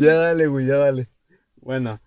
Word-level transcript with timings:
Ya 0.00 0.14
dale, 0.14 0.46
güey, 0.46 0.66
ya 0.66 0.76
dale. 0.76 1.08
Bueno, 1.60 2.00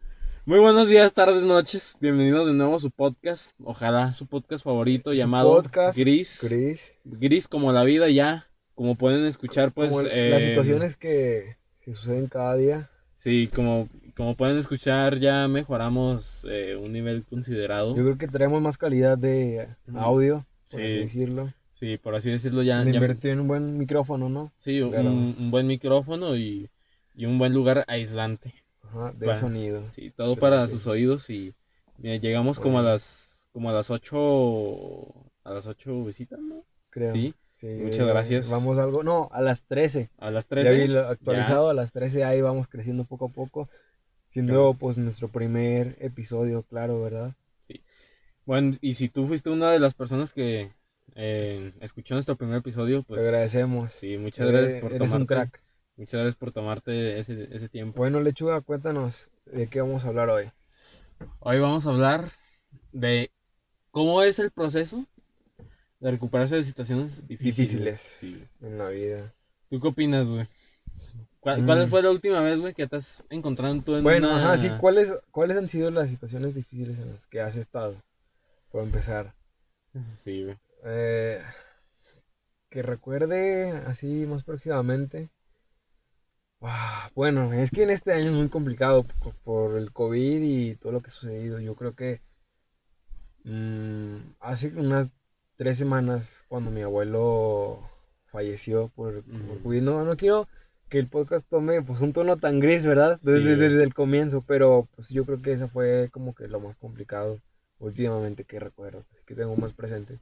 muy 0.46 0.60
buenos 0.60 0.88
días, 0.88 1.14
tardes, 1.14 1.44
noches. 1.44 1.96
Bienvenidos 2.00 2.48
de 2.48 2.54
nuevo 2.54 2.76
a 2.76 2.80
su 2.80 2.90
podcast. 2.92 3.52
Ojalá 3.64 4.14
su 4.14 4.26
podcast 4.26 4.64
favorito 4.64 5.12
Su 5.12 5.16
llamado 5.18 5.54
podcast, 5.62 5.98
Gris. 5.98 6.40
Chris. 6.42 6.94
Gris 7.04 7.48
como 7.48 7.72
la 7.72 7.84
vida 7.84 8.10
ya. 8.10 8.48
Como 8.74 8.96
pueden 8.96 9.26
escuchar, 9.26 9.72
pues. 9.72 9.90
Como 9.90 10.02
eh, 10.02 10.30
las 10.32 10.42
situaciones 10.44 10.96
que, 10.98 11.58
que 11.82 11.94
suceden 11.94 12.28
cada 12.28 12.56
día. 12.56 12.90
Sí, 13.16 13.48
como, 13.54 13.88
como 14.18 14.36
pueden 14.36 14.58
escuchar, 14.58 15.20
ya 15.20 15.48
mejoramos 15.48 16.46
eh, 16.50 16.76
un 16.76 16.92
nivel 16.94 17.24
considerado. 17.26 17.96
Yo 17.96 18.04
creo 18.04 18.18
que 18.18 18.28
traemos 18.28 18.62
más 18.62 18.78
calidad 18.78 19.18
de 19.18 19.68
audio, 19.94 20.46
por 20.72 20.80
Sí. 20.82 20.86
así 20.88 20.98
decirlo. 20.98 21.54
Sí, 21.76 21.98
por 21.98 22.16
así 22.16 22.30
decirlo, 22.32 22.64
ya. 22.64 22.84
Ya- 22.84 22.90
invertí 22.90 23.30
en 23.30 23.40
un 23.42 23.48
buen 23.48 23.78
micrófono, 23.78 24.30
¿no? 24.30 24.52
sí, 24.58 24.82
un, 24.82 24.90
Claro. 24.92 25.10
un 25.12 25.52
buen 25.52 25.68
micrófono 25.68 26.36
y, 26.36 26.70
y 27.16 27.26
un 27.26 27.38
buen 27.38 27.54
lugar 27.54 27.84
aislante. 27.88 28.54
Ajá, 28.84 29.12
de 29.14 29.40
sonido. 29.40 29.84
Sí, 29.96 30.12
todo 30.12 30.36
Sí, 30.36 30.42
para 30.42 30.68
sí. 30.68 30.74
sus 30.74 30.88
oídos 30.88 31.30
y 31.30 31.54
mira, 31.98 32.16
llegamos 32.18 32.60
como 32.60 32.80
a 32.80 32.82
las 32.82 33.40
como 33.52 33.70
a 33.70 33.74
las 33.74 33.90
ocho 33.90 35.08
a 35.44 35.52
las 35.54 35.68
ocho 35.68 36.04
visitas, 36.04 36.40
¿no? 36.40 36.64
Creo. 36.90 37.14
Sí, 37.14 37.34
Sí, 37.56 37.68
Muchas 37.68 38.00
eh, 38.00 38.06
gracias. 38.08 38.50
Vamos 38.50 38.78
algo, 38.78 39.02
no, 39.02 39.30
a 39.32 39.42
las 39.42 39.64
13. 39.64 40.10
a 40.18 40.30
las 40.30 40.46
Ya 40.46 40.72
vi 40.72 40.88
13. 40.88 40.88
lo 40.90 41.00
actualizado, 41.08 41.70
a 41.70 41.74
las 41.74 41.92
13 41.94 42.24
ahí 42.26 42.42
vamos 42.42 42.68
creciendo 42.68 43.06
poco 43.06 43.26
a 43.28 43.30
poco. 43.30 43.70
Siendo 44.30 44.54
Claro. 44.54 44.74
pues 44.74 44.98
nuestro 44.98 45.30
primer 45.30 45.96
episodio, 46.02 46.64
claro, 46.64 47.02
¿verdad? 47.02 47.34
Bueno, 48.46 48.78
y 48.82 48.94
si 48.94 49.10
tú 49.10 49.26
fuiste 49.28 49.50
una 49.50 49.72
de 49.72 49.80
las 49.80 49.94
personas 49.94 50.34
que 50.34 50.70
eh, 51.16 51.74
escuchó 51.80 52.14
nuestro 52.14 52.36
primer 52.36 52.58
episodio, 52.58 53.04
pues 53.04 53.22
Te 53.22 53.28
agradecemos. 53.28 53.92
Sí, 53.92 54.18
muchas 54.18 54.48
gracias 54.48 54.82
por 54.82 54.92
Eres 54.94 55.00
tomarte. 55.10 55.18
un 55.22 55.26
crack. 55.26 55.62
Muchas 55.98 56.14
gracias 56.20 56.36
por 56.36 56.52
tomarte 56.52 57.20
ese, 57.20 57.48
ese 57.56 57.70
tiempo. 57.70 57.98
Bueno, 57.98 58.20
Lechuga, 58.22 58.62
cuéntanos 58.62 59.30
de 59.46 59.68
qué 59.68 59.82
vamos 59.82 60.04
a 60.04 60.10
hablar 60.10 60.30
hoy. 60.30 60.52
Hoy 61.40 61.60
vamos 61.60 61.86
a 61.86 61.90
hablar 61.90 62.32
de 62.92 63.32
cómo 63.92 64.22
es 64.22 64.40
el 64.40 64.52
proceso 64.52 65.06
de 66.02 66.12
recuperarse 66.12 66.58
de 66.58 66.64
situaciones 66.66 67.26
difíciles. 67.28 67.70
Difíciles 67.70 68.02
Sí. 68.02 68.66
en 68.66 68.78
la 68.78 68.90
vida. 68.90 69.34
¿Tú 69.70 69.80
qué 69.80 69.88
opinas, 69.88 70.28
güey? 70.28 70.48
¿Cuál, 71.40 71.62
Mm. 71.62 71.66
cuál 71.66 71.88
fue 71.88 72.04
la 72.04 72.12
última 72.12 72.42
vez, 72.42 72.60
güey, 72.60 72.74
que 72.74 72.88
te 72.88 72.98
has 72.98 73.24
encontrado 73.30 73.80
tú 73.82 73.96
en 73.96 74.04
Bueno, 74.04 74.28
una... 74.30 74.38
ajá, 74.54 74.58
sí, 74.58 74.70
¿cuáles, 74.80 75.14
¿cuáles 75.32 75.56
han 75.58 75.70
sido 75.70 75.92
las 75.92 76.10
situaciones 76.10 76.54
difíciles 76.56 77.00
en 77.00 77.14
las 77.14 77.26
que 77.28 77.40
has 77.40 77.56
estado? 77.56 77.96
Por 78.72 78.84
empezar. 78.84 79.34
Sí, 80.16 80.44
güey. 80.44 80.58
Eh, 80.84 81.42
que 82.70 82.82
recuerde 82.82 83.72
así 83.72 84.26
más 84.28 84.44
próximamente. 84.44 85.30
Ah, 86.68 87.12
bueno, 87.14 87.54
es 87.54 87.70
que 87.70 87.84
en 87.84 87.92
este 87.92 88.12
año 88.12 88.32
es 88.32 88.36
muy 88.36 88.50
complicado 88.50 89.06
por, 89.44 89.78
el 89.78 89.92
COVID 89.92 90.42
y 90.42 90.76
todo 90.76 90.92
lo 90.94 91.02
que 91.02 91.10
ha 91.10 91.14
sucedido. 91.14 91.60
Yo 91.60 91.76
creo 91.76 91.96
que 91.96 92.22
mm, 93.44 94.16
hace 94.40 94.70
unas 94.70 95.12
tres 95.58 95.78
semanas 95.78 96.44
cuando 96.48 96.72
mi 96.72 96.82
abuelo 96.82 97.88
falleció 98.32 98.90
por. 98.96 99.24
COVID. 99.64 99.82
No, 99.82 100.04
no 100.06 100.18
quiero 100.18 100.48
que 100.90 100.98
el 100.98 101.08
podcast 101.08 101.48
tome 101.50 101.82
pues 101.84 102.02
un 102.02 102.14
tono 102.14 102.38
tan 102.38 102.60
gris, 102.60 102.86
¿verdad? 102.86 103.20
Desde, 103.22 103.56
desde 103.56 103.84
el 103.84 103.94
comienzo, 103.94 104.44
pero 104.46 104.88
pues 104.96 105.10
yo 105.10 105.26
creo 105.26 105.42
que 105.42 105.52
eso 105.52 105.68
fue 105.68 106.10
como 106.12 106.34
que 106.34 106.48
lo 106.48 106.60
más 106.60 106.76
complicado 106.78 107.40
últimamente 107.80 108.44
que 108.44 108.60
recuerdo, 108.60 109.06
que 109.28 109.36
tengo 109.36 109.56
más 109.56 109.74
presente. 109.74 110.20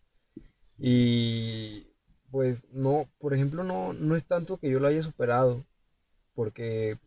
Y 0.78 1.88
pues 2.32 2.64
no, 2.72 3.08
por 3.20 3.34
ejemplo, 3.34 3.64
no, 3.64 3.94
no 3.94 4.16
es 4.16 4.26
tanto 4.26 4.58
que 4.58 4.70
yo 4.70 4.80
lo 4.80 4.88
haya 4.88 5.02
superado, 5.02 5.64
porque 6.36 6.98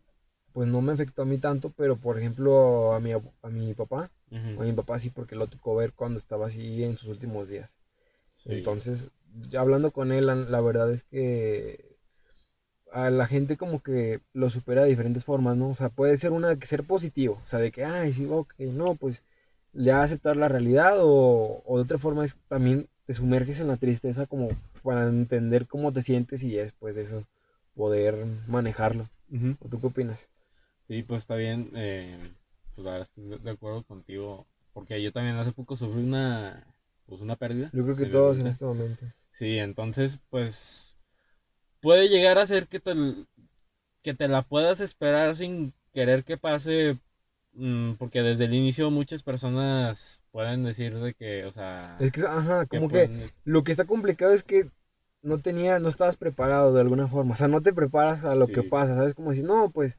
pues 0.53 0.67
no 0.67 0.81
me 0.81 0.93
afectó 0.93 1.21
a 1.21 1.25
mí 1.25 1.37
tanto, 1.37 1.71
pero 1.75 1.97
por 1.97 2.17
ejemplo 2.17 2.93
a 2.93 2.99
mi, 2.99 3.11
a 3.13 3.49
mi 3.49 3.73
papá, 3.73 4.09
a 4.31 4.63
mi 4.63 4.73
papá 4.73 4.99
sí, 4.99 5.09
porque 5.09 5.35
lo 5.35 5.47
tocó 5.47 5.75
ver 5.75 5.93
cuando 5.93 6.19
estaba 6.19 6.47
así 6.47 6.83
en 6.83 6.97
sus 6.97 7.09
últimos 7.09 7.47
días. 7.47 7.77
Sí. 8.33 8.49
Entonces, 8.51 9.09
hablando 9.57 9.91
con 9.91 10.11
él, 10.11 10.27
la, 10.27 10.35
la 10.35 10.61
verdad 10.61 10.91
es 10.91 11.03
que 11.03 11.97
a 12.91 13.09
la 13.09 13.27
gente 13.27 13.57
como 13.57 13.81
que 13.81 14.21
lo 14.33 14.49
supera 14.49 14.83
de 14.83 14.89
diferentes 14.89 15.25
formas, 15.25 15.57
¿no? 15.57 15.69
O 15.69 15.75
sea, 15.75 15.89
puede 15.89 16.17
ser 16.17 16.31
una 16.31 16.57
ser 16.61 16.83
positivo, 16.83 17.41
o 17.43 17.47
sea, 17.47 17.59
de 17.59 17.71
que, 17.71 17.83
ay, 17.85 18.13
sí, 18.13 18.25
ok, 18.29 18.53
no, 18.59 18.95
pues 18.95 19.21
le 19.73 19.91
va 19.91 19.99
a 19.99 20.03
aceptar 20.03 20.37
la 20.37 20.47
realidad, 20.47 20.95
o, 20.99 21.61
o 21.65 21.77
de 21.77 21.83
otra 21.83 21.97
forma 21.97 22.25
es 22.25 22.35
también 22.47 22.87
te 23.05 23.13
sumerges 23.13 23.59
en 23.59 23.67
la 23.67 23.77
tristeza 23.77 24.25
como 24.25 24.49
para 24.83 25.07
entender 25.07 25.67
cómo 25.67 25.93
te 25.93 26.01
sientes 26.01 26.43
y 26.43 26.51
ya 26.51 26.61
después 26.63 26.95
de 26.95 27.03
eso 27.03 27.23
poder 27.75 28.25
manejarlo. 28.47 29.07
Ujú. 29.31 29.55
¿O 29.59 29.69
tú 29.69 29.79
qué 29.79 29.87
opinas? 29.87 30.27
Sí, 30.87 31.03
pues 31.03 31.21
está 31.21 31.35
bien. 31.35 31.71
eh, 31.75 32.17
pues 32.75 32.85
la 32.85 32.91
verdad 32.93 33.07
estoy 33.09 33.37
de- 33.39 33.51
acuerdo 33.51 33.83
contigo. 33.83 34.47
Porque 34.73 35.01
yo 35.01 35.11
también 35.11 35.35
hace 35.37 35.51
poco 35.51 35.75
sufrí 35.75 36.03
una, 36.03 36.65
pues 37.07 37.21
una 37.21 37.35
pérdida. 37.35 37.71
Yo 37.73 37.83
creo 37.83 37.95
que 37.95 38.05
todos 38.05 38.37
en 38.39 38.47
este 38.47 38.65
momento. 38.65 39.05
Sí, 39.31 39.57
entonces, 39.59 40.19
pues, 40.29 40.97
puede 41.81 42.07
llegar 42.09 42.37
a 42.37 42.45
ser 42.45 42.67
que 42.67 42.79
te, 42.79 42.93
que 44.03 44.13
te 44.13 44.27
la 44.27 44.41
puedas 44.43 44.79
esperar 44.81 45.35
sin 45.35 45.73
querer 45.93 46.23
que 46.23 46.37
pase, 46.37 46.99
mm, 47.53 47.93
porque 47.95 48.21
desde 48.21 48.45
el 48.45 48.53
inicio 48.53 48.91
muchas 48.91 49.23
personas 49.23 50.23
pueden 50.31 50.63
decir 50.63 50.97
de 50.99 51.13
que, 51.13 51.45
o 51.45 51.51
sea, 51.51 51.99
Es 51.99 52.11
que, 52.11 52.21
ajá, 52.21 52.65
que 52.65 52.77
como 52.77 52.89
que 52.89 53.09
Lo 53.45 53.63
que 53.63 53.71
está 53.71 53.85
complicado 53.85 54.33
es 54.33 54.43
que 54.43 54.69
no 55.27 55.39
tenía, 55.39 55.79
no 55.79 55.89
estabas 55.89 56.15
preparado 56.15 56.73
de 56.73 56.81
alguna 56.81 57.07
forma. 57.07 57.33
O 57.33 57.37
sea, 57.37 57.47
no 57.47 57.61
te 57.61 57.73
preparas 57.73 58.23
a 58.23 58.33
lo 58.33 58.47
que 58.47 58.63
pasa, 58.63 58.95
¿sabes? 58.95 59.13
Como 59.13 59.31
decir, 59.31 59.45
no, 59.45 59.69
pues, 59.71 59.97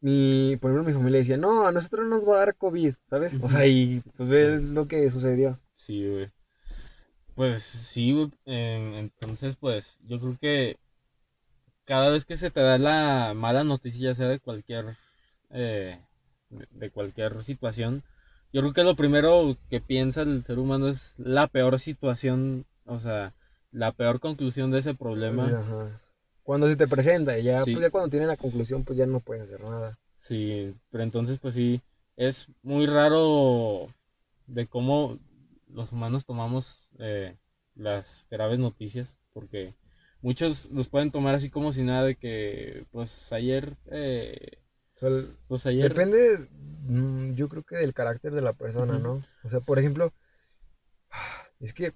mi, 0.00 0.56
por 0.56 0.70
ejemplo, 0.70 0.88
mi 0.88 0.96
familia 0.96 1.18
decía, 1.18 1.36
no, 1.36 1.66
a 1.66 1.72
nosotros 1.72 2.06
nos 2.06 2.26
va 2.26 2.36
a 2.36 2.38
dar 2.38 2.54
COVID, 2.54 2.94
¿sabes? 3.10 3.36
O 3.42 3.48
sea, 3.48 3.66
y 3.66 4.02
pues 4.16 4.28
ves 4.28 4.62
lo 4.62 4.86
que 4.86 5.10
sucedió. 5.10 5.58
Sí, 5.74 6.08
güey. 6.08 6.30
Pues 7.34 7.64
sí, 7.64 8.12
güey. 8.12 8.30
entonces, 8.44 9.56
pues, 9.56 9.98
yo 10.06 10.20
creo 10.20 10.38
que 10.40 10.76
cada 11.84 12.10
vez 12.10 12.24
que 12.24 12.36
se 12.36 12.50
te 12.50 12.60
da 12.60 12.78
la 12.78 13.34
mala 13.34 13.64
noticia, 13.64 14.10
ya 14.10 14.14
sea 14.14 14.28
de 14.28 14.38
cualquier, 14.38 14.96
eh, 15.50 15.98
de 16.50 16.90
cualquier 16.90 17.42
situación, 17.42 18.04
yo 18.52 18.60
creo 18.60 18.72
que 18.72 18.84
lo 18.84 18.94
primero 18.94 19.56
que 19.70 19.80
piensa 19.80 20.22
el 20.22 20.44
ser 20.44 20.60
humano 20.60 20.88
es 20.88 21.14
la 21.18 21.48
peor 21.48 21.80
situación, 21.80 22.64
o 22.84 23.00
sea, 23.00 23.34
la 23.76 23.92
peor 23.92 24.20
conclusión 24.20 24.70
de 24.70 24.78
ese 24.78 24.94
problema. 24.94 25.48
Ajá. 25.48 26.00
Cuando 26.42 26.66
se 26.68 26.76
te 26.76 26.86
presenta, 26.86 27.38
y 27.38 27.42
ya, 27.44 27.62
Sí. 27.64 27.72
pues 27.72 27.82
ya 27.82 27.90
cuando 27.90 28.08
tiene 28.08 28.26
la 28.26 28.36
conclusión, 28.36 28.84
pues 28.84 28.98
ya 28.98 29.04
no 29.06 29.20
puedes 29.20 29.42
hacer 29.44 29.60
nada. 29.60 29.98
Sí, 30.16 30.74
pero 30.90 31.04
entonces, 31.04 31.38
pues 31.38 31.54
sí, 31.54 31.82
es 32.16 32.46
muy 32.62 32.86
raro 32.86 33.88
de 34.46 34.66
cómo 34.66 35.18
los 35.68 35.92
humanos 35.92 36.24
tomamos 36.24 36.88
eh, 36.98 37.36
las 37.74 38.26
graves 38.30 38.58
noticias, 38.58 39.18
porque 39.34 39.74
muchos 40.22 40.70
los 40.70 40.88
pueden 40.88 41.10
tomar 41.10 41.34
así 41.34 41.50
como 41.50 41.72
si 41.72 41.82
nada 41.82 42.04
de 42.04 42.14
que, 42.14 42.86
pues 42.92 43.30
ayer, 43.32 43.76
eh, 43.90 44.58
O 44.94 44.98
sea, 45.00 45.08
el- 45.10 45.36
pues 45.48 45.66
ayer, 45.66 45.88
depende, 45.92 46.48
mm, 46.88 47.32
yo 47.34 47.48
creo 47.50 47.62
que 47.62 47.76
del 47.76 47.92
carácter 47.92 48.32
de 48.32 48.40
la 48.40 48.54
persona. 48.54 48.98
¿no? 48.98 49.22
O 49.44 49.48
sea, 49.50 49.60
por 49.60 49.78
ejemplo, 49.78 50.12
es 51.60 51.74
que 51.74 51.92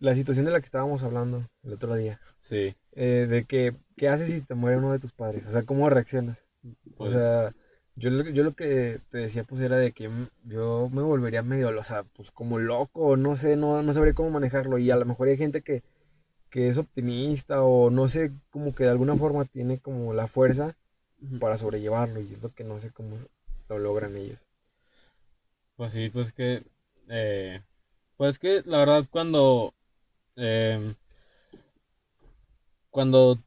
la 0.00 0.14
situación 0.16 0.46
de 0.46 0.52
la 0.52 0.60
que 0.60 0.66
estábamos 0.66 1.02
hablando 1.04 1.46
el 1.62 1.74
otro 1.74 1.94
día. 1.96 2.20
sí, 2.38 2.74
eh, 2.92 3.26
de 3.28 3.44
que, 3.46 3.76
¿qué 3.96 4.08
haces 4.08 4.28
si 4.30 4.42
te 4.42 4.54
muere 4.54 4.78
uno 4.78 4.92
de 4.92 4.98
tus 5.00 5.12
padres? 5.12 5.46
O 5.46 5.52
sea, 5.52 5.64
¿cómo 5.64 5.90
reaccionas? 5.90 6.38
pues, 6.96 7.10
O 7.10 7.10
sea, 7.10 7.54
yo, 7.96 8.10
lo- 8.10 8.28
yo 8.30 8.44
lo 8.44 8.54
que 8.54 9.00
te 9.10 9.18
decía, 9.18 9.44
pues, 9.44 9.60
era 9.62 9.76
de 9.76 9.92
que 9.92 10.10
yo 10.44 10.88
me 10.92 11.02
volvería 11.02 11.42
medio, 11.42 11.68
o 11.78 11.84
sea, 11.84 12.04
pues, 12.04 12.30
como 12.32 12.58
loco, 12.58 13.16
no 13.16 13.36
sé, 13.36 13.56
no, 13.56 13.82
no 13.82 13.92
sabría 13.92 14.14
cómo 14.14 14.30
manejarlo. 14.30 14.78
Y 14.78 14.90
a 14.90 14.96
lo 14.96 15.06
mejor 15.06 15.28
hay 15.28 15.36
gente 15.36 15.62
que, 15.62 15.82
que 16.50 16.68
es 16.68 16.78
optimista 16.78 17.62
o 17.64 17.90
no 17.90 18.08
sé, 18.08 18.32
como 18.50 18.74
que 18.74 18.84
de 18.84 18.90
alguna 18.90 19.16
forma 19.16 19.44
tiene 19.46 19.80
como 19.80 20.14
la 20.14 20.28
fuerza 20.28 20.76
para 21.40 21.58
sobrellevarlo. 21.58 22.20
Y 22.20 22.32
es 22.34 22.42
lo 22.42 22.52
que 22.54 22.64
no 22.64 22.80
sé 22.80 22.90
cómo 22.92 23.18
lo 23.68 23.78
logran 23.78 24.16
ellos. 24.16 24.40
Pues 25.76 25.92
sí, 25.92 26.10
pues 26.10 26.32
que, 26.32 26.62
eh, 27.08 27.60
pues 28.16 28.38
que 28.38 28.62
la 28.66 28.78
verdad 28.78 29.06
cuando, 29.10 29.74
em, 30.40 30.96
cuando 32.90 33.38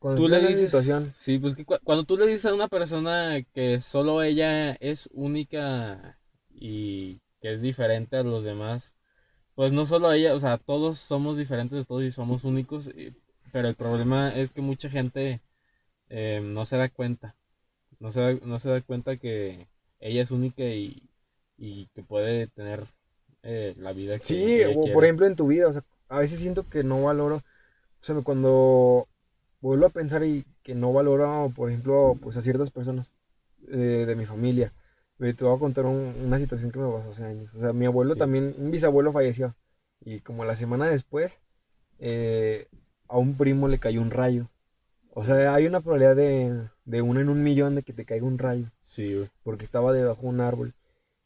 Cuando 0.00 0.20
tú 0.20 0.28
le 0.28 0.40
dices, 0.40 0.56
situación, 0.58 1.14
sí, 1.14 1.38
pues 1.38 1.56
que 1.56 1.64
cu- 1.64 1.78
cuando 1.84 2.04
tú 2.04 2.16
le 2.16 2.26
dices 2.26 2.46
a 2.46 2.54
una 2.54 2.68
persona 2.68 3.42
que 3.54 3.80
solo 3.80 4.22
ella 4.22 4.72
es 4.74 5.08
única 5.12 6.18
y 6.50 7.20
que 7.40 7.54
es 7.54 7.62
diferente 7.62 8.16
a 8.18 8.24
los 8.24 8.44
demás, 8.44 8.96
pues 9.54 9.72
no 9.72 9.86
solo 9.86 10.12
ella, 10.12 10.34
o 10.34 10.40
sea, 10.40 10.58
todos 10.58 10.98
somos 11.00 11.36
diferentes 11.38 11.78
de 11.78 11.84
todos 11.86 12.04
y 12.04 12.10
somos 12.12 12.44
únicos, 12.44 12.88
y- 12.96 13.14
pero 13.52 13.68
el 13.68 13.76
problema 13.76 14.34
es 14.36 14.52
que 14.52 14.62
mucha 14.62 14.90
gente 14.90 15.40
eh, 16.10 16.40
no 16.44 16.66
se 16.66 16.76
da 16.78 16.88
cuenta, 16.90 17.36
no 18.00 18.12
se 18.12 18.20
da, 18.20 18.34
no 18.46 18.58
se 18.60 18.70
da 18.70 18.80
cuenta 18.82 19.16
que 19.18 19.68
ella 20.00 20.22
es 20.22 20.30
única 20.32 20.64
y, 20.64 21.10
y 21.58 21.88
que 21.94 22.02
puede 22.04 22.48
tener 22.48 22.86
eh, 23.44 23.74
la 23.78 23.92
vida 23.94 24.20
que 24.20 24.44
Sí, 24.44 24.62
ella 24.64 24.68
o 24.68 24.90
por 24.90 25.04
ejemplo 25.04 25.26
en 25.26 25.36
tu 25.36 25.46
vida, 25.48 25.68
o 25.68 25.72
sea, 25.72 25.82
a 26.10 26.18
veces 26.18 26.40
siento 26.40 26.68
que 26.68 26.84
no 26.84 27.02
valoro, 27.04 27.36
o 27.36 28.04
sea, 28.04 28.16
cuando 28.22 29.08
vuelvo 29.60 29.86
a 29.86 29.90
pensar 29.90 30.24
y 30.24 30.44
que 30.62 30.74
no 30.74 30.92
valoro, 30.92 31.50
por 31.54 31.70
ejemplo, 31.70 32.18
pues 32.20 32.36
a 32.36 32.42
ciertas 32.42 32.70
personas 32.70 33.12
eh, 33.68 34.04
de 34.06 34.16
mi 34.16 34.26
familia. 34.26 34.72
Te 35.18 35.44
voy 35.44 35.54
a 35.54 35.58
contar 35.58 35.84
una 35.84 36.38
situación 36.38 36.70
que 36.72 36.78
me 36.78 36.90
pasó 36.90 37.10
hace 37.10 37.24
años. 37.24 37.54
O 37.54 37.60
sea, 37.60 37.74
mi 37.74 37.84
abuelo 37.84 38.16
también, 38.16 38.54
un 38.58 38.70
bisabuelo 38.70 39.12
falleció. 39.12 39.54
Y 40.02 40.20
como 40.20 40.46
la 40.46 40.56
semana 40.56 40.86
después, 40.86 41.42
eh, 41.98 42.68
a 43.06 43.18
un 43.18 43.36
primo 43.36 43.68
le 43.68 43.78
cayó 43.78 44.00
un 44.00 44.10
rayo. 44.10 44.48
O 45.12 45.24
sea, 45.24 45.54
hay 45.54 45.66
una 45.66 45.82
probabilidad 45.82 46.16
de, 46.16 46.68
de 46.86 47.02
uno 47.02 47.20
en 47.20 47.28
un 47.28 47.42
millón 47.42 47.74
de 47.74 47.82
que 47.82 47.92
te 47.92 48.06
caiga 48.06 48.24
un 48.24 48.38
rayo. 48.38 48.70
Sí, 48.80 49.14
güey. 49.14 49.28
Porque 49.42 49.64
estaba 49.64 49.92
debajo 49.92 50.22
de 50.22 50.28
un 50.28 50.40
árbol. 50.40 50.74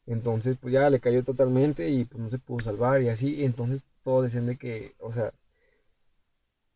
Entonces, 0.07 0.57
pues 0.59 0.73
ya 0.73 0.89
le 0.89 0.99
cayó 0.99 1.23
totalmente 1.23 1.89
y 1.89 2.05
pues 2.05 2.21
no 2.21 2.29
se 2.29 2.39
pudo 2.39 2.63
salvar 2.63 3.01
y 3.01 3.09
así. 3.09 3.35
Y 3.35 3.45
entonces 3.45 3.81
todos 4.03 4.23
decían 4.23 4.45
de 4.45 4.57
que, 4.57 4.93
o 4.99 5.11
sea, 5.11 5.31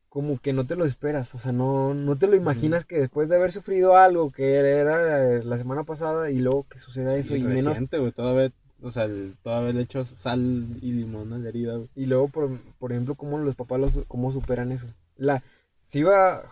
como 0.09 0.39
que 0.39 0.53
no 0.53 0.65
te 0.65 0.75
lo 0.75 0.85
esperas, 0.85 1.33
o 1.35 1.39
sea, 1.39 1.51
no, 1.51 1.93
no 1.93 2.17
te 2.17 2.27
lo 2.27 2.35
imaginas 2.35 2.83
que 2.83 2.99
después 2.99 3.29
de 3.29 3.35
haber 3.35 3.51
sufrido 3.51 3.95
algo 3.95 4.31
que 4.31 4.55
era 4.55 5.43
la 5.43 5.57
semana 5.57 5.83
pasada 5.83 6.31
y 6.31 6.39
luego 6.39 6.65
que 6.67 6.79
suceda 6.79 7.15
eso 7.15 7.35
y 7.35 7.43
menos... 7.43 7.77
güey, 7.91 8.11
todavía, 8.11 8.51
o 8.81 8.89
sea, 8.89 9.07
todavía 9.43 9.73
le 9.73 9.81
echó 9.81 10.03
sal 10.03 10.79
y 10.81 10.91
limón 10.93 11.31
a 11.33 11.37
la 11.37 11.49
herida. 11.49 11.79
Y 11.95 12.07
luego, 12.07 12.27
por, 12.29 12.49
por 12.79 12.91
ejemplo, 12.91 13.13
cómo 13.13 13.37
los 13.37 13.53
papás 13.53 13.79
los, 13.79 13.99
cómo 14.07 14.31
superan 14.31 14.71
eso. 14.71 14.87
La, 15.15 15.43
se 15.89 15.99
iba, 15.99 16.43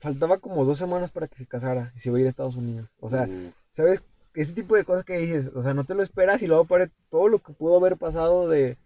faltaba 0.00 0.38
como 0.38 0.64
dos 0.64 0.78
semanas 0.78 1.12
para 1.12 1.28
que 1.28 1.36
se 1.36 1.46
casara 1.46 1.92
y 1.94 2.00
se 2.00 2.08
iba 2.08 2.18
a 2.18 2.20
ir 2.20 2.26
a 2.26 2.30
Estados 2.30 2.56
Unidos. 2.56 2.88
O 2.98 3.08
sea, 3.08 3.28
¿sabes? 3.70 4.02
Ese 4.34 4.52
tipo 4.52 4.76
de 4.76 4.84
cosas 4.84 5.04
que 5.04 5.18
dices, 5.18 5.50
o 5.54 5.62
sea, 5.62 5.74
no 5.74 5.84
te 5.84 5.94
lo 5.94 6.02
esperas 6.02 6.42
y 6.42 6.46
luego 6.46 6.64
para 6.64 6.90
todo 7.08 7.28
lo 7.28 7.38
que 7.38 7.52
pudo 7.52 7.76
haber 7.76 7.96
pasado 7.96 8.48
de, 8.48 8.76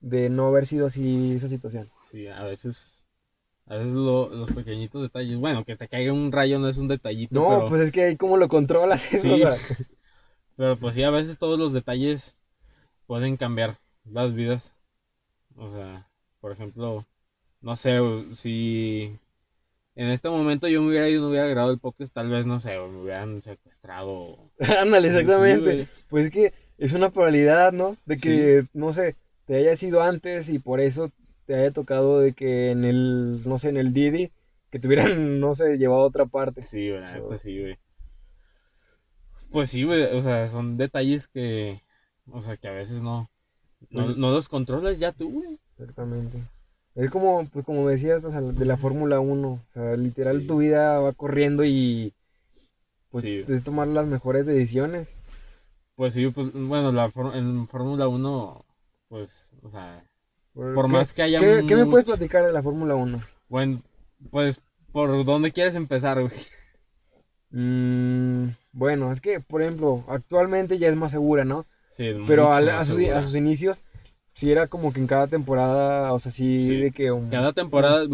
de 0.00 0.30
no 0.30 0.46
haber 0.46 0.66
sido 0.66 0.86
así 0.86 1.34
esa 1.36 1.48
situación. 1.48 1.90
Sí, 2.10 2.26
a 2.26 2.44
veces 2.44 3.04
a 3.66 3.76
veces 3.76 3.94
los 3.94 4.50
pequeñitos 4.52 5.02
detalles. 5.02 5.38
Bueno, 5.38 5.64
que 5.64 5.76
te 5.76 5.88
caiga 5.88 6.12
un 6.12 6.30
rayo 6.32 6.58
no 6.58 6.68
es 6.68 6.76
un 6.76 6.88
detallito. 6.88 7.40
No, 7.40 7.68
pues 7.68 7.80
es 7.80 7.90
que 7.90 8.04
ahí 8.04 8.16
cómo 8.16 8.36
lo 8.36 8.48
controlas 8.48 9.10
eso. 9.12 9.36
Pero 10.56 10.78
pues 10.78 10.94
sí, 10.94 11.02
a 11.02 11.10
veces 11.10 11.38
todos 11.38 11.58
los 11.58 11.72
detalles 11.72 12.36
pueden 13.06 13.36
cambiar 13.36 13.78
las 14.04 14.34
vidas. 14.34 14.74
O 15.56 15.72
sea, 15.72 16.08
por 16.40 16.52
ejemplo, 16.52 17.06
no 17.60 17.76
sé, 17.76 17.98
si 18.34 19.18
en 19.96 20.08
este 20.08 20.28
momento 20.28 20.66
yo 20.68 20.82
me 20.82 20.88
hubiera 20.88 21.08
ido, 21.08 21.22
no 21.22 21.28
hubiera 21.28 21.46
grabado 21.46 21.72
el 21.72 21.78
podcast, 21.78 22.12
tal 22.12 22.28
vez, 22.28 22.46
no 22.46 22.60
sé, 22.60 22.78
me 22.78 23.02
hubieran 23.02 23.40
secuestrado. 23.40 24.50
Ándale, 24.80 25.08
exactamente. 25.08 25.88
pues 26.08 26.26
es 26.26 26.30
que 26.30 26.52
es 26.78 26.92
una 26.92 27.10
probabilidad, 27.10 27.72
¿no? 27.72 27.96
De 28.04 28.16
que, 28.16 28.66
no 28.72 28.92
sé, 28.92 29.16
te 29.46 29.56
haya 29.56 29.76
sido 29.76 30.02
antes 30.02 30.48
y 30.48 30.58
por 30.58 30.80
eso 30.80 31.10
te 31.46 31.54
haya 31.54 31.70
tocado 31.72 32.20
de 32.20 32.32
que 32.32 32.70
en 32.70 32.84
el, 32.84 33.42
no 33.46 33.58
sé, 33.58 33.68
en 33.68 33.76
el 33.76 33.92
Didi, 33.92 34.32
que 34.70 34.80
tuvieran, 34.80 35.38
no 35.40 35.54
sé, 35.54 35.76
llevado 35.76 36.02
a 36.02 36.06
otra 36.06 36.26
parte. 36.26 36.62
Sí, 36.62 36.90
güey, 36.90 37.38
sí, 37.38 37.60
güey. 37.60 37.78
Pues 39.50 39.70
sí, 39.70 39.84
güey, 39.84 40.02
o 40.02 40.20
sea, 40.20 40.48
son 40.48 40.76
detalles 40.76 41.28
que, 41.28 41.82
o 42.28 42.42
sea, 42.42 42.56
que 42.56 42.66
a 42.66 42.72
veces 42.72 43.02
no, 43.02 43.30
no, 43.90 44.02
pues 44.02 44.16
los 44.16 44.48
controlas 44.48 44.98
ya 44.98 45.12
tú, 45.12 45.30
güey. 45.30 45.60
Exactamente. 45.78 46.38
Es 46.94 47.10
como, 47.10 47.46
pues 47.48 47.64
como 47.64 47.88
decías, 47.88 48.22
o 48.24 48.30
sea, 48.30 48.40
de 48.40 48.64
la 48.64 48.76
Fórmula 48.76 49.20
1, 49.20 49.48
o 49.48 49.60
sea, 49.72 49.96
literal 49.96 50.46
tu 50.46 50.58
vida 50.58 51.00
va 51.00 51.12
corriendo 51.12 51.64
y 51.64 52.12
pues 53.10 53.24
sí. 53.24 53.44
es 53.48 53.64
tomar 53.64 53.88
las 53.88 54.06
mejores 54.06 54.46
decisiones. 54.46 55.16
Pues 55.96 56.14
sí, 56.14 56.28
pues 56.28 56.52
bueno, 56.52 56.92
la 56.92 57.10
en 57.34 57.66
Fórmula 57.68 58.08
1, 58.08 58.64
pues, 59.08 59.52
o 59.62 59.70
sea, 59.70 60.04
por 60.52 60.88
más 60.88 61.12
que 61.12 61.22
haya. 61.22 61.40
¿qué, 61.40 61.76
me 61.76 61.86
puedes 61.86 62.06
platicar 62.06 62.46
de 62.46 62.52
la 62.52 62.62
Fórmula 62.62 62.94
1? 62.94 63.20
Bueno, 63.48 63.82
pues, 64.30 64.60
¿por 64.92 65.24
dónde 65.24 65.52
quieres 65.52 65.74
empezar, 65.74 66.20
güey? 66.20 66.32
Mm, 67.50 68.48
bueno, 68.72 69.12
es 69.12 69.20
que, 69.20 69.38
por 69.38 69.62
ejemplo, 69.62 70.04
actualmente 70.08 70.78
ya 70.78 70.88
es 70.88 70.96
más 70.96 71.12
segura, 71.12 71.44
¿no? 71.44 71.64
Sí, 71.90 72.12
Pero 72.26 72.52
a, 72.52 72.84
sus, 72.84 73.36
inicios, 73.36 73.84
sí 74.34 74.50
era 74.50 74.66
como 74.66 74.92
que 74.92 75.00
en 75.00 75.06
cada 75.06 75.26
temporada, 75.26 76.12
o 76.12 76.18
sea, 76.18 76.30
sí, 76.30 76.68
de 76.76 76.90
que. 76.92 77.10
cada 77.30 77.52
temporada, 77.52 78.04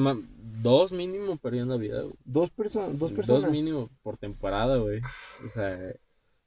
dos 0.63 0.93
mínimo 0.93 1.37
perdían 1.37 1.69
la 1.69 1.77
vida, 1.77 2.03
güey. 2.03 2.15
Dos, 2.25 2.51
personas 2.51 2.99
dos 2.99 3.13
personas. 3.13 3.43
Dos 3.43 3.51
mínimo 3.51 3.91
por 4.03 4.17
temporada, 4.17 4.77
güey. 4.77 5.01
O 5.45 5.49
sea, 5.49 5.79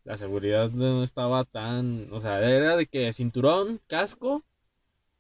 la 0.06 0.18
seguridad 0.18 0.70
no 0.70 1.04
estaba 1.04 1.44
tan. 1.44 2.08
O 2.12 2.22
sea, 2.22 2.40
era 2.40 2.78
de 2.78 2.86
que 2.86 3.12
cinturón, 3.14 3.80
casco 3.88 4.44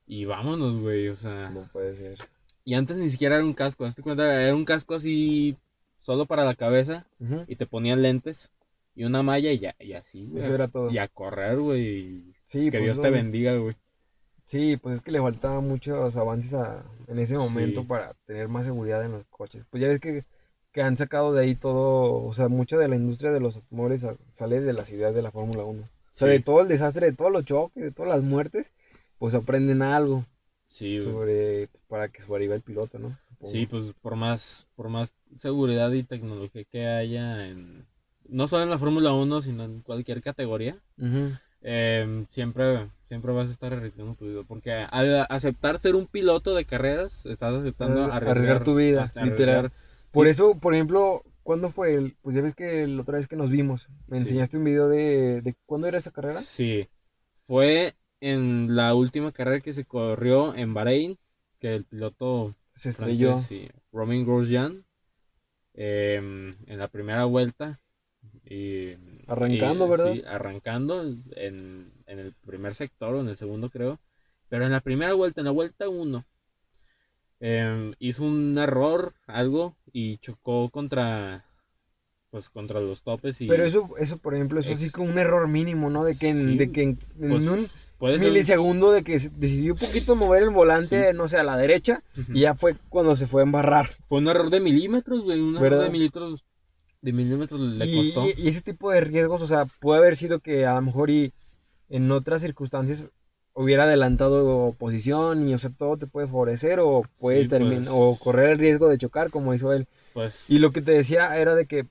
y 0.07 0.25
vámonos, 0.25 0.79
güey, 0.79 1.09
o 1.09 1.15
sea. 1.15 1.49
No 1.49 1.67
puede 1.71 1.95
ser. 1.95 2.17
Y 2.65 2.75
antes 2.75 2.97
ni 2.97 3.09
siquiera 3.09 3.35
era 3.35 3.43
un 3.43 3.53
casco, 3.53 3.83
hazte 3.83 4.01
cuenta, 4.01 4.41
era 4.41 4.55
un 4.55 4.63
casco 4.63 4.95
así 4.95 5.57
solo 5.99 6.25
para 6.25 6.45
la 6.45 6.55
cabeza 6.55 7.05
y 7.47 7.55
te 7.55 7.65
ponían 7.65 8.01
lentes 8.01 8.51
y 8.95 9.05
una 9.05 9.23
malla 9.23 9.51
y 9.51 9.59
ya, 9.59 9.75
y 9.79 9.93
así, 9.93 10.25
güey. 10.25 10.43
Eso 10.43 10.53
era 10.53 10.67
todo. 10.67 10.91
Y 10.91 10.97
a 10.97 11.07
correr, 11.07 11.59
güey. 11.59 12.35
Sí, 12.45 12.65
que 12.65 12.77
pues 12.77 12.83
Dios 12.83 13.01
te 13.01 13.09
bendiga, 13.09 13.55
güey. 13.55 13.75
Sí, 14.45 14.77
pues 14.77 14.95
es 14.97 15.01
que 15.01 15.11
le 15.11 15.21
faltaban 15.21 15.67
muchos 15.67 16.15
avances 16.17 16.53
a, 16.53 16.83
en 17.07 17.19
ese 17.19 17.37
momento 17.37 17.87
para 17.87 18.13
tener 18.25 18.47
más 18.47 18.65
seguridad 18.65 19.03
en 19.03 19.13
los 19.13 19.25
coches. 19.25 19.65
Pues 19.69 19.81
ya 19.81 19.87
ves 19.87 19.99
que, 19.99 20.25
que 20.71 20.81
han 20.81 20.97
sacado 20.97 21.33
de 21.33 21.43
ahí 21.43 21.55
todo, 21.55 22.23
o 22.23 22.33
sea, 22.33 22.49
mucha 22.49 22.77
de 22.77 22.87
la 22.87 22.95
industria 22.95 23.31
de 23.31 23.39
los 23.39 23.55
automóviles 23.55 24.05
sale 24.33 24.59
de 24.59 24.73
las 24.73 24.91
ideas 24.91 25.15
de 25.15 25.21
la 25.21 25.31
Fórmula 25.31 25.63
1. 25.63 25.81
O 25.81 25.87
sea, 26.11 26.27
de 26.27 26.39
todo 26.39 26.61
el 26.61 26.67
desastre, 26.67 27.07
de 27.07 27.13
todos 27.13 27.31
los 27.31 27.45
choques, 27.45 27.83
de 27.83 27.91
todas 27.91 28.11
las 28.11 28.23
muertes, 28.23 28.71
pues 29.17 29.33
aprenden 29.33 29.81
algo. 29.81 30.25
Sí, 30.67 30.97
sobre 30.97 31.69
para 31.87 32.09
que 32.09 32.21
sobreviva 32.21 32.55
el 32.55 32.61
piloto, 32.61 32.97
¿no? 32.97 33.15
Sí, 33.43 33.67
pues 33.67 33.93
por 34.01 34.15
más 34.15 34.67
por 34.75 34.89
más 34.89 35.13
seguridad 35.37 35.91
y 35.91 36.03
tecnología 36.03 36.63
que 36.63 36.87
haya 36.87 37.47
en 37.47 37.85
no 38.27 38.47
solo 38.47 38.63
en 38.63 38.69
la 38.69 38.77
Fórmula 38.77 39.13
1, 39.13 39.41
sino 39.41 39.63
en 39.63 39.81
cualquier 39.81 40.21
categoría. 40.21 40.77
Em, 41.63 42.25
siempre 42.27 42.89
siempre 43.07 43.31
vas 43.31 43.47
a 43.47 43.51
estar 43.51 43.71
arriesgando 43.71 44.15
tu 44.15 44.25
vida, 44.25 44.41
porque 44.47 44.71
al 44.71 45.27
aceptar 45.29 45.77
ser 45.77 45.95
un 45.95 46.07
piloto 46.07 46.55
de 46.55 46.65
carreras, 46.65 47.25
estás 47.27 47.53
aceptando 47.53 48.11
arriesgar, 48.11 48.63
tu 48.63 48.75
vida, 48.75 49.05
literal. 49.23 49.71
Por 50.11 50.27
eso, 50.27 50.57
por 50.59 50.73
ejemplo, 50.73 51.23
¿cuándo 51.43 51.69
fue 51.69 51.93
el? 51.93 52.15
Pues 52.21 52.35
ya 52.35 52.41
ves 52.41 52.55
que 52.55 52.87
la 52.87 53.01
otra 53.01 53.17
vez 53.17 53.27
que 53.27 53.35
nos 53.35 53.51
vimos, 53.51 53.87
me 54.07 54.17
enseñaste 54.17 54.57
un 54.57 54.63
video 54.63 54.89
de, 54.89 55.41
de 55.41 55.55
¿cuándo 55.67 55.87
era 55.87 55.99
esa 55.99 56.11
carrera? 56.11 56.41
Sí. 56.41 56.89
Fue 57.45 57.93
en 58.19 58.75
la 58.75 58.95
última 58.95 59.31
carrera 59.31 59.61
que 59.61 59.73
se 59.73 59.85
corrió 59.85 60.55
en 60.55 60.73
Bahrein, 60.73 61.17
que 61.59 61.75
el 61.75 61.85
piloto 61.85 62.55
se 62.73 62.89
estrelló. 62.89 63.37
sí, 63.37 63.69
Romain 63.91 64.25
Grosjean, 64.25 64.85
em, 65.75 66.53
en 66.65 66.77
la 66.79 66.87
primera 66.87 67.25
vuelta. 67.25 67.79
Y, 68.45 68.93
arrancando, 69.27 69.87
¿verdad? 69.87 70.13
Sí, 70.13 70.23
arrancando 70.27 71.01
en, 71.35 71.91
el 72.07 72.33
primer 72.45 72.75
sector 72.75 73.15
o 73.15 73.21
en 73.21 73.29
el 73.29 73.37
segundo, 73.37 73.69
creo. 73.69 73.99
Pero 74.49 74.65
en 74.65 74.71
la 74.71 74.81
primera 74.81 75.13
vuelta, 75.13 75.41
en 75.41 75.45
la 75.45 75.51
vuelta 75.51 75.89
1, 75.89 76.25
em, 77.39 77.93
hizo 77.99 78.23
un 78.23 78.57
error, 78.57 79.13
algo, 79.27 79.75
y 79.91 80.17
chocó 80.17 80.69
contra 80.69 81.45
pues 82.29 82.49
contra 82.49 82.79
los 82.79 83.03
topes 83.03 83.39
y 83.41 83.47
pero 83.47 83.63
eso 83.63 83.91
eso 83.99 84.17
por 84.17 84.33
ejemplo 84.33 84.59
eso 84.59 84.75
sí 84.75 84.89
como 84.89 85.07
un 85.07 85.19
error 85.19 85.47
mínimo 85.47 85.91
no 85.91 86.03
de 86.03 86.17
que 86.17 86.33
de 86.33 86.71
que 86.71 86.81
en, 86.81 86.97
pues 87.15 87.43
un 87.43 87.69
milisegundo 88.11 88.91
de 88.91 89.03
que 89.03 89.13
decidió 89.13 89.73
un 89.73 89.79
poquito 89.79 90.15
mover 90.15 90.43
el 90.43 90.49
volante, 90.49 91.13
no 91.13 91.27
sé, 91.27 91.37
a 91.37 91.43
la 91.43 91.57
derecha, 91.57 92.03
y 92.29 92.41
ya 92.41 92.55
fue 92.55 92.75
cuando 92.89 93.15
se 93.15 93.27
fue 93.27 93.41
a 93.41 93.45
embarrar. 93.45 93.89
Fue 94.09 94.19
un 94.19 94.27
error 94.27 94.49
de 94.49 94.59
milímetros, 94.59 95.21
güey, 95.21 95.39
un 95.39 95.55
error 95.55 95.83
de 95.83 95.89
milímetros, 95.89 96.43
de 97.03 97.11
milímetros 97.11 97.59
le 97.59 97.95
costó. 97.95 98.25
Y, 98.35 98.47
ese 98.47 98.61
tipo 98.61 98.89
de 98.89 99.01
riesgos, 99.01 99.41
o 99.41 99.47
sea, 99.47 99.65
puede 99.65 99.99
haber 99.99 100.15
sido 100.15 100.39
que 100.39 100.65
a 100.65 100.75
lo 100.75 100.81
mejor 100.81 101.09
y 101.09 101.33
en 101.89 102.09
otras 102.11 102.41
circunstancias 102.41 103.09
hubiera 103.53 103.83
adelantado 103.83 104.73
posición 104.79 105.47
y, 105.47 105.53
o 105.53 105.57
sea, 105.57 105.69
todo 105.69 105.97
te 105.97 106.07
puede 106.07 106.27
favorecer 106.27 106.79
o 106.79 107.03
puedes 107.19 107.49
terminar, 107.49 107.83
pues. 107.83 107.89
o 107.91 108.17
correr 108.17 108.51
el 108.51 108.57
riesgo 108.57 108.87
de 108.87 108.97
chocar 108.97 109.31
como 109.31 109.53
hizo 109.53 109.73
él. 109.73 109.85
Pues. 110.13 110.49
Y 110.49 110.59
lo 110.59 110.71
que 110.71 110.81
te 110.81 110.91
decía 110.91 111.37
era 111.37 111.55
de 111.55 111.65
que 111.65 111.87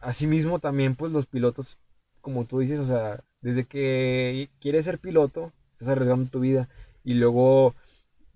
asimismo 0.00 0.58
también, 0.58 0.96
pues 0.96 1.12
los 1.12 1.26
pilotos, 1.26 1.78
como 2.20 2.44
tú 2.44 2.58
dices, 2.58 2.80
o 2.80 2.86
sea, 2.86 3.22
desde 3.40 3.64
que 3.64 4.50
quieres 4.60 4.84
ser 4.84 4.98
piloto, 4.98 5.52
estás 5.70 5.88
arriesgando 5.88 6.30
tu 6.30 6.40
vida. 6.40 6.68
Y 7.04 7.14
luego, 7.14 7.76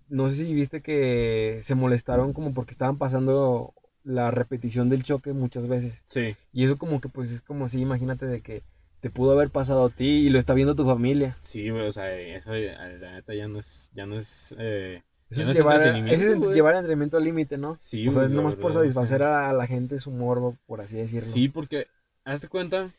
no 0.09 0.29
sé 0.29 0.37
si 0.37 0.55
viste 0.55 0.83
que 0.83 1.59
se 1.63 1.75
molestaron 1.75 2.33
como 2.33 2.55
porque 2.55 2.71
estaban 2.71 2.97
pasando 2.97 3.75
la 4.05 4.31
repetición 4.31 4.89
del 4.89 5.05
choque 5.05 5.33
muchas 5.33 5.69
veces. 5.69 6.03
Sí. 6.07 6.37
Y 6.53 6.65
eso 6.65 6.79
como 6.79 7.01
que 7.01 7.09
pues 7.09 7.31
es 7.31 7.43
como 7.43 7.69
si, 7.69 7.81
imagínate 7.81 8.27
de 8.27 8.41
que 8.41 8.63
te 9.01 9.11
pudo 9.11 9.33
haber 9.33 9.51
pasado 9.51 9.87
a 9.87 9.91
ti 9.91 10.07
y 10.07 10.31
lo 10.31 10.39
está 10.39 10.55
viendo 10.55 10.75
tu 10.75 10.85
familia. 10.85 11.37
Sí, 11.41 11.71
o 11.71 11.93
sea, 11.93 12.17
eso 12.17 12.55
la 12.55 13.13
neta 13.13 13.35
ya 13.35 13.49
no 13.49 13.59
es, 13.59 13.91
ya 13.95 14.07
no 14.07 14.17
es, 14.17 14.55
eh, 14.59 15.03
eso 15.29 15.43
es, 15.43 15.57
llevar, 15.57 15.83
es 15.83 16.21
llevar 16.55 16.77
entrenamiento 16.77 17.17
al 17.17 17.25
límite, 17.25 17.59
¿no? 17.59 17.77
Sí, 17.81 18.07
o 18.07 18.13
sea, 18.13 18.25
es 18.25 18.31
nomás 18.31 18.55
por 18.55 18.73
satisfacer 18.73 19.23
a 19.23 19.53
la 19.53 19.67
gente 19.67 19.99
su 19.99 20.11
morbo, 20.11 20.57
por 20.67 20.81
así 20.81 20.97
decirlo. 20.97 21.29
Sí, 21.29 21.49
porque, 21.49 21.89
hazte 22.25 22.49
cuenta, 22.49 22.93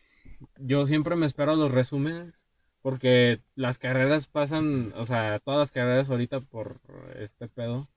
yo 0.58 0.88
siempre 0.88 1.16
me 1.16 1.26
espero 1.26 1.56
los 1.56 1.72
resúmenes 1.72 2.48
porque 2.82 3.40
las 3.56 3.78
carreras 3.78 4.28
pasan, 4.28 4.94
o 4.98 5.06
sea, 5.06 5.40
todas 5.40 5.60
las 5.60 5.72
carreras 5.72 6.10
ahorita 6.10 6.42
por 6.42 6.82
este 7.18 7.48
pedo 7.48 7.88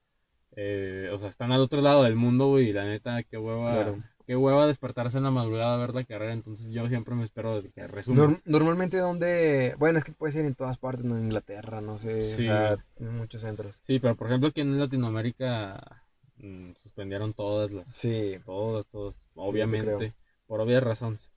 eh, 0.57 1.11
o 1.13 1.19
sea, 1.19 1.29
están 1.29 1.53
al 1.53 1.61
otro 1.61 1.81
lado 1.81 2.03
del 2.03 2.17
mundo, 2.17 2.49
güey, 2.49 2.71
y 2.71 2.73
la 2.73 2.85
neta, 2.85 3.23
qué 3.23 3.37
hueva, 3.39 3.73
Claro. 3.75 4.03
qué 4.27 4.35
hueva 4.37 4.67
despertarse 4.67 5.19
en 5.19 5.25
la 5.25 5.31
madrugada 5.31 5.75
a 5.75 5.79
ver 5.79 5.95
la 5.95 6.03
carrera, 6.05 6.33
entonces 6.33 6.71
yo 6.71 6.89
siempre 6.89 7.15
me 7.15 7.25
espero 7.25 7.61
de 7.63 7.71
que. 7.71 7.83
Norm- 8.09 8.41
normalmente 8.47 8.97
donde, 8.99 9.75
bueno, 9.79 9.99
es 9.99 10.05
que 10.05 10.13
puede 10.13 10.33
ser 10.33 10.45
en 10.47 10.55
todas 10.55 10.79
partes, 10.79 11.05
¿no? 11.05 11.17
En 11.17 11.25
Inglaterra, 11.25 11.81
no 11.81 11.99
sé, 11.99 12.21
Sí. 12.23 12.43
o 12.49 12.53
sea, 12.53 12.77
en 12.99 13.17
muchos 13.17 13.43
centros. 13.43 13.79
Sí, 13.83 13.99
pero 14.01 14.15
por 14.17 14.27
ejemplo 14.29 14.49
aquí 14.49 14.63
en 14.63 14.79
Latinoamérica 14.79 16.03
mm, 16.39 16.73
suspendieron 16.79 17.33
todas 17.35 17.71
las, 17.71 17.89
Sí. 17.89 18.37
todas, 18.45 18.87
todas, 18.89 19.17
te 19.17 19.27
obviamente, 19.37 20.13
por 20.47 20.61
obvias 20.61 20.83
razones. 20.83 21.31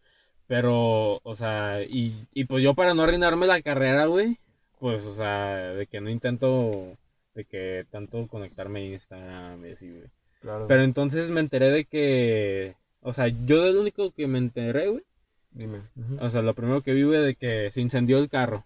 Pero, 0.48 1.20
o 1.24 1.36
sea, 1.36 1.84
y, 1.84 2.26
y 2.34 2.46
pues 2.46 2.64
yo 2.64 2.74
para 2.74 2.94
no 2.94 3.04
arruinarme 3.04 3.46
la 3.46 3.62
carrera, 3.62 4.08
güey, 4.08 4.40
pues, 4.80 5.04
o 5.06 5.14
sea, 5.14 5.58
de 5.74 5.86
que 5.88 6.02
no 6.02 6.10
intento, 6.10 6.98
de 7.40 7.46
que 7.46 7.86
tanto 7.90 8.28
conectarme 8.28 8.80
a 8.82 8.86
Instagram 8.94 9.66
y 9.66 9.72
así, 9.72 9.90
güey. 9.90 10.04
Claro. 10.42 10.66
Pero 10.68 10.84
entonces 10.84 11.30
me 11.32 11.40
enteré 11.40 11.70
de 11.72 11.86
que, 11.86 12.76
o 13.02 13.14
sea, 13.14 13.28
yo 13.28 13.64
del 13.64 13.78
único 13.78 14.12
que 14.12 14.28
me 14.28 14.38
enteré, 14.38 14.88
güey, 14.90 15.04
Dime. 15.52 15.80
O 16.20 16.30
sea, 16.30 16.44
lo 16.44 16.54
primero 16.54 16.82
que 16.84 16.94
vi, 16.94 17.04
güey, 17.04 17.22
de 17.24 17.36
que 17.36 17.72
se 17.72 17.82
incendió 17.82 18.20
el 18.20 18.30
carro. 18.30 18.66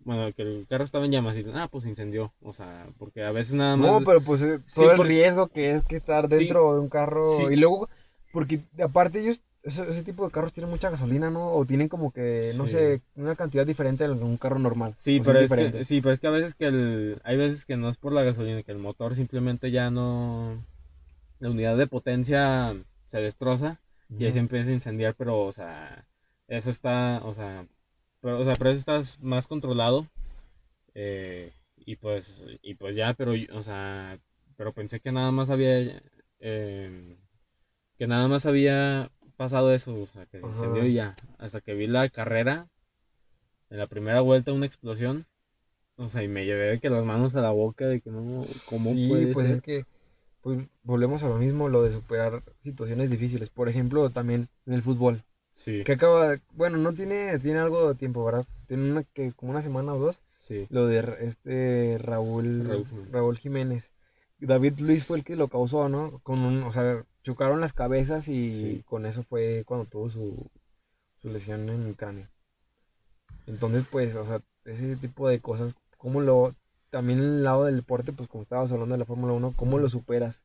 Bueno, 0.00 0.32
que 0.34 0.42
el 0.42 0.66
carro 0.68 0.84
estaba 0.84 1.04
en 1.04 1.12
llamas 1.12 1.36
y, 1.36 1.44
ah, 1.54 1.68
pues 1.70 1.84
se 1.84 1.90
incendió. 1.90 2.32
O 2.42 2.52
sea, 2.52 2.88
porque 2.98 3.22
a 3.24 3.30
veces 3.30 3.54
nada 3.54 3.76
más... 3.76 3.92
No, 3.92 4.00
pero 4.04 4.20
pues 4.20 4.42
eh, 4.42 4.58
Sí, 4.66 4.80
todo 4.80 4.90
el 4.90 4.96
porque- 4.96 5.08
riesgo 5.08 5.46
que 5.48 5.70
es 5.72 5.84
que 5.84 5.94
estar 5.96 6.28
Sí. 6.28 6.36
dentro 6.36 6.74
de 6.74 6.80
un 6.80 6.88
carro 6.88 7.36
Sí. 7.36 7.44
y 7.52 7.56
luego, 7.56 7.88
porque 8.32 8.60
aparte 8.82 9.20
ellos, 9.20 9.40
ese, 9.66 9.82
ese 9.90 10.02
tipo 10.02 10.24
de 10.24 10.30
carros 10.30 10.52
tienen 10.52 10.70
mucha 10.70 10.90
gasolina, 10.90 11.30
¿no? 11.30 11.52
O 11.52 11.64
tienen 11.64 11.88
como 11.88 12.12
que, 12.12 12.52
no 12.56 12.64
Sí. 12.64 12.70
sé, 12.70 13.02
una 13.16 13.34
cantidad 13.34 13.66
diferente 13.66 14.06
de 14.06 14.12
un 14.12 14.36
carro 14.36 14.58
normal. 14.58 14.94
Sí, 14.96 15.20
pero 15.24 15.40
es 15.40 15.50
que, 15.50 15.84
sí, 15.84 16.00
pero 16.00 16.14
es 16.14 16.20
que 16.20 16.26
a 16.28 16.30
veces 16.30 16.54
que 16.54 16.66
el, 16.66 17.20
hay 17.24 17.36
veces 17.36 17.66
que 17.66 17.76
no 17.76 17.88
es 17.88 17.96
por 17.98 18.12
la 18.12 18.22
gasolina, 18.22 18.62
que 18.62 18.72
el 18.72 18.78
motor 18.78 19.14
simplemente 19.14 19.70
ya 19.70 19.90
no, 19.90 20.56
la 21.40 21.50
unidad 21.50 21.76
de 21.76 21.86
potencia 21.86 22.74
se 23.08 23.20
destroza 23.20 23.78
y 24.18 24.24
ahí 24.24 24.32
se 24.32 24.38
empieza 24.38 24.70
a 24.70 24.74
incendiar, 24.74 25.14
pero, 25.14 25.40
o 25.42 25.52
sea, 25.52 26.06
eso 26.48 26.70
está, 26.70 27.20
o 27.24 27.34
sea, 27.34 27.66
pero, 28.20 28.40
o 28.40 28.44
sea, 28.44 28.54
pero 28.54 28.70
eso 28.70 28.78
está 28.80 29.18
más 29.20 29.46
controlado, 29.46 30.06
eh, 30.94 31.52
y 31.84 31.96
pues, 31.96 32.44
y 32.62 32.74
pues 32.74 32.96
ya, 32.96 33.14
pero, 33.14 33.32
o 33.52 33.62
sea, 33.62 34.18
pero 34.56 34.72
pensé 34.72 35.00
que 35.00 35.12
nada 35.12 35.30
más 35.30 35.50
había, 35.50 36.02
eh, 36.40 37.16
que 37.98 38.06
nada 38.06 38.28
más 38.28 38.46
había 38.46 39.10
pasado 39.36 39.72
eso, 39.72 39.94
o 40.00 40.06
sea, 40.06 40.26
que 40.26 40.40
se 40.40 40.46
Ajá. 40.46 40.52
incendió 40.52 40.86
y 40.86 40.94
ya, 40.94 41.16
hasta 41.38 41.60
que 41.60 41.74
vi 41.74 41.86
la 41.86 42.08
carrera, 42.08 42.68
en 43.70 43.78
la 43.78 43.86
primera 43.86 44.20
vuelta 44.20 44.52
una 44.52 44.66
explosión, 44.66 45.26
o 45.96 46.08
sea, 46.08 46.22
y 46.22 46.28
me 46.28 46.44
llevé 46.44 46.66
de 46.66 46.80
que 46.80 46.90
las 46.90 47.04
manos 47.04 47.34
a 47.36 47.40
la 47.40 47.50
boca, 47.50 47.86
de 47.86 48.00
que 48.00 48.10
no, 48.10 48.44
¿cómo 48.66 48.92
Sí, 48.94 49.08
puede 49.08 49.34
pues 49.34 49.46
ser? 49.48 49.56
es 49.56 49.60
que 49.62 49.84
pues 50.42 50.60
volvemos 50.84 51.22
a 51.24 51.28
lo 51.28 51.38
mismo, 51.38 51.68
lo 51.68 51.82
de 51.82 51.92
superar 51.92 52.42
situaciones 52.60 53.10
difíciles. 53.10 53.50
Por 53.50 53.68
ejemplo, 53.68 54.10
también 54.10 54.48
en 54.66 54.74
el 54.74 54.82
fútbol, 54.82 55.22
Sí, 55.54 55.82
que 55.84 55.92
acaba, 55.92 56.28
de- 56.30 56.40
bueno, 56.54 56.78
no 56.78 56.94
tiene, 56.94 57.38
tiene 57.40 57.60
algo 57.60 57.88
de 57.88 57.94
tiempo, 57.96 58.24
¿verdad? 58.24 58.46
Tiene 58.68 58.90
una 58.90 59.04
que 59.04 59.32
como 59.32 59.52
una 59.52 59.62
semana 59.62 59.94
o 59.94 59.98
dos, 59.98 60.20
sí, 60.40 60.68
lo 60.70 60.86
de 60.86 61.00
este 61.20 61.98
Raúl, 62.00 62.66
Raúl. 62.68 62.86
Raúl 63.12 63.38
Jiménez. 63.38 63.90
David 64.38 64.78
Luis 64.80 65.04
fue 65.04 65.18
el 65.18 65.24
que 65.24 65.36
lo 65.36 65.48
causó, 65.48 65.88
¿no? 65.88 66.20
Con 66.22 66.40
un, 66.40 66.62
o 66.64 66.72
sea, 66.72 67.04
chocaron 67.26 67.60
las 67.60 67.72
cabezas 67.72 68.28
y 68.28 68.48
Sí. 68.50 68.82
con 68.86 69.04
eso 69.04 69.24
fue 69.24 69.64
cuando 69.66 69.84
tuvo 69.86 70.08
su, 70.10 70.46
su 71.20 71.28
lesión 71.28 71.68
en 71.68 71.82
el 71.82 71.96
cráneo. 71.96 72.28
Entonces, 73.48 73.84
pues, 73.90 74.14
o 74.14 74.24
sea, 74.24 74.40
ese 74.64 74.94
tipo 74.96 75.28
de 75.28 75.40
cosas, 75.40 75.74
¿cómo 75.98 76.20
lo, 76.20 76.54
también 76.90 77.18
el 77.18 77.42
lado 77.42 77.64
del 77.64 77.76
deporte, 77.76 78.12
pues 78.12 78.28
como 78.28 78.42
estabas 78.44 78.70
hablando 78.70 78.94
de 78.94 79.00
la 79.00 79.04
Fórmula 79.04 79.32
1, 79.32 79.54
¿cómo 79.56 79.78
lo 79.78 79.88
superas? 79.88 80.40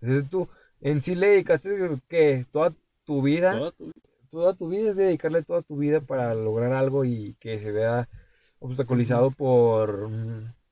Entonces 0.00 0.28
tú, 0.28 0.48
en 0.80 1.02
sí 1.02 1.14
le 1.14 1.28
dedicaste, 1.28 2.00
¿qué? 2.08 2.46
Toda 2.50 2.72
tu 3.04 3.22
vida, 3.22 3.52
Toda 3.56 3.70
tu- 3.72 3.92
toda 4.30 4.54
tu 4.54 4.68
vida 4.68 4.90
es 4.90 4.96
dedicarle 4.96 5.42
toda 5.44 5.62
tu 5.62 5.76
vida 5.76 6.00
para 6.00 6.34
lograr 6.34 6.72
algo 6.72 7.04
y 7.04 7.34
que 7.40 7.60
se 7.60 7.70
vea 7.70 8.08
obstaculizado 8.58 9.30
por 9.30 10.10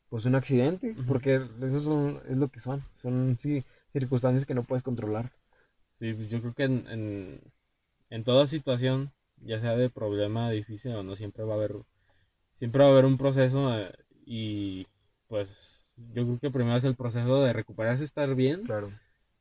pues 0.09 0.25
un 0.25 0.35
accidente, 0.35 0.95
porque 1.07 1.41
eso 1.63 1.81
son- 1.83 2.21
es 2.29 2.37
lo 2.37 2.49
que 2.49 2.59
son, 2.61 2.83
son 3.03 3.37
sí, 3.39 3.65
circunstancias 3.93 4.45
que 4.45 4.55
no 4.55 4.63
puedes 4.65 4.83
controlar. 4.83 5.31
Sí, 5.99 6.13
pues 6.15 6.29
yo 6.29 6.41
creo 6.41 6.55
que 6.55 6.65
en, 6.65 6.87
en, 6.89 7.41
en 8.11 8.25
toda 8.25 8.47
situación, 8.47 9.13
ya 9.39 9.59
sea 9.61 9.77
de 9.77 9.91
problema 9.91 10.51
difícil 10.51 10.93
o 10.95 11.03
no, 11.03 11.17
siempre 11.17 11.45
va 11.45 11.55
a 11.55 11.57
haber, 11.57 11.77
siempre 12.57 12.83
va 12.83 12.89
a 12.91 12.93
haber 12.93 13.07
un 13.07 13.19
proceso 13.19 13.79
eh, 13.79 13.93
y 14.27 14.87
pues 15.29 15.87
yo 16.15 16.25
creo 16.25 16.41
que 16.41 16.51
primero 16.53 16.77
es 16.77 16.85
el 16.85 16.97
proceso 16.97 17.43
de 17.43 17.53
recuperarse, 17.55 18.05
estar 18.05 18.35
bien 18.35 18.63
Claro. 18.67 18.91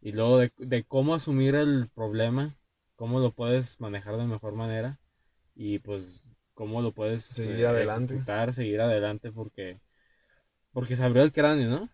y 0.02 0.14
luego 0.14 0.40
de, 0.40 0.54
de 0.58 0.84
cómo 0.86 1.16
asumir 1.16 1.56
el 1.56 1.90
problema, 1.96 2.56
cómo 2.98 3.20
lo 3.20 3.32
puedes 3.32 3.80
manejar 3.82 4.18
de 4.18 4.26
mejor 4.28 4.56
manera 4.56 5.00
y 5.56 5.80
pues 5.80 6.24
cómo 6.56 6.82
lo 6.82 6.94
puedes 6.94 7.40
Seguir 7.44 7.46
eh, 7.46 7.68
adelante. 7.68 8.16
ejecutar, 8.16 8.54
seguir 8.54 8.82
adelante 8.82 9.32
porque, 9.32 9.80
porque 10.74 10.96
se 10.96 11.04
abrió 11.04 11.24
el 11.24 11.32
cráneo, 11.32 11.70
¿no? 11.70 11.90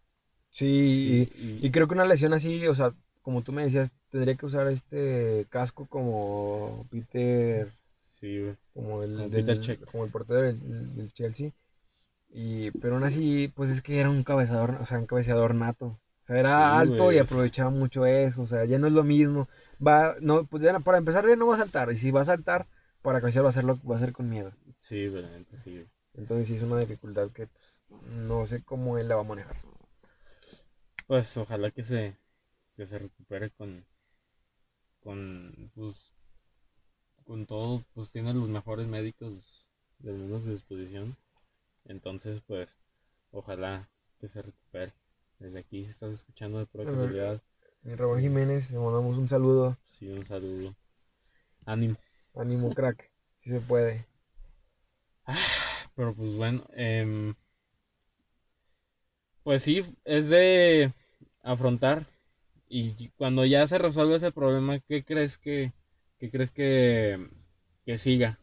Sí, 0.51 0.68
Sí, 0.88 1.30
y, 1.32 1.65
y- 1.65 1.68
y 1.68 1.72
creo 1.72 1.88
que 1.88 1.94
una 1.96 2.06
lesión 2.06 2.34
así, 2.34 2.68
o 2.68 2.75
sea, 2.75 2.94
como 3.22 3.44
tú 3.44 3.51
me 3.53 3.63
decías, 3.63 3.91
tendría 4.12 4.36
que 4.36 4.46
usar 4.46 4.68
este 4.68 5.48
casco 5.50 5.88
como 5.88 6.88
Peter, 6.91 7.72
Sí, 8.08 8.39
güey. 8.41 8.56
como 8.74 9.03
el 9.03 9.30
del- 9.32 9.46
Peter 9.46 9.86
como 9.86 10.06
el 10.06 10.12
portero 10.12 10.41
del, 10.41 10.96
del 10.96 11.13
Chelsea. 11.13 11.51
Y, 12.30 12.72
pero 12.72 12.96
aún 12.96 13.03
así, 13.03 13.51
pues 13.56 13.70
es 13.70 13.82
que 13.82 14.00
era 14.00 14.10
un 14.10 14.24
cabezador, 14.24 14.77
o 14.82 14.86
sea, 14.86 15.00
un 15.00 15.06
cabeceador 15.08 15.56
nato. 15.56 15.88
O 16.24 16.25
sea, 16.25 16.39
era 16.39 16.56
Sí, 16.56 16.80
alto 16.80 17.06
güey, 17.06 17.18
y 17.18 17.20
o 17.20 17.25
sea. 17.25 17.25
aprovechaba 17.25 17.70
mucho 17.72 18.06
eso. 18.06 18.44
O 18.44 18.48
sea, 18.48 18.65
ya 18.65 18.77
no 18.80 18.88
es 18.88 18.94
lo 18.94 19.03
mismo. 19.03 19.48
Va, 19.86 20.15
no, 20.22 20.46
pues 20.46 20.63
ya 20.63 20.80
para 20.80 20.98
empezar 21.00 21.27
ya 21.27 21.36
no 21.36 21.48
va 21.48 21.56
a 21.56 21.60
saltar. 21.60 21.91
Y 21.91 21.98
si 21.98 22.12
va 22.12 22.22
a 22.22 22.25
saltar, 22.25 22.68
para 23.01 23.20
cabecear 23.22 23.44
va 23.46 23.50
a 23.50 23.51
hacerlo, 23.51 23.80
va 23.89 23.98
a 23.98 24.00
ser 24.00 24.13
con 24.13 24.30
miedo. 24.30 24.53
Sí, 24.80 25.08
neta, 25.10 25.58
sí, 25.63 25.72
güey. 25.74 25.88
Entonces 26.15 26.48
sí 26.48 26.56
es 26.56 26.62
una 26.62 26.80
dificultad 26.80 27.32
que 27.32 27.48
pues, 27.48 28.00
no 28.10 28.46
sé 28.46 28.63
cómo 28.63 28.98
él 28.98 29.08
la 29.10 29.15
va 29.15 29.22
a 29.22 29.25
manejar. 29.25 29.58
Pues 31.08 31.38
ojalá 31.38 31.72
que 31.72 31.84
se, 31.84 32.15
que 32.75 32.88
se 32.88 33.00
recupere 33.00 33.51
con, 33.51 33.86
con, 35.03 35.72
pues, 35.75 36.12
con 37.25 37.46
todo, 37.46 37.84
pues 37.93 38.12
tiene 38.12 38.34
los 38.34 38.50
mejores 38.50 38.88
médicos 38.88 39.70
del 40.00 40.15
mundo 40.15 40.38
a 40.38 40.41
su 40.41 40.51
disposición. 40.51 41.17
Entonces, 41.86 42.41
pues, 42.48 42.75
ojalá 43.31 43.89
que 44.20 44.27
se 44.27 44.41
recupere. 44.41 44.93
Desde 45.39 45.60
aquí, 45.60 45.84
si 45.84 45.91
estás 45.91 46.13
escuchando 46.13 46.60
de 46.60 46.67
pura 46.67 46.86
casualidad, 46.86 47.41
Mi 47.81 47.96
Raúl 47.96 48.22
Jiménez, 48.22 48.70
le 48.70 48.77
mandamos 48.77 49.17
un 49.17 49.27
saludo. 49.27 49.77
sí, 49.86 50.08
un 50.08 50.24
saludo. 50.25 50.75
Ánimo. 51.65 51.98
Ánimo, 52.36 52.74
crack. 52.74 53.12
Si 53.41 53.50
se 53.50 53.60
puede. 53.60 54.05
Pero 55.96 56.13
pues 56.13 56.36
bueno, 56.36 56.63
em, 56.74 57.34
pues 59.43 59.63
sí, 59.63 59.84
es 60.05 60.29
de 60.29 60.93
afrontar. 61.43 62.05
Y 62.74 63.10
cuando 63.18 63.46
ya 63.46 63.68
se 63.68 63.78
resuelve 63.78 64.16
ese 64.16 64.32
problema, 64.32 64.80
¿qué 64.80 65.04
crees 65.04 65.38
que, 65.38 65.74
qué 66.20 66.32
crees 66.32 66.51
que, 66.51 67.30
que 67.86 67.98
siga? 67.98 68.40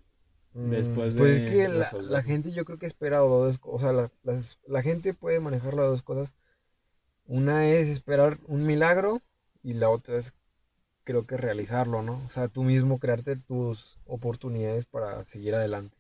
Mm, 0.53 0.71
Después 0.71 1.15
Pues 1.15 1.31
de 1.39 1.39
es 1.39 1.43
que 1.43 1.69
la, 1.69 2.23
gente 2.23 2.53
yo 2.53 2.65
creo 2.65 2.79
que 2.79 2.87
espera 2.87 3.19
dos, 3.19 3.59
o 3.63 3.79
sea, 3.79 3.93
la, 3.93 4.11
las- 4.23 4.59
la 4.67 4.83
gente 4.83 5.15
puede 5.15 5.41
manejar 5.41 5.75
las 5.75 5.87
dos 5.87 6.03
cosas. 6.03 6.35
Una 7.27 7.69
es 7.69 7.89
esperar 7.89 8.39
un 8.49 8.67
milagro 8.67 9.23
y 9.63 9.75
la 9.75 9.91
otra 9.91 10.19
es 10.19 10.35
creo 11.05 11.27
que 11.27 11.37
realizarlo, 11.39 12.03
¿no? 12.03 12.23
O 12.27 12.31
sea, 12.31 12.49
tú 12.49 12.65
mismo 12.65 12.99
crearte 13.01 13.37
tus 13.37 13.99
oportunidades 14.07 14.87
para 14.87 15.25
seguir 15.25 15.55
adelante. 15.57 15.97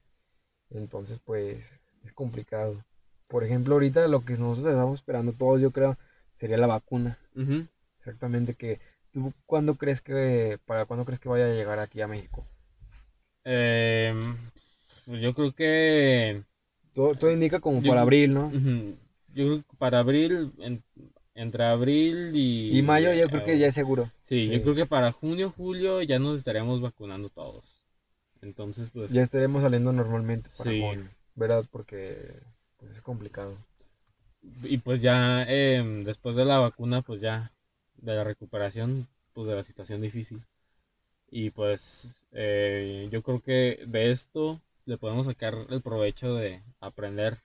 Entonces, 0.70 1.20
pues 1.24 1.80
es 2.04 2.12
complicado. 2.14 2.84
Por 3.28 3.44
ejemplo, 3.44 3.74
ahorita 3.76 4.08
lo 4.08 4.24
que 4.24 4.34
nosotros 4.38 4.66
estamos 4.74 5.00
esperando 5.00 5.32
todos, 5.34 5.60
yo 5.62 5.72
creo, 5.72 5.98
sería 6.36 6.58
la 6.58 6.66
vacuna. 6.68 7.18
Exactamente 8.08 8.54
que 8.54 8.80
tú 9.12 9.34
cuándo 9.44 9.74
crees 9.76 10.00
que 10.00 10.58
para 10.64 10.86
cuándo 10.86 11.04
crees 11.04 11.20
que 11.20 11.28
vaya 11.28 11.44
a 11.44 11.52
llegar 11.52 11.78
aquí 11.78 12.00
a 12.00 12.08
México? 12.08 12.46
Em, 13.44 14.36
pues 15.04 15.20
yo 15.20 15.34
creo 15.34 15.52
que 15.52 16.42
Todo, 16.94 17.14
todo 17.14 17.30
indica 17.30 17.60
como 17.60 17.80
Yo- 17.82 17.90
para 17.90 18.00
abril, 18.00 18.32
¿no? 18.34 18.50
yo 19.34 19.44
creo 19.46 19.58
que 19.58 19.76
para 19.76 19.98
abril, 20.00 20.52
en- 20.58 20.82
entre 21.34 21.64
abril 21.64 22.32
y, 22.34 22.78
Y 22.78 22.82
mayo 22.82 23.12
yo 23.12 23.28
creo 23.28 23.44
que 23.44 23.58
ya 23.58 23.66
es 23.66 23.74
seguro. 23.74 24.10
Sí, 24.24 24.46
Sí. 24.46 24.50
yo 24.52 24.62
creo 24.62 24.74
que 24.74 24.86
para 24.86 25.12
junio, 25.12 25.52
julio 25.56 26.02
ya 26.02 26.18
nos 26.18 26.38
estaríamos 26.38 26.80
vacunando 26.80 27.28
todos. 27.28 27.80
Entonces, 28.40 28.90
pues, 28.90 29.12
Ya 29.12 29.20
estaremos 29.22 29.62
saliendo 29.62 29.92
normalmente 29.92 30.48
para 30.56 30.70
Sí. 30.70 30.80
junio, 30.80 31.08
¿verdad? 31.34 31.64
Porque 31.70 32.40
pues, 32.78 32.92
es 32.92 33.02
complicado. 33.02 33.56
y 34.62 34.78
pues 34.78 35.02
ya 35.02 35.42
em, 35.44 36.04
después 36.04 36.34
de 36.36 36.44
la 36.44 36.58
vacuna, 36.58 37.02
pues 37.02 37.20
ya 37.20 37.52
de 37.98 38.14
la 38.14 38.24
recuperación, 38.24 39.08
pues 39.34 39.48
de 39.48 39.54
la 39.56 39.62
situación 39.62 40.00
difícil. 40.02 40.42
Y 41.30 41.50
pues 41.50 42.24
eh, 42.32 43.08
yo 43.12 43.22
creo 43.22 43.40
que 43.42 43.84
de 43.86 44.12
esto 44.12 44.60
le 44.86 44.98
podemos 44.98 45.26
sacar 45.26 45.54
el 45.70 45.82
provecho 45.82 46.34
de 46.34 46.62
aprender, 46.80 47.38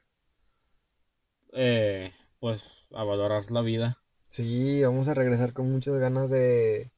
eh, 1.54 2.12
pues 2.40 2.62
a 2.92 3.06
valorar 3.06 3.50
la 3.50 3.62
vida 3.62 3.98
Sí, 4.28 4.82
vamos 4.84 5.08
a 5.08 5.14
regresar 5.14 5.54
con 5.54 5.72
muchas 5.72 5.96
ganas 6.00 6.30
de, 6.30 6.92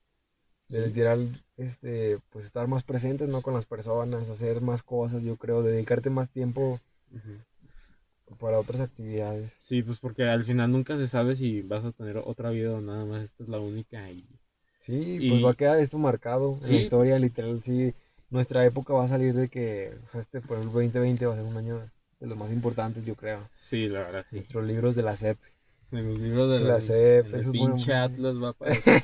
de 0.69 0.81
Sí. 0.83 0.87
literal, 0.87 1.43
este, 1.57 2.19
pues 2.31 2.45
estar 2.45 2.67
más 2.67 2.83
presentes, 2.83 3.29
¿no? 3.29 3.41
Con 3.41 3.53
las 3.55 3.65
personas, 3.65 4.29
hacer 4.29 4.61
más 4.61 4.83
cosas, 4.83 5.23
yo 5.23 5.37
creo, 5.37 5.63
dedicarte 5.63 6.09
más 6.09 6.29
tiempo 6.31 6.79
Para 8.39 8.59
otras 8.59 8.81
actividades. 8.81 9.51
Sí, 9.59 9.83
pues 9.83 9.99
porque 9.99 10.23
al 10.23 10.43
final 10.43 10.71
nunca 10.71 10.97
se 10.97 11.07
sabe 11.07 11.35
si 11.35 11.61
vas 11.61 11.85
a 11.85 11.91
tener 11.91 12.17
otra 12.17 12.49
vida 12.49 12.73
o 12.73 12.81
nada 12.81 13.05
más 13.05 13.23
esta 13.23 13.43
es 13.43 13.49
la 13.49 13.59
única 13.59 14.09
y, 14.11 14.25
Sí, 14.79 15.17
y 15.19 15.29
pues 15.29 15.43
va 15.43 15.51
a 15.51 15.55
quedar 15.55 15.79
esto 15.79 15.97
marcado 15.97 16.59
en 16.63 16.71
la 16.75 16.81
historia, 16.81 17.17
literal, 17.19 17.61
sí. 17.63 17.93
Nuestra 18.29 18.65
época 18.65 18.93
va 18.93 19.05
a 19.05 19.09
salir 19.09 19.33
de 19.33 19.47
que, 19.49 19.93
o 20.07 20.09
sea, 20.11 20.21
este, 20.21 20.41
por 20.41 20.57
el 20.57 20.65
2020 20.65 21.25
va 21.25 21.33
a 21.33 21.37
ser 21.37 21.45
un 21.45 21.57
año 21.57 21.89
de 22.19 22.27
los 22.27 22.37
más 22.37 22.51
importantes, 22.51 23.05
yo 23.05 23.15
creo. 23.15 23.47
sí, 23.53 23.87
la 23.87 23.99
verdad, 24.01 24.25
sí. 24.29 24.37
Nuestros 24.37 24.65
libros 24.65 24.95
de 24.95 25.03
la 25.03 25.15
SEP. 25.17 25.37
En 25.91 26.07
los 26.09 26.19
libros 26.19 26.49
de 26.51 26.59
la, 26.59 26.73
la 26.73 26.79
SEP, 26.79 27.27
en 27.27 27.35
el 27.35 27.51
pinche 27.51 27.91
bueno. 27.91 28.03
Atlas 28.03 28.35
va 28.43 28.47
a 28.47 28.51
aparecer. 28.51 29.01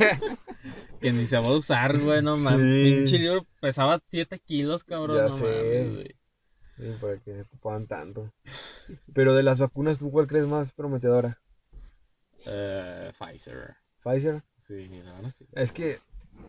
Que 0.99 1.11
ni 1.11 1.25
se 1.25 1.37
va 1.37 1.47
a 1.47 1.53
usar, 1.55 1.97
güey, 1.99 2.21
no 2.21 2.37
mames. 2.37 2.59
Sí. 2.61 2.95
Pinche 2.95 3.19
libro 3.19 3.45
pesaba 3.59 4.01
7 4.07 4.39
kilos, 4.39 4.83
cabrón, 4.83 5.17
Ya 5.17 5.23
no 5.29 5.37
sé. 5.37 5.43
mames, 5.43 5.93
güey. 5.95 6.15
Sí, 6.81 6.87
para 6.99 7.17
que 7.17 7.33
se 7.35 7.41
ocupaban 7.41 7.85
tanto. 7.85 8.31
Pero 9.13 9.35
de 9.35 9.43
las 9.43 9.59
vacunas, 9.59 9.99
¿tú 9.99 10.09
cuál 10.11 10.25
crees 10.27 10.47
más 10.47 10.71
prometedora? 10.73 11.37
Eh, 12.47 13.11
Pfizer. 13.17 13.75
¿Pfizer? 14.03 14.41
Sí, 14.59 14.87
la 15.03 15.13
verdad 15.13 15.31
sí. 15.37 15.45
Es 15.53 15.71
que, 15.71 15.99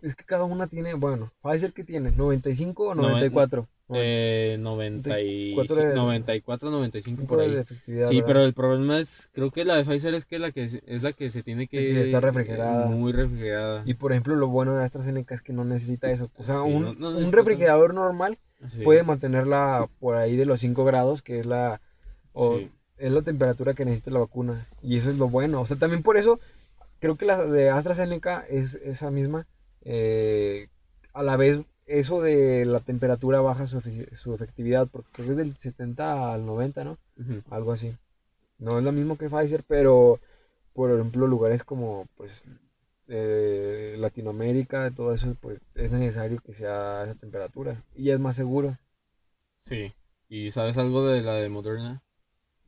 es 0.00 0.14
que 0.14 0.24
cada 0.24 0.44
una 0.44 0.66
tiene, 0.68 0.94
bueno, 0.94 1.30
¿Pfizer 1.42 1.72
qué 1.72 1.84
tiene? 1.84 2.12
¿95 2.12 2.74
o 2.78 2.94
Noven- 2.94 3.10
94? 3.12 3.68
Eh, 3.94 4.56
90 4.58 5.20
y... 5.20 5.54
94 5.54 5.76
de- 5.76 5.94
94, 5.94 6.70
95 6.70 7.20
Un 7.20 7.26
por 7.26 7.40
ahí. 7.40 7.62
Sí, 7.84 7.92
¿verdad? 7.92 8.10
pero 8.26 8.40
el 8.42 8.54
problema 8.54 8.98
es, 9.00 9.28
creo 9.34 9.50
que 9.50 9.66
la 9.66 9.74
de 9.76 9.84
Pfizer 9.84 10.14
es 10.14 10.24
que 10.24 10.38
la 10.38 10.50
que 10.50 10.64
es 10.64 11.02
la 11.02 11.12
que 11.12 11.28
se 11.28 11.42
tiene 11.42 11.66
que 11.68 11.76
que 11.78 12.02
está 12.04 12.20
refrigerada. 12.20 12.86
muy 12.86 13.12
refrigerada. 13.12 13.82
Y 13.84 13.92
por 13.94 14.12
ejemplo, 14.12 14.34
lo 14.34 14.48
bueno 14.48 14.74
de 14.78 14.84
AstraZeneca 14.84 15.34
es 15.34 15.42
que 15.42 15.52
no 15.52 15.66
necesita 15.66 16.10
eso. 16.10 16.30
O 16.38 16.44
sea, 16.44 16.62
Sí, 16.62 16.72
un, 16.72 16.82
no- 16.84 16.94
no 16.94 17.08
un 17.08 17.14
necesita 17.16 17.36
refrigerador 17.36 17.92
normal 17.92 18.38
Sí. 18.68 18.82
puede 18.82 19.02
mantenerla 19.02 19.88
por 19.98 20.14
ahí 20.16 20.36
de 20.36 20.46
los 20.46 20.60
5 20.60 20.84
grados, 20.84 21.22
que 21.22 21.40
es 21.40 21.46
la, 21.46 21.80
o- 22.32 22.58
Sí. 22.58 22.70
es 22.98 23.12
la 23.12 23.22
temperatura 23.22 23.74
que 23.74 23.84
necesita 23.84 24.10
la 24.10 24.20
vacuna. 24.20 24.66
Y 24.82 24.96
eso 24.98 25.10
es 25.10 25.18
lo 25.18 25.28
bueno. 25.28 25.60
O 25.60 25.66
sea, 25.66 25.76
también 25.78 26.02
por 26.02 26.16
eso 26.16 26.38
creo 27.00 27.16
que 27.16 27.24
la 27.26 27.44
de 27.44 27.70
AstraZeneca 27.70 28.44
es 28.48 28.74
esa 28.76 29.10
misma. 29.10 29.46
eh, 29.84 30.68
a 31.12 31.24
la 31.24 31.36
vez, 31.36 31.60
eso 31.86 32.22
de 32.22 32.64
la 32.64 32.78
temperatura 32.78 33.40
baja 33.40 33.66
su, 33.66 33.78
efectividad, 34.32 34.86
porque 34.92 35.08
creo 35.12 35.26
que 35.26 35.32
es 35.32 35.36
del 35.36 35.56
70 35.56 36.32
al 36.32 36.46
90, 36.46 36.84
¿no? 36.84 36.98
Algo 37.50 37.72
así. 37.72 37.96
No 38.60 38.78
es 38.78 38.84
lo 38.84 38.92
mismo 38.92 39.18
que 39.18 39.28
Pfizer, 39.28 39.64
pero 39.66 40.20
por 40.72 40.92
ejemplo, 40.92 41.26
lugares 41.26 41.64
como 41.64 42.06
pues 42.16 42.44
eh, 43.14 43.94
Latinoamérica, 43.98 44.90
todo 44.90 45.12
eso, 45.12 45.36
pues 45.38 45.62
es 45.74 45.92
necesario 45.92 46.40
que 46.40 46.54
sea 46.54 47.04
esa 47.04 47.14
temperatura. 47.14 47.84
Y 47.94 48.08
es 48.10 48.18
más 48.18 48.36
seguro. 48.36 48.78
Sí. 49.58 49.92
¿Y 50.30 50.50
sabes 50.50 50.78
algo 50.78 51.06
de 51.06 51.20
la 51.20 51.34
de 51.34 51.50
Moderna? 51.50 52.02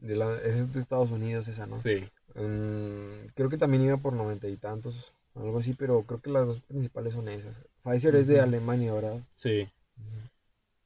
De 0.01 0.17
la, 0.17 0.37
es 0.37 0.71
de 0.71 0.81
Estados 0.81 1.11
Unidos, 1.11 1.49
esa, 1.49 1.67
¿no? 1.67 1.77
Sí. 1.79 2.05
Mm, 2.35 3.29
creo 3.35 3.49
que 3.49 3.57
también 3.57 3.85
iba 3.85 3.97
por 3.97 4.13
noventa 4.13 4.47
y 4.47 4.59
tantos, 4.59 5.15
algo 5.35 5.61
así, 5.61 5.73
pero 5.73 6.03
creo 6.03 6.21
que 6.21 6.31
las 6.31 6.47
dos 6.47 6.61
principales 6.61 7.15
son 7.15 7.29
esas. 7.31 7.57
Pfizer 7.83 8.15
es 8.17 8.27
de. 8.27 8.41
Alemania, 8.41 8.93
¿verdad? 8.93 9.21
Sí. 9.33 9.67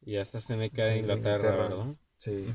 Y 0.06 0.18
AstraZeneca 0.18 0.84
de 0.84 0.98
Inglaterra, 0.98 1.48
Inglaterra. 1.48 1.68
¿verdad? 1.68 1.94
Sí. 2.18 2.54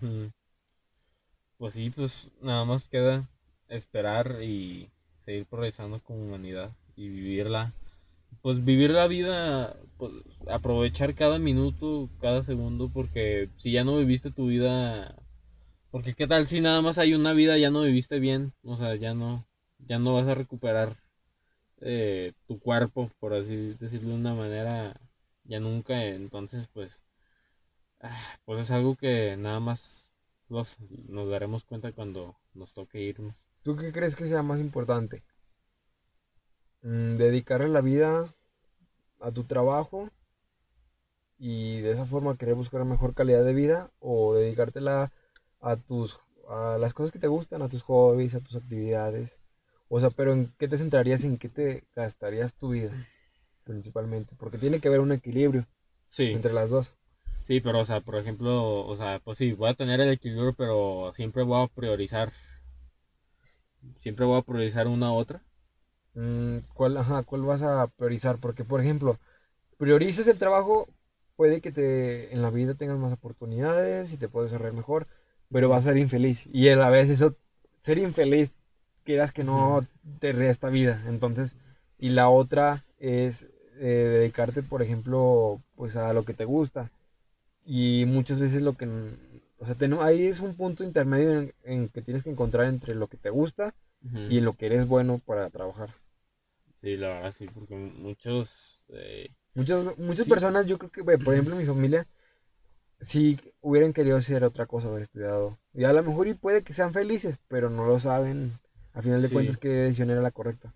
Pues 1.58 1.74
sí, 1.74 1.90
pues 1.90 2.30
nada 2.42 2.64
más 2.64 2.88
queda 2.88 3.28
esperar 3.68 4.42
y 4.42 4.90
seguir 5.26 5.46
progresando 5.46 6.00
como 6.02 6.24
humanidad 6.24 6.72
y 6.96 7.10
vivirla. 7.10 7.74
Pues 8.42 8.64
vivir 8.66 8.92
la 8.92 9.08
vida, 9.08 9.78
pues, 9.98 10.12
aprovechar 10.48 11.16
cada 11.16 11.40
minuto, 11.40 12.10
cada 12.22 12.44
segundo, 12.44 12.90
porque 12.90 13.50
si 13.58 13.72
ya 13.72 13.84
no 13.84 13.98
viviste 13.98 14.32
tu 14.32 14.48
vida, 14.48 15.16
porque 15.92 16.14
qué 16.14 16.28
tal 16.28 16.48
si 16.48 16.62
nada 16.62 16.82
más 16.82 16.98
hay 16.98 17.14
una 17.14 17.34
vida, 17.34 17.58
ya 17.58 17.70
no 17.70 17.84
viviste 17.84 18.20
bien, 18.20 18.54
o 18.64 18.78
sea, 18.78 18.96
ya 18.96 19.14
no, 19.14 19.46
ya 19.80 20.00
no 20.00 20.14
vas 20.16 20.28
a 20.28 20.36
recuperar 20.36 20.98
eh, 21.82 22.34
tu 22.48 22.60
cuerpo, 22.60 23.12
por 23.20 23.34
así 23.34 23.76
decirlo 23.80 24.10
de 24.10 24.16
una 24.16 24.34
manera, 24.34 25.00
ya 25.46 25.60
nunca, 25.60 26.06
entonces 26.06 26.68
pues, 26.74 27.04
ah, 28.02 28.38
pues 28.46 28.62
es 28.62 28.72
algo 28.72 28.96
que 28.96 29.38
nada 29.38 29.60
más 29.60 30.12
los, 30.50 30.78
nos 31.08 31.30
daremos 31.30 31.64
cuenta 31.64 31.92
cuando 31.92 32.36
nos 32.54 32.74
toque 32.74 33.02
irnos. 33.02 33.36
¿Tú 33.64 33.76
qué 33.76 33.92
crees 33.92 34.16
que 34.16 34.28
sea 34.28 34.44
más 34.44 34.60
importante? 34.60 35.24
Mm, 36.84 37.16
¿Dedicarle 37.16 37.68
la 37.68 37.82
vida 37.82 38.28
a 39.20 39.32
tu 39.32 39.44
trabajo 39.46 40.10
y 41.38 41.82
de 41.82 41.92
esa 41.92 42.06
forma 42.06 42.38
querer 42.38 42.56
buscar 42.56 42.84
mejor 42.86 43.14
calidad 43.14 43.44
de 43.44 43.54
vida 43.54 43.92
o 44.00 44.34
dedicártela 44.34 45.12
a 45.62 45.76
tus 45.76 46.20
a 46.50 46.78
las 46.78 46.94
cosas 46.94 47.12
que 47.12 47.20
te 47.20 47.28
gustan, 47.28 47.62
a 47.62 47.70
tus 47.70 47.82
hobbies, 47.84 48.36
a 48.36 48.40
tus 48.42 48.56
actividades? 48.56 49.40
O 49.90 50.00
sea, 50.00 50.10
pero 50.10 50.34
¿en 50.34 50.54
qué 50.58 50.68
te 50.68 50.78
centrarías, 50.78 51.24
en 51.24 51.38
qué 51.38 51.50
te 51.50 51.84
gastarías 51.96 52.54
tu 52.56 52.70
vida 52.72 52.92
principalmente? 53.66 54.36
Porque 54.38 54.58
tiene 54.58 54.80
que 54.80 54.88
haber 54.90 55.02
un 55.02 55.12
equilibrio 55.14 55.68
Sí, 56.08 56.36
entre 56.36 56.54
las 56.54 56.70
dos. 56.70 56.96
sí, 57.44 57.60
pero 57.62 57.80
o 57.80 57.86
sea, 57.86 58.02
por 58.02 58.16
ejemplo, 58.18 58.86
o 58.86 58.96
sea, 58.96 59.20
pues 59.24 59.38
sí, 59.38 59.54
voy 59.54 59.70
a 59.70 59.74
tener 59.76 60.00
el 60.02 60.10
equilibrio, 60.12 60.54
pero 60.54 61.12
siempre 61.16 61.44
voy 61.44 61.64
a 61.64 61.68
priorizar, 61.68 62.32
siempre 63.98 64.26
voy 64.26 64.38
a 64.38 64.42
priorizar 64.44 64.88
una 64.88 65.12
u 65.12 65.16
otra. 65.16 65.42
Mm, 66.16 66.60
¿cuál, 66.74 66.98
ajá, 66.98 67.24
cuál 67.24 67.42
vas 67.44 67.62
a 67.64 67.88
priorizar? 67.88 68.38
Porque, 68.40 68.64
por 68.64 68.82
ejemplo, 68.82 69.18
priorizas 69.78 70.28
el 70.28 70.38
trabajo, 70.38 70.88
puede 71.36 71.62
que 71.62 71.72
te 71.72 72.34
en 72.34 72.42
la 72.42 72.50
vida 72.52 72.76
tengas 72.76 72.98
más 73.00 73.14
oportunidades 73.14 74.14
y 74.14 74.18
te 74.18 74.30
puedes 74.30 74.52
desarrollar 74.52 74.76
mejor, 74.76 75.08
pero 75.52 75.70
vas 75.70 75.84
a 75.88 75.92
ser 75.92 75.98
infeliz. 75.98 76.48
Y 76.54 76.70
a 76.70 76.76
la 76.76 76.90
vez 76.90 77.10
eso, 77.10 77.36
ser 77.82 77.98
infeliz, 78.00 78.52
quieras 79.04 79.32
que 79.32 79.44
no 79.44 79.86
te 80.20 80.32
resta 80.34 80.70
vida. 80.70 81.04
Entonces, 81.08 81.56
y 82.00 82.10
la 82.10 82.30
otra 82.30 82.84
es 83.00 83.44
eh, 83.80 83.88
dedicarte, 84.20 84.64
por 84.64 84.82
ejemplo, 84.82 85.62
pues 85.76 85.96
a 85.96 86.14
lo 86.14 86.26
que 86.26 86.34
te 86.34 86.46
gusta. 86.46 86.92
Y 87.66 88.06
muchas 88.08 88.40
veces 88.40 88.62
lo 88.62 88.74
que, 88.74 88.88
o 89.60 89.66
sea, 89.66 89.76
ahí 90.02 90.28
es 90.28 90.40
un 90.40 90.56
punto 90.56 90.84
intermedio 90.84 91.40
en, 91.40 91.54
en 91.64 91.90
que 91.90 92.02
tienes 92.02 92.24
que 92.24 92.30
encontrar 92.30 92.66
entre 92.68 92.96
lo 92.96 93.08
que 93.08 93.18
te 93.18 93.30
gusta 93.30 93.74
y 94.30 94.42
lo 94.42 94.54
que 94.54 94.66
eres 94.68 94.88
bueno 94.88 95.20
para 95.26 95.50
trabajar. 95.50 95.90
Sí, 96.84 96.98
la 96.98 97.08
verdad 97.08 97.34
sí, 97.36 97.48
porque 97.48 97.76
muchos, 97.76 98.86
eh, 98.90 99.30
Muchas, 99.56 99.86
muchas 99.98 100.26
Sí. 100.26 100.30
personas, 100.30 100.66
yo 100.66 100.78
creo 100.78 100.92
que, 100.92 101.04
por 101.18 101.34
ejemplo, 101.34 101.56
mi 101.56 101.66
familia, 101.66 102.06
sí 103.00 103.40
hubieran 103.62 103.94
querido 103.94 104.18
hacer 104.18 104.44
otra 104.44 104.66
cosa, 104.66 104.90
haber 104.90 105.04
estudiado. 105.04 105.58
Y 105.74 105.86
a 105.86 105.94
lo 105.94 106.04
mejor 106.04 106.28
y 106.28 106.34
puede 106.34 106.64
que 106.64 106.74
sean 106.74 106.92
felices, 106.92 107.40
pero 107.48 107.70
no 107.70 107.86
lo 107.86 108.02
saben. 108.02 108.60
A 108.94 109.02
final 109.02 109.22
de 109.22 109.30
Sí. 109.30 109.34
cuentas, 109.34 109.58
qué 109.58 109.70
decisión 109.70 110.10
era 110.12 110.22
la 110.22 110.32
correcta. 110.32 110.74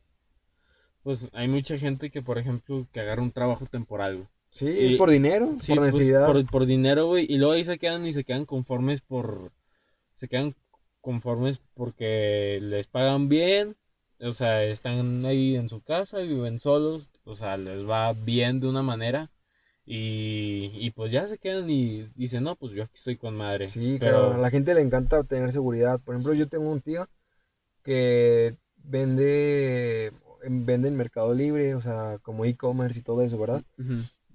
pues 1.03 1.29
hay 1.31 1.47
mucha 1.47 1.77
gente 1.77 2.09
que, 2.09 2.21
por 2.21 2.37
ejemplo, 2.37 2.85
que 2.91 2.99
agarra 2.99 3.21
un 3.21 3.31
trabajo 3.31 3.65
temporal. 3.65 4.27
Sí, 4.51 4.65
Y- 4.67 4.97
por 4.97 5.09
dinero, 5.09 5.55
Sí, 5.59 5.71
por 5.73 5.79
pues, 5.83 5.93
necesidad. 5.93 6.25
por, 6.25 6.45
por 6.49 6.65
dinero, 6.65 7.05
güey, 7.07 7.25
y 7.29 7.37
luego 7.37 7.53
ahí 7.53 7.63
se 7.63 7.77
quedan 7.79 8.05
y 8.05 8.11
se 8.11 8.25
quedan 8.25 8.45
conformes 8.45 8.99
por, 8.99 9.53
se 10.15 10.27
quedan 10.27 10.53
conformes 10.99 11.59
porque 11.75 12.59
les 12.61 12.87
pagan 12.87 13.29
bien, 13.29 13.77
o 14.21 14.33
sea, 14.33 14.63
están 14.63 15.25
ahí 15.25 15.55
en 15.55 15.69
su 15.69 15.81
casa, 15.81 16.19
viven 16.19 16.59
solos, 16.59 17.11
o 17.25 17.35
sea, 17.35 17.57
les 17.57 17.87
va 17.87 18.13
bien 18.13 18.59
de 18.59 18.67
una 18.67 18.83
manera, 18.83 19.29
y, 19.85 20.71
y 20.73 20.91
pues 20.91 21.11
ya 21.11 21.27
se 21.27 21.37
quedan 21.37 21.69
y 21.69 22.03
dicen, 22.15 22.43
no, 22.43 22.55
pues 22.55 22.73
yo 22.73 22.83
aquí 22.83 22.95
estoy 22.95 23.17
con 23.17 23.35
madre, 23.35 23.69
Sí, 23.69 23.97
pero, 23.99 24.19
claro, 24.19 24.33
a 24.33 24.37
la 24.37 24.49
gente 24.49 24.73
le 24.73 24.81
encanta 24.81 25.23
tener 25.23 25.51
seguridad. 25.51 25.99
Por 26.03 26.15
ejemplo, 26.15 26.33
yo 26.33 26.47
tengo 26.47 26.69
un 26.71 26.81
tío 26.81 27.07
que 27.83 28.55
vende, 28.77 30.11
en- 30.43 30.65
vende 30.65 30.87
en 30.89 30.97
Mercado 30.97 31.33
Libre, 31.33 31.75
o 31.75 31.81
sea, 31.81 32.19
como 32.21 32.45
e-commerce 32.45 32.99
y 32.99 33.03
todo 33.03 33.21
eso, 33.21 33.37
¿verdad? 33.37 33.63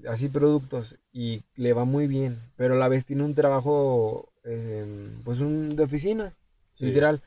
Así 0.08 0.28
productos 0.28 0.96
y 1.12 1.42
le 1.54 1.72
va 1.74 1.84
muy 1.84 2.06
bien, 2.08 2.40
pero 2.56 2.74
a 2.74 2.78
la 2.78 2.88
vez 2.88 3.04
tiene 3.04 3.22
un 3.24 3.34
trabajo, 3.34 4.32
eh, 4.44 4.84
pues 5.24 5.38
un 5.40 5.76
de 5.76 5.84
oficina, 5.84 6.34
sí, 6.74 6.86
literal. 6.86 7.20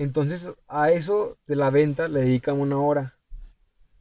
Entonces 0.00 0.50
a 0.66 0.90
eso 0.92 1.36
de 1.46 1.56
la 1.56 1.68
venta 1.68 2.08
le 2.08 2.20
dedica 2.20 2.54
una 2.54 2.78
hora 2.78 3.18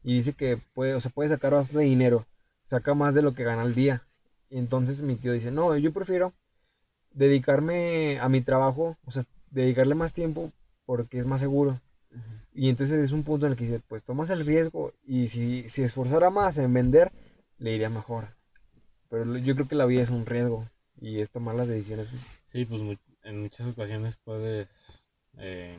y 0.02 0.14
dice 0.14 0.32
que 0.32 0.56
puede, 0.74 0.94
o 0.94 1.02
sea, 1.02 1.12
puede 1.12 1.28
sacar 1.28 1.52
bastante 1.52 1.84
dinero, 1.84 2.26
saca 2.64 2.94
más 2.94 3.16
de 3.16 3.22
lo 3.22 3.34
que 3.34 3.44
gana 3.44 3.64
al 3.64 3.76
día. 3.76 4.08
Y 4.50 4.60
entonces 4.60 5.02
mi 5.02 5.18
tío 5.18 5.34
dice, 5.34 5.52
no, 5.52 5.76
yo 5.76 5.92
prefiero 5.92 6.32
dedicarme 7.12 8.18
a 8.22 8.30
mi 8.30 8.40
trabajo, 8.40 8.96
o 9.04 9.12
sea, 9.12 9.24
dedicarle 9.52 9.94
más 9.94 10.14
tiempo 10.14 10.54
porque 10.86 11.20
es 11.20 11.26
más 11.26 11.42
seguro. 11.42 11.82
Y 12.54 12.70
entonces 12.70 13.04
es 13.04 13.12
un 13.12 13.24
punto 13.24 13.46
en 13.46 13.52
el 13.52 13.58
que 13.58 13.66
dice, 13.66 13.82
pues 13.86 14.02
tomas 14.02 14.30
el 14.30 14.46
riesgo 14.46 14.94
y 15.04 15.28
si 15.28 15.68
si 15.68 15.84
esforzara 15.84 16.30
más 16.30 16.58
en 16.60 16.74
vender, 16.74 17.12
le 17.58 17.76
iría 17.76 17.90
mejor. 17.90 18.30
Pero 19.10 19.38
yo 19.38 19.54
creo 19.54 19.68
que 19.68 19.76
la 19.76 19.86
vida 19.86 20.04
es 20.04 20.12
un 20.12 20.26
riesgo 20.26 20.66
y 21.02 21.20
es 21.20 21.30
tomar 21.30 21.56
las 21.56 21.68
decisiones. 21.68 22.14
Sí, 22.46 22.64
pues 22.64 22.82
en 23.24 23.42
muchas 23.42 23.68
ocasiones 23.68 24.16
puedes, 24.24 24.70
eh, 25.38 25.78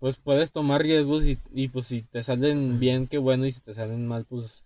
pues 0.00 0.16
puedes 0.16 0.50
tomar 0.52 0.82
riesgos 0.82 1.24
y, 1.26 1.38
y 1.52 1.68
pues 1.68 1.86
si 1.86 2.02
te 2.02 2.22
salen 2.22 2.78
bien, 2.80 3.06
qué 3.06 3.18
bueno, 3.18 3.46
y 3.46 3.52
si 3.52 3.60
te 3.60 3.74
salen 3.74 4.06
mal, 4.06 4.24
pues 4.24 4.64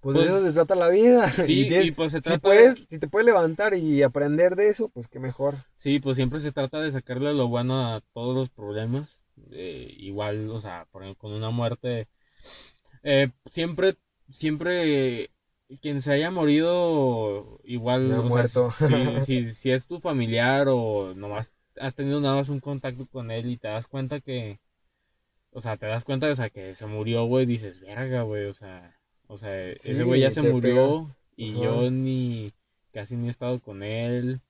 Pues, 0.00 0.14
Pues, 0.14 0.26
de 0.28 0.32
eso 0.38 0.46
se 0.46 0.52
trata 0.52 0.74
la 0.74 0.88
vida. 0.88 1.30
sí, 1.46 1.52
Y 1.52 1.66
tienes- 1.66 1.88
y 1.88 1.90
pues 1.92 2.12
se 2.12 2.20
si, 2.22 2.30
trata 2.30 2.38
puedes, 2.38 2.76
si 2.88 2.98
te 2.98 3.08
puedes 3.08 3.26
levantar 3.26 3.74
y 3.74 4.02
aprender 4.02 4.56
de 4.56 4.68
eso, 4.68 4.88
pues 4.88 5.08
qué 5.08 5.18
mejor. 5.18 5.54
Sí, 5.76 5.98
pues 5.98 6.16
siempre 6.16 6.40
se 6.40 6.52
trata 6.52 6.80
de 6.80 6.92
sacarle 6.92 7.32
lo 7.34 7.48
bueno 7.48 7.94
a 7.94 8.00
todos 8.12 8.34
los 8.34 8.50
problemas. 8.50 9.18
Eh, 9.52 9.94
igual, 9.98 10.50
o 10.50 10.60
sea, 10.60 10.86
por 10.90 11.02
ejemplo, 11.02 11.20
con 11.28 11.32
una 11.32 11.50
muerte, 11.50 12.08
eh, 13.04 13.30
siempre, 13.50 13.96
siempre, 14.30 15.30
quien 15.82 16.02
se 16.02 16.12
haya 16.12 16.30
morido, 16.30 17.60
igual, 17.64 18.02
Ya 18.08 18.20
o 18.20 18.30
sea, 18.30 18.48
muerto. 18.48 18.70
si, 18.76 19.20
si, 19.20 19.52
si 19.54 19.70
es 19.72 19.86
tu 19.86 20.00
familiar 20.00 20.66
o 20.70 21.14
nomás 21.14 21.52
has 21.78 21.94
tenido 21.94 22.20
nada 22.20 22.36
más 22.36 22.48
un 22.48 22.60
contacto 22.60 23.06
con 23.06 23.30
él 23.30 23.50
y 23.50 23.56
te 23.58 23.68
das 23.68 23.86
cuenta 23.86 24.20
que, 24.20 24.58
o 25.52 25.60
sea, 25.60 25.76
te 25.76 25.86
das 25.86 26.04
cuenta, 26.04 26.30
o 26.30 26.34
sea, 26.34 26.50
que 26.50 26.74
se 26.74 26.86
murió, 26.86 27.24
güey, 27.26 27.46
dices, 27.46 27.80
verga, 27.80 28.22
güey, 28.22 28.46
o 28.46 28.54
sea, 28.54 28.96
o 29.26 29.38
sea, 29.38 29.68
ese 29.70 30.02
güey 30.04 30.20
ya 30.20 30.30
se 30.30 30.42
murió 30.42 31.14
y 31.36 31.52
Ajá. 31.52 31.62
yo 31.64 31.90
ni, 31.90 32.52
casi 32.92 33.16
ni 33.16 33.28
he 33.28 33.30
estado 33.30 33.60
con 33.60 33.82
él. 33.82 34.40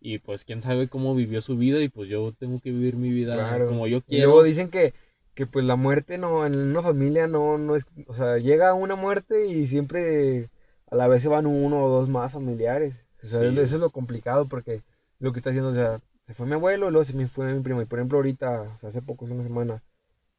Y 0.00 0.18
pues 0.18 0.44
quién 0.44 0.62
sabe 0.62 0.88
cómo 0.88 1.14
vivió 1.14 1.40
su 1.40 1.56
vida 1.56 1.80
y 1.80 1.88
pues 1.88 2.08
yo 2.08 2.32
tengo 2.38 2.60
que 2.60 2.70
vivir 2.70 2.96
mi 2.96 3.10
vida 3.10 3.34
Claro. 3.34 3.66
como 3.68 3.86
yo 3.86 3.98
Y 3.98 4.02
quiero. 4.02 4.26
luego 4.26 4.42
dicen 4.44 4.70
que, 4.70 4.94
que 5.34 5.46
pues 5.46 5.64
la 5.64 5.76
muerte 5.76 6.18
no, 6.18 6.46
en 6.46 6.54
una 6.56 6.82
familia 6.82 7.26
no, 7.26 7.58
no 7.58 7.74
es, 7.76 7.84
o 8.06 8.14
sea, 8.14 8.38
llega 8.38 8.74
una 8.74 8.94
muerte 8.94 9.46
y 9.46 9.66
siempre 9.66 10.50
a 10.90 10.96
la 10.96 11.08
vez 11.08 11.22
se 11.22 11.28
van 11.28 11.46
uno 11.46 11.82
o 11.84 11.88
dos 11.88 12.08
más 12.08 12.32
familiares. 12.34 12.94
O 13.22 13.26
sea, 13.26 13.40
Sí. 13.40 13.46
eso 13.58 13.76
es 13.76 13.80
lo 13.80 13.90
complicado 13.90 14.46
porque 14.48 14.82
lo 15.18 15.32
que 15.32 15.38
está 15.40 15.50
haciendo, 15.50 15.70
o 15.70 15.74
sea, 15.74 16.00
se 16.26 16.34
fue 16.34 16.46
mi 16.46 16.54
abuelo 16.54 16.88
y 16.88 16.90
luego 16.90 17.04
se 17.04 17.14
me 17.14 17.28
fue 17.28 17.52
mi 17.52 17.62
primo. 17.62 17.80
Y 17.82 17.86
por 17.86 17.98
ejemplo 17.98 18.18
ahorita, 18.18 18.62
o 18.74 18.78
sea, 18.78 18.88
hace 18.88 19.02
poco, 19.02 19.24
hace 19.24 19.34
una 19.34 19.44
semana, 19.44 19.82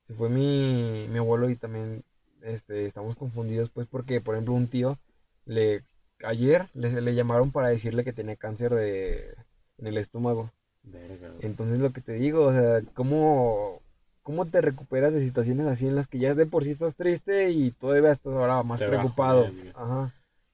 se 0.04 0.14
fue 0.14 0.30
mi, 0.30 1.08
mi 1.10 1.18
abuelo 1.18 1.50
y 1.50 1.56
también 1.56 2.04
este, 2.42 2.86
estamos 2.86 3.16
confundidos 3.16 3.70
pues 3.70 3.88
porque, 3.88 4.22
por 4.22 4.36
ejemplo, 4.36 4.54
un 4.54 4.68
tío 4.68 4.98
le, 5.46 5.84
ayer 6.24 6.68
le, 6.74 7.02
le 7.02 7.16
llamaron 7.16 7.52
para 7.52 7.70
decirle 7.70 8.04
que 8.04 8.14
tenía 8.14 8.36
cáncer 8.36 8.74
de, 8.74 9.34
en 9.78 9.88
el 9.88 9.98
estómago. 9.98 10.52
Verga. 10.84 11.34
Entonces 11.40 11.80
lo 11.80 11.92
que 11.92 12.02
te 12.02 12.14
digo, 12.14 12.46
o 12.46 12.52
sea, 12.54 12.82
¿cómo, 12.94 13.82
cómo 14.24 14.46
te 14.46 14.62
recuperas 14.62 15.14
de 15.14 15.22
situaciones 15.22 15.68
así 15.68 15.88
en 15.88 15.96
las 15.96 16.08
que 16.08 16.20
ya 16.20 16.34
de 16.36 16.46
por 16.46 16.64
sí 16.64 16.72
estás 16.72 16.96
triste 16.96 17.50
y 17.52 17.72
todavía 17.72 18.12
estás 18.12 18.34
ahora 18.34 18.62
más 18.64 18.80
Te 18.80 18.88
preocupado? 18.88 19.50
Ajá. 19.74 20.14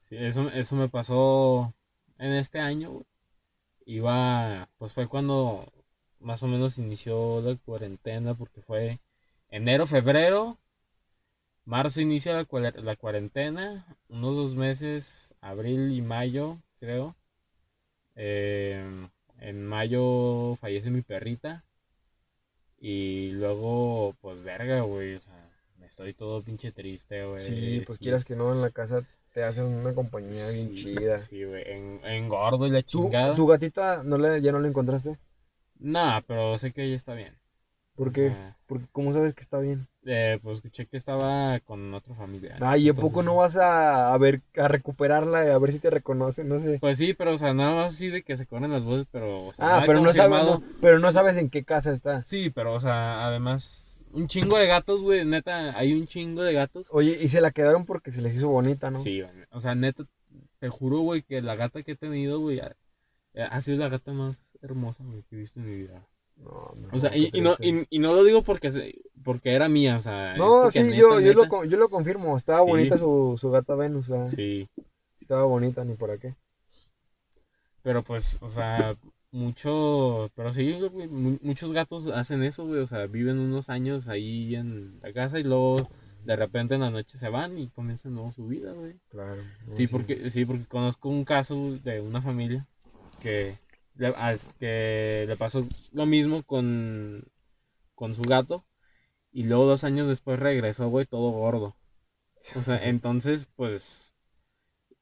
Sí, 0.10 0.18
eso, 0.18 0.50
eso 0.50 0.76
me 0.76 0.90
pasó 0.90 1.74
en 2.20 2.34
este 2.34 2.60
año. 2.60 2.92
güey. 2.92 3.06
Iba, 3.86 4.70
pues 4.78 4.94
fue 4.94 5.08
cuando 5.08 5.72
más 6.20 6.44
o 6.44 6.48
menos 6.48 6.78
inició 6.80 7.42
la 7.42 7.56
cuarentena 7.58 8.34
porque 8.36 8.62
fue 8.62 9.00
enero, 9.50 9.88
febrero, 9.88 10.58
marzo 11.66 12.00
inicia 12.00 12.32
la, 12.34 12.72
la 12.78 12.96
cuarentena, 12.96 13.98
unos 14.08 14.34
dos 14.36 14.56
meses, 14.56 15.36
abril 15.42 15.92
y 15.92 16.02
mayo, 16.02 16.62
creo. 16.80 17.18
Eh, 18.16 19.08
en 19.40 19.66
mayo 19.66 20.56
fallece 20.56 20.90
mi 20.90 21.02
perrita. 21.04 21.64
Y 22.80 23.32
luego, 23.32 24.16
pues 24.22 24.44
verga, 24.44 24.82
güey. 24.82 25.16
O 25.16 25.22
sea, 25.22 25.43
estoy 25.94 26.14
todo 26.16 26.42
pinche 26.42 26.72
triste, 26.72 27.24
güey. 27.24 27.44
Sí, 27.44 27.84
pues 27.86 28.00
sí. 28.00 28.06
quieras 28.06 28.26
que 28.26 28.36
no, 28.36 28.52
en 28.52 28.62
la 28.62 28.72
casa 28.72 29.04
te 29.32 29.44
hacen 29.44 29.66
una 29.68 29.94
compañía 29.94 30.50
bien 30.50 30.74
chida. 30.76 31.20
Sí, 31.20 31.44
güey. 31.44 31.64
En, 31.68 32.02
engordo 32.04 32.66
y 32.66 32.72
la 32.72 32.82
¿Tu, 32.82 33.04
chingada. 33.04 33.36
tu 33.36 33.46
gatita 33.46 34.02
no 34.04 34.18
le, 34.18 34.42
ya 34.42 34.52
no 34.52 34.60
la 34.60 34.68
encontraste? 34.68 35.18
Nah, 35.80 36.22
pero 36.22 36.58
sé 36.58 36.72
que 36.72 36.84
ella 36.84 36.96
está 36.96 37.14
bien. 37.14 37.36
¿Por 37.96 38.12
qué? 38.12 38.32
Porque 38.66 38.86
¿cómo 38.92 39.14
sabes 39.14 39.36
que 39.36 39.42
está 39.42 39.60
bien? 39.60 39.88
eh, 40.06 40.40
pues 40.42 40.58
escuché 40.58 40.88
que 40.88 40.98
estaba 40.98 41.60
con 41.60 41.94
otra 41.94 42.16
familia. 42.16 42.58
Ay, 42.60 42.88
¿y 42.88 42.90
a 42.90 42.94
poco 42.94 43.22
no 43.22 43.36
vas 43.36 43.56
a, 43.56 44.14
a 44.14 44.18
ver, 44.18 44.42
a 44.58 44.68
recuperarla, 44.68 45.42
a 45.54 45.58
ver 45.60 45.72
si 45.72 45.80
te 45.80 45.90
reconoce? 45.92 46.44
No 46.44 46.60
sé. 46.60 46.80
Pues 46.80 46.98
sí, 46.98 47.14
pero 47.14 47.34
o 47.34 47.38
sea, 47.38 47.54
nada 47.54 47.76
más 47.76 47.94
así 47.94 48.10
de 48.10 48.24
que 48.24 48.36
se 48.36 48.48
corren 48.48 48.72
las 48.72 48.84
voces, 48.84 49.06
pero. 49.12 49.46
o 49.48 49.54
sea, 49.54 49.78
Ah, 49.78 49.84
pero 49.86 50.00
no 50.00 50.12
no, 50.12 50.64
pero 50.82 51.00
no 51.00 51.12
sabes 51.12 51.38
en 51.38 51.50
qué 51.50 51.64
casa 51.64 51.92
está. 51.92 52.24
Sí, 52.24 52.50
pero 52.50 52.74
o 52.74 52.80
sea, 52.80 53.28
además, 53.28 53.83
un 54.14 54.28
chingo 54.28 54.58
de 54.58 54.68
gatos, 54.68 55.02
güey. 55.04 55.26
Neta, 55.26 55.78
hay 55.78 55.94
un 55.94 56.08
chingo 56.08 56.44
de 56.44 56.54
gatos. 56.54 56.88
Oye, 56.92 57.18
y 57.22 57.28
se 57.30 57.42
la 57.42 57.52
quedaron 57.52 57.86
porque 57.86 58.12
se 58.12 58.22
les 58.22 58.36
hizo 58.36 58.48
bonita, 58.50 58.90
¿no? 58.92 59.00
Sí, 59.00 59.22
güey, 59.22 59.34
o 59.52 59.60
sea, 59.60 59.76
neta, 59.76 60.06
te 60.60 60.70
juro, 60.70 61.00
güey, 61.00 61.24
que 61.24 61.42
la 61.42 61.56
gata 61.56 61.84
que 61.84 61.92
he 61.92 61.96
tenido, 61.96 62.40
güey, 62.40 62.60
ha, 62.62 62.76
ha 63.50 63.62
sido 63.62 63.78
la 63.78 63.90
gata 63.90 64.14
más 64.14 64.38
hermosa, 64.62 65.04
güey, 65.04 65.24
que 65.30 65.36
he 65.36 65.40
visto 65.40 65.60
en 65.60 65.66
mi 65.70 65.76
vida. 65.76 66.08
No, 66.38 66.74
no, 66.76 66.88
O 66.92 67.00
sea, 67.00 67.16
y, 67.16 67.30
y 67.32 67.42
no, 67.42 67.56
y, 67.60 67.86
y 67.90 68.00
no 68.00 68.14
lo 68.14 68.24
digo 68.24 68.42
porque, 68.42 68.72
se- 68.72 68.96
porque 69.24 69.52
era 69.54 69.70
mía, 69.70 69.98
o 69.98 70.02
sea, 70.02 70.36
No, 70.36 70.72
sí, 70.72 70.82
neta, 70.82 70.96
yo, 70.96 71.20
yo, 71.20 71.34
lo, 71.34 71.64
yo 71.66 71.78
lo 71.78 71.90
confirmo. 71.90 72.36
Estaba 72.38 72.64
Sí. 72.64 72.70
bonita 72.72 72.98
su, 72.98 73.38
su 73.40 73.52
gata 73.52 73.76
Venus. 73.76 74.10
o 74.10 74.16
sea, 74.16 74.28
Sí, 74.28 74.68
Estaba 75.22 75.44
bonita, 75.46 75.84
ni 75.86 75.94
por 75.94 76.18
qué. 76.20 76.34
pero 77.84 78.04
pues, 78.04 78.38
o 78.42 78.50
sea, 78.50 78.96
mucho, 79.34 80.32
pero 80.36 80.54
sí, 80.54 80.72
güey, 80.80 81.08
muchos 81.08 81.74
gatos 81.74 82.08
hacen 82.08 82.44
eso, 82.44 82.66
güey, 82.66 82.82
o 82.82 82.88
sea, 82.88 83.08
viven 83.08 83.40
unos 83.40 83.68
años 83.70 84.08
ahí 84.08 84.56
en 84.56 85.00
la 85.02 85.12
casa 85.12 85.40
y 85.40 85.44
luego 85.44 85.90
de 86.24 86.36
repente 86.36 86.76
en 86.76 86.82
la 86.82 86.92
noche 86.92 87.18
se 87.18 87.30
van 87.30 87.58
y 87.58 87.70
comienzan 87.70 88.14
nuevo 88.14 88.32
su 88.32 88.48
vida, 88.48 88.72
güey. 88.74 88.96
Claro. 89.10 89.42
Sí, 89.72 89.88
porque, 89.88 90.30
sí, 90.30 90.46
porque 90.46 90.66
conozco 90.66 91.10
un 91.10 91.26
caso 91.26 91.78
de 91.84 92.00
una 92.00 92.22
familia 92.22 92.68
que 93.20 93.58
le, 93.96 94.14
que 94.60 95.26
le 95.28 95.36
pasó 95.36 95.68
lo 95.92 96.06
mismo 96.06 96.44
con, 96.44 97.26
con 97.96 98.14
su 98.14 98.22
gato 98.22 98.66
y 99.32 99.44
luego 99.44 99.66
dos 99.66 99.84
años 99.84 100.08
después 100.08 100.40
regresó, 100.40 100.90
güey, 100.90 101.08
todo 101.08 101.32
gordo. 101.32 101.76
O 102.56 102.62
sea, 102.62 102.84
entonces, 102.88 103.48
pues, 103.56 104.13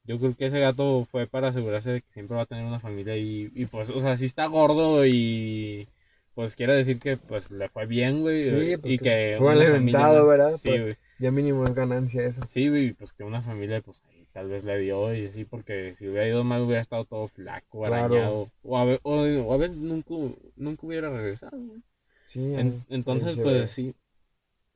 yo 0.04 0.18
creo 0.18 0.34
que 0.36 0.46
ese 0.46 0.60
gato 0.60 1.06
fue 1.10 1.26
para 1.26 1.48
asegurarse 1.48 1.90
de 1.90 2.02
que 2.02 2.12
siempre 2.12 2.36
va 2.36 2.42
a 2.42 2.46
tener 2.46 2.64
una 2.64 2.80
familia 2.80 3.16
y, 3.16 3.50
y 3.54 3.66
pues, 3.66 3.90
o 3.90 4.00
sea, 4.00 4.16
si 4.16 4.26
está 4.26 4.46
gordo 4.46 5.06
y 5.06 5.88
pues 6.34 6.56
quiere 6.56 6.74
decir 6.74 6.98
que 6.98 7.16
pues 7.16 7.50
le 7.50 7.68
fue 7.68 7.86
bien, 7.86 8.20
güey, 8.22 8.48
Sí, 8.48 8.56
y 8.74 8.78
pues, 8.78 8.96
que 8.98 8.98
que 8.98 9.36
fue 9.38 9.52
alimentado, 9.52 10.26
¿verdad? 10.26 10.58
Sí, 10.62 10.68
Pues, 10.68 10.80
güey. 10.80 10.96
Ya 11.18 11.30
mínimo 11.30 11.64
es 11.64 11.74
ganancia 11.74 12.24
eso. 12.26 12.42
Sí, 12.46 12.68
güey, 12.68 12.92
pues 12.92 13.12
que 13.12 13.24
una 13.24 13.42
familia, 13.42 13.80
pues 13.80 14.02
ahí 14.08 14.26
tal 14.32 14.48
vez 14.48 14.64
le 14.64 14.78
dio 14.78 15.14
y 15.14 15.26
así, 15.26 15.44
porque 15.44 15.94
si 15.98 16.08
hubiera 16.08 16.26
ido 16.28 16.44
mal 16.44 16.62
hubiera 16.62 16.80
estado 16.82 17.04
todo 17.04 17.28
flaco, 17.28 17.84
Claro. 17.84 18.14
arañado, 18.16 18.50
o 18.62 18.78
a, 18.78 18.84
o, 19.02 19.22
o 19.46 19.52
a 19.54 19.56
veces 19.56 19.76
nunca, 19.76 20.14
nunca 20.56 20.86
hubiera 20.86 21.10
regresado, 21.10 21.58
güey. 21.58 21.82
Sí, 22.24 22.40
En- 22.56 22.84
entonces, 22.88 23.38
pues 23.40 23.44
ve. 23.44 23.68
sí. 23.70 23.94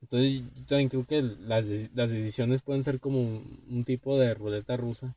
Entonces, 0.09 0.41
yo 0.55 0.65
también 0.65 0.89
creo 0.89 1.05
que 1.05 1.21
las, 1.21 1.65
las 1.93 2.09
decisiones 2.11 2.61
pueden 2.61 2.83
ser 2.83 2.99
como 2.99 3.19
un, 3.21 3.63
un 3.69 3.83
tipo 3.85 4.17
de 4.19 4.33
ruleta 4.33 4.77
rusa 4.77 5.15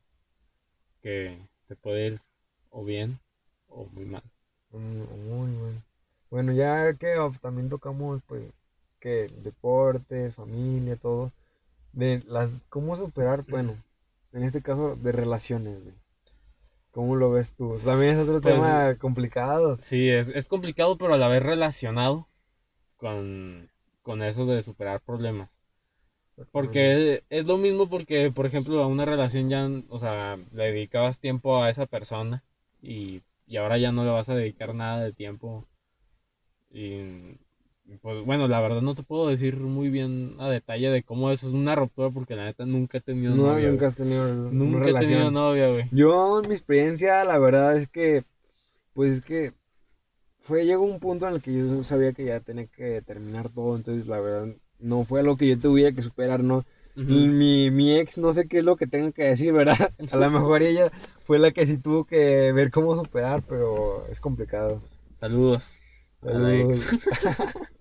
que 1.01 1.37
te 1.67 1.75
puede 1.75 2.07
ir 2.07 2.21
o 2.69 2.83
bien 2.83 3.19
o 3.67 3.85
muy 3.87 4.05
mal. 4.05 4.23
Mm, 4.71 5.03
Muy 5.29 5.51
bueno. 5.57 5.83
Bueno, 6.29 6.51
ya 6.53 6.93
que 6.95 7.15
también 7.41 7.69
tocamos, 7.69 8.21
pues, 8.27 8.51
que 8.99 9.27
deportes, 9.43 10.35
familia, 10.35 10.95
todo. 10.95 11.31
De 11.93 12.23
las, 12.27 12.51
cómo 12.69 12.95
superar, 12.97 13.45
bueno, 13.49 13.77
en 14.33 14.43
este 14.43 14.61
caso, 14.61 14.95
de 14.97 15.11
relaciones, 15.13 15.83
güey. 15.83 15.95
¿Cómo 16.91 17.15
lo 17.17 17.31
ves 17.31 17.53
tú? 17.53 17.79
También 17.85 18.13
es 18.13 18.19
otro 18.19 18.41
Pues, 18.41 18.77
tema 18.79 18.95
complicado. 18.99 19.79
Sí, 19.79 20.09
es, 20.09 20.29
es 20.29 20.47
complicado, 20.47 20.97
pero 20.97 21.13
a 21.15 21.17
la 21.17 21.27
vez 21.27 21.43
relacionado 21.43 22.29
con, 22.97 23.70
con 24.03 24.23
eso 24.23 24.45
de 24.45 24.63
superar 24.63 25.01
problemas. 25.01 25.59
Porque 26.51 27.23
es 27.29 27.45
lo 27.45 27.57
mismo 27.57 27.89
porque, 27.89 28.31
por 28.31 28.45
ejemplo, 28.45 28.81
a 28.81 28.87
una 28.87 29.05
relación 29.05 29.49
ya, 29.49 29.69
o 29.89 29.99
sea, 29.99 30.37
le 30.53 30.65
dedicabas 30.71 31.19
tiempo 31.19 31.61
a 31.61 31.69
esa 31.69 31.85
persona 31.87 32.43
y, 32.81 33.21
y 33.47 33.57
ahora 33.57 33.77
ya 33.77 33.91
no 33.91 34.03
le 34.03 34.11
vas 34.11 34.29
a 34.29 34.35
dedicar 34.35 34.75
nada 34.75 35.03
de 35.03 35.13
tiempo. 35.13 35.67
Y 36.71 37.17
pues 38.01 38.23
bueno, 38.25 38.47
la 38.47 38.61
verdad 38.61 38.81
no 38.81 38.95
te 38.95 39.03
puedo 39.03 39.27
decir 39.27 39.57
muy 39.57 39.89
bien 39.89 40.35
a 40.39 40.49
detalle 40.49 40.89
de 40.89 41.03
cómo 41.03 41.29
eso 41.31 41.47
es 41.47 41.53
una 41.53 41.75
ruptura 41.75 42.09
porque 42.09 42.35
la 42.35 42.45
neta 42.45 42.65
nunca 42.65 42.99
he 42.99 43.01
tenido 43.01 43.35
No, 43.35 43.35
novia. 43.35 43.69
nunca 43.69 43.87
has 43.87 43.95
tenido 43.95 44.23
una 44.31 44.51
Nunca 44.51 44.89
he 44.91 44.93
relación. 44.93 45.03
tenido 45.13 45.31
novia, 45.31 45.69
güey. 45.69 45.85
Yo, 45.91 46.39
en 46.41 46.49
mi 46.49 46.55
experiencia, 46.55 47.23
la 47.25 47.37
verdad 47.39 47.77
es 47.77 47.89
que, 47.89 48.23
pues 48.93 49.19
es 49.19 49.25
que 49.25 49.53
fue, 50.41 50.65
llegó 50.65 50.83
un 50.83 50.99
punto 50.99 51.27
en 51.27 51.35
el 51.35 51.41
que 51.41 51.53
yo 51.53 51.83
sabía 51.83 52.13
que 52.13 52.25
ya 52.25 52.39
tenía 52.39 52.67
que 52.67 53.01
terminar 53.01 53.49
todo, 53.49 53.75
entonces 53.75 54.07
la 54.07 54.19
verdad 54.19 54.55
no 54.79 55.05
fue 55.05 55.21
algo 55.21 55.37
que 55.37 55.47
yo 55.47 55.59
tuviera 55.59 55.91
que 55.91 56.01
superar, 56.01 56.43
¿no? 56.43 56.65
Mi, 56.95 57.71
mi 57.71 57.97
ex, 57.97 58.17
no 58.17 58.33
sé 58.33 58.47
qué 58.47 58.59
es 58.59 58.65
lo 58.65 58.75
que 58.75 58.85
tengo 58.85 59.13
que 59.13 59.23
decir, 59.23 59.53
¿verdad? 59.53 59.93
A 60.11 60.17
lo 60.17 60.29
mejor 60.29 60.61
ella 60.61 60.91
fue 61.23 61.39
la 61.39 61.51
que 61.51 61.65
sí 61.65 61.77
tuvo 61.77 62.05
que 62.05 62.51
ver 62.51 62.69
cómo 62.69 62.95
superar, 62.95 63.43
pero 63.47 64.05
es 64.07 64.19
complicado. 64.19 64.81
Saludos. 65.19 65.73
Saludos. 66.21 66.81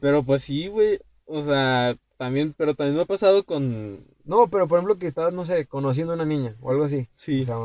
Pero 0.00 0.22
pues 0.22 0.42
sí, 0.42 0.68
güey. 0.68 1.00
O 1.24 1.42
sea, 1.42 1.96
también, 2.18 2.54
pero 2.56 2.74
también 2.74 2.96
me 2.96 3.02
ha 3.02 3.06
pasado 3.06 3.44
con... 3.44 4.04
No, 4.24 4.48
pero 4.48 4.68
por 4.68 4.78
ejemplo 4.78 4.98
que 4.98 5.06
estabas, 5.06 5.32
no 5.32 5.44
sé, 5.44 5.66
conociendo 5.66 6.12
a 6.12 6.16
una 6.16 6.24
niña 6.24 6.56
o 6.60 6.70
algo 6.70 6.84
así. 6.84 7.08
Sí. 7.12 7.42
O 7.42 7.44
sea, 7.44 7.56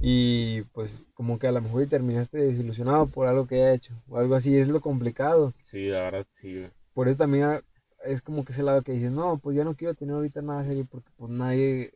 y 0.00 0.62
pues 0.72 1.06
como 1.14 1.38
que 1.38 1.46
a 1.46 1.52
lo 1.52 1.60
mejor 1.60 1.82
y 1.82 1.86
terminaste 1.86 2.38
desilusionado 2.38 3.06
por 3.06 3.26
algo 3.26 3.46
que 3.46 3.56
haya 3.56 3.74
hecho 3.74 3.94
o 4.08 4.18
algo 4.18 4.34
así, 4.34 4.56
es 4.56 4.68
lo 4.68 4.80
complicado. 4.80 5.54
Sí, 5.64 5.86
la 5.88 6.02
verdad, 6.02 6.26
sí. 6.32 6.66
Por 6.94 7.08
eso 7.08 7.18
también 7.18 7.60
es 8.04 8.22
como 8.22 8.44
que 8.44 8.52
ese 8.52 8.62
lado 8.62 8.82
que 8.82 8.92
dices, 8.92 9.10
no, 9.10 9.38
pues 9.38 9.56
ya 9.56 9.64
no 9.64 9.74
quiero 9.74 9.94
tener 9.94 10.14
ahorita 10.14 10.42
nada 10.42 10.64
serio 10.64 10.86
porque 10.90 11.10
pues 11.16 11.30
nadie 11.30 11.94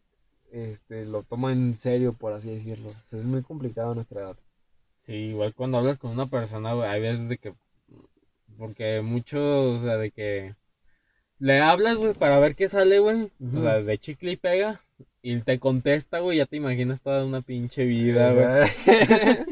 este, 0.51 1.05
lo 1.05 1.23
toma 1.23 1.53
en 1.53 1.77
serio, 1.77 2.13
por 2.13 2.33
así 2.33 2.51
decirlo. 2.51 2.91
O 2.91 3.09
sea, 3.09 3.19
es 3.19 3.25
muy 3.25 3.43
complicado 3.43 3.93
a 3.93 3.95
nuestra 3.95 4.23
edad. 4.23 4.37
Sí, 5.01 5.15
igual 5.15 5.55
cuando 5.55 5.79
hablas 5.79 5.99
con 5.99 6.11
una 6.11 6.27
persona, 6.29 6.73
hay 6.91 7.01
veces 7.01 7.29
de 7.29 7.39
que, 7.39 7.55
porque 8.59 9.01
mucho, 9.01 9.75
o 9.75 9.83
sea, 9.83 9.97
de 9.97 10.11
que 10.11 10.55
le 11.39 11.61
hablas, 11.61 11.97
güey, 11.97 12.13
para 12.13 12.39
ver 12.39 12.55
qué 12.55 12.69
sale, 12.69 12.99
güey, 12.99 13.31
o 13.41 13.61
sea, 13.63 13.81
de 13.81 13.99
chicle 13.99 14.33
y 14.33 14.37
pega, 14.37 14.83
y 15.23 15.39
te 15.41 15.59
contesta, 15.59 16.21
güey, 16.21 16.39
ya 16.39 16.47
te 16.47 16.57
imaginas 16.57 17.03
toda 17.03 17.25
una 17.25 17.43
pinche 17.43 17.85
vida, 17.85 18.33
güey. 18.33 18.71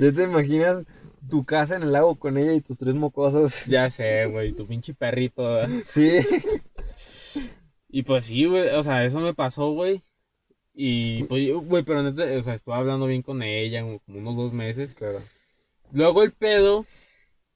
Ya 0.00 0.12
te 0.12 0.22
imaginas 0.24 0.84
tu 1.28 1.44
casa 1.44 1.76
en 1.76 1.82
el 1.82 1.92
lago 1.92 2.16
con 2.16 2.38
ella 2.38 2.54
y 2.54 2.60
tus 2.60 2.76
tres 2.78 2.94
mocosos. 2.94 3.64
Ya 3.66 3.88
sé, 3.90 4.26
güey, 4.26 4.52
tu 4.52 4.66
pinche 4.66 4.94
perrito. 4.94 5.60
Sí. 5.86 6.20
Y 7.88 8.02
pues 8.02 8.24
sí, 8.26 8.44
güey, 8.46 8.68
o 8.74 8.82
sea, 8.82 9.04
eso 9.04 9.20
me 9.20 9.34
pasó, 9.34 9.72
güey. 9.72 10.02
Y 10.72 11.24
pues, 11.24 11.52
güey, 11.52 11.82
pero 11.82 12.02
neta, 12.02 12.22
o 12.38 12.42
sea, 12.42 12.54
estuve 12.54 12.74
hablando 12.74 13.06
bien 13.06 13.22
con 13.22 13.42
ella 13.42 13.82
como 13.82 14.00
unos 14.18 14.36
dos 14.36 14.52
meses. 14.52 14.94
Claro. 14.94 15.20
Luego 15.92 16.22
el 16.22 16.32
pedo, 16.32 16.86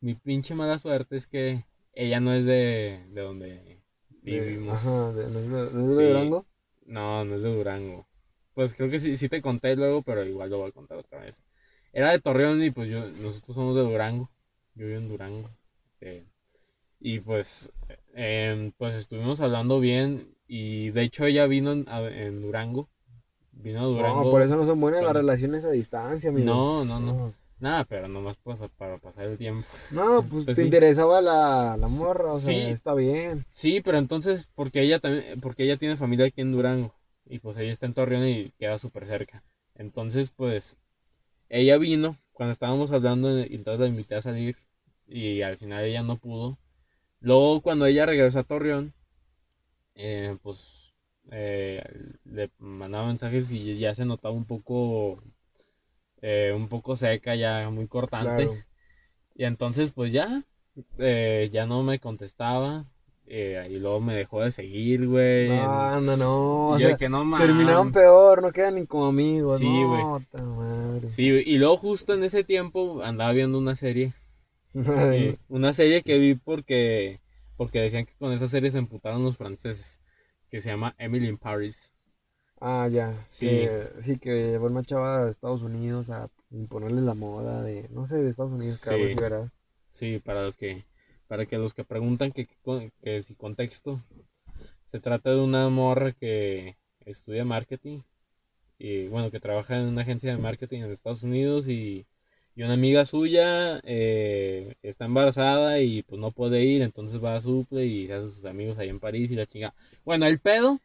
mi 0.00 0.14
pinche 0.14 0.54
mala 0.54 0.78
suerte 0.78 1.16
es 1.16 1.26
que 1.26 1.64
ella 1.92 2.20
no 2.20 2.34
es 2.34 2.44
de, 2.46 3.04
de 3.10 3.20
donde 3.20 3.80
vivimos. 4.22 4.74
Ajá, 4.74 5.12
de, 5.12 5.30
¿no 5.30 5.38
es 5.38 5.50
de, 5.50 5.70
no 5.72 5.80
es 5.84 5.96
de 5.96 6.02
Sí. 6.04 6.08
Durango? 6.08 6.46
No, 6.86 7.24
no 7.24 7.34
es 7.34 7.42
de 7.42 7.54
Durango. 7.54 8.06
Pues 8.54 8.74
creo 8.74 8.90
que 8.90 9.00
sí, 9.00 9.16
sí 9.16 9.28
te 9.28 9.42
conté 9.42 9.76
luego, 9.76 10.02
pero 10.02 10.24
igual 10.24 10.50
lo 10.50 10.58
voy 10.58 10.68
a 10.68 10.72
contar 10.72 10.98
otra 10.98 11.20
vez. 11.20 11.44
Era 11.92 12.10
de 12.10 12.20
Torreón 12.20 12.62
y 12.62 12.70
pues 12.70 12.88
yo, 12.88 13.06
nosotros 13.22 13.54
somos 13.54 13.76
de 13.76 13.82
Durango. 13.82 14.30
Yo 14.74 14.86
vivo 14.86 14.98
en 14.98 15.08
Durango. 15.08 15.50
Eh, 16.00 16.24
y 17.00 17.20
pues, 17.20 17.72
em, 18.14 18.72
pues 18.72 18.94
estuvimos 18.94 19.40
hablando 19.40 19.80
bien 19.80 20.34
y 20.46 20.90
de 20.90 21.02
hecho 21.02 21.24
ella 21.24 21.46
vino 21.46 21.72
en, 21.72 22.42
Durango. 22.42 22.88
Vino 23.52 23.80
a 23.80 23.84
Durango. 23.84 24.24
No, 24.24 24.30
por 24.30 24.42
eso 24.42 24.56
no 24.56 24.66
son 24.66 24.80
buenas 24.80 25.02
las 25.02 25.12
relaciones 25.12 25.64
a 25.64 25.70
distancia, 25.70 26.30
amigo. 26.30 26.46
No, 26.46 26.84
no, 26.84 27.00
no. 27.00 27.34
Nada, 27.60 27.84
pero 27.84 28.08
nomás 28.08 28.36
pues 28.42 28.58
para 28.76 28.98
pasar 28.98 29.24
el 29.26 29.38
tiempo. 29.38 29.66
No, 29.88 30.22
pues, 30.28 30.44
Pues 30.44 30.56
te 30.56 30.62
sí. 30.62 30.66
interesaba 30.66 31.20
la, 31.22 31.76
la 31.78 31.88
morra, 31.88 32.34
o 32.34 32.40
sea, 32.40 32.52
Sí. 32.52 32.70
está 32.70 32.94
bien. 32.94 33.46
Sí, 33.50 33.80
pero 33.80 33.98
entonces, 33.98 34.48
porque 34.54 34.82
ella 34.82 34.98
también, 35.00 35.40
porque 35.40 35.64
ella 35.64 35.76
tiene 35.76 35.96
familia 35.96 36.26
aquí 36.26 36.40
en 36.40 36.52
Durango 36.52 36.94
y 37.26 37.38
pues 37.38 37.56
ella 37.56 37.72
está 37.72 37.86
en 37.86 37.94
Torreón 37.94 38.26
y 38.28 38.50
queda 38.58 38.78
súper 38.78 39.06
cerca. 39.06 39.42
Entonces, 39.76 40.30
pues, 40.30 40.76
ella 41.48 41.78
vino 41.78 42.18
cuando 42.32 42.52
estábamos 42.52 42.92
hablando 42.92 43.40
y 43.40 43.54
entonces 43.54 43.80
la 43.80 43.88
invité 43.88 44.16
a 44.16 44.22
salir 44.22 44.56
y 45.06 45.42
al 45.42 45.58
final 45.58 45.84
ella 45.84 46.02
no 46.02 46.16
pudo. 46.18 46.58
Luego, 47.20 47.62
cuando 47.62 47.86
ella 47.86 48.06
regresó 48.06 48.40
a 48.40 48.44
Torreón, 48.44 48.94
eh, 49.94 50.36
pues, 50.42 50.92
eh, 51.30 51.82
le 52.24 52.50
mandaba 52.58 53.06
mensajes 53.08 53.50
y 53.50 53.78
ya 53.78 53.94
se 53.94 54.04
notaba 54.04 54.34
un 54.34 54.44
poco, 54.44 55.22
eh, 56.26 56.52
un 56.56 56.68
poco 56.68 56.96
seca, 56.96 57.34
ya 57.36 57.70
muy 57.70 57.88
cortante. 57.88 58.46
Claro. 58.46 58.64
Y 59.36 59.44
entonces, 59.44 59.92
pues 59.92 60.12
ya, 60.12 60.44
eh, 60.98 61.50
ya 61.52 61.66
no 61.66 61.82
me 61.82 61.98
contestaba. 62.00 62.86
eh, 63.26 63.66
y 63.70 63.78
luego 63.78 64.00
me 64.00 64.14
dejó 64.14 64.42
de 64.42 64.52
seguir, 64.52 65.06
güey. 65.08 65.66
No, 65.66 66.00
no, 66.00 66.16
no. 66.16 66.68
o 66.70 66.78
sea, 66.78 66.96
que 66.96 67.08
no 67.08 67.24
mames. 67.24 67.46
terminaron 67.48 67.92
peor, 67.92 68.42
no 68.42 68.52
quedan 68.52 68.76
ni 68.76 68.86
como 68.86 69.06
amigos. 69.06 69.60
Sí, 69.60 69.66
no, 69.70 70.20
güey. 70.32 71.12
Sí, 71.12 71.24
y 71.24 71.58
luego 71.58 71.76
justo 71.78 72.14
en 72.14 72.24
ese 72.24 72.44
tiempo 72.44 73.02
andaba 73.02 73.32
viendo 73.32 73.58
una 73.58 73.76
serie. 73.76 74.14
Eh, 74.74 75.38
una 75.48 75.72
serie 75.72 76.02
que 76.02 76.18
vi 76.18 76.34
porque, 76.34 77.20
porque 77.56 77.80
decían 77.80 78.06
que 78.06 78.14
con 78.18 78.32
esa 78.32 78.48
serie 78.48 78.70
se 78.72 78.78
emputaron 78.78 79.24
los 79.24 79.36
franceses. 79.36 80.00
Que 80.50 80.60
se 80.60 80.70
llama 80.70 80.94
Emily 80.98 81.28
in 81.28 81.38
Paris. 81.38 81.93
Ah, 82.66 82.88
ya. 82.88 83.14
Sí. 83.28 83.46
Que, 83.46 83.88
sí, 84.00 84.18
que 84.18 84.30
llevó 84.52 84.66
una 84.66 84.82
chava 84.82 85.24
de 85.24 85.30
Estados 85.30 85.62
Unidos 85.62 86.10
a 86.10 86.30
imponerle 86.50 87.02
la 87.02 87.14
moda 87.14 87.62
de, 87.62 87.88
no 87.90 88.06
sé, 88.06 88.16
de 88.16 88.30
Estados 88.30 88.52
Unidos, 88.52 88.80
que 88.80 88.90
algo 88.90 89.06
Sí. 89.06 89.16
¿verdad? 89.20 89.50
Sí, 89.92 90.18
para 90.20 90.42
los 90.44 90.56
que, 90.56 90.84
para 91.28 91.46
que 91.46 91.58
los 91.58 91.74
que 91.74 91.84
preguntan 91.84 92.32
que, 92.32 92.46
que, 92.46 92.92
que 93.02 93.22
si 93.22 93.34
contexto, 93.34 94.00
se 94.88 95.00
trata 95.00 95.30
de 95.30 95.40
una 95.40 95.68
morra 95.70 96.12
que 96.12 96.76
estudia 97.06 97.44
marketing 97.44 98.00
y 98.78 99.08
bueno, 99.08 99.30
que 99.30 99.40
trabaja 99.40 99.76
en 99.78 99.88
una 99.88 100.02
agencia 100.02 100.30
de 100.32 100.38
marketing 100.38 100.82
en 100.82 100.92
Estados 100.92 101.22
Unidos 101.24 101.68
y, 101.68 102.06
y 102.56 102.62
una 102.62 102.74
amiga 102.74 103.04
suya 103.04 103.80
eh, 103.84 104.74
está 104.82 105.06
embarazada 105.06 105.80
y 105.80 106.02
pues 106.04 106.20
no 106.20 106.32
puede 106.32 106.64
ir, 106.64 106.82
entonces 106.82 107.22
va 107.22 107.36
a 107.36 107.42
suple 107.42 107.86
y 107.86 108.06
se 108.08 108.14
hace 108.14 108.30
sus 108.30 108.44
amigos 108.46 108.78
ahí 108.78 108.88
en 108.90 109.00
París 109.00 109.30
y 109.30 109.36
la 109.36 109.46
chinga. 109.46 109.74
Bueno, 110.04 110.26
el 110.26 110.40
pedo 110.40 110.80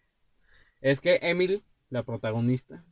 es 0.81 1.01
que 1.01 1.19
Emily, 1.21 1.63
la 1.89 2.03
protagonista, 2.03 2.83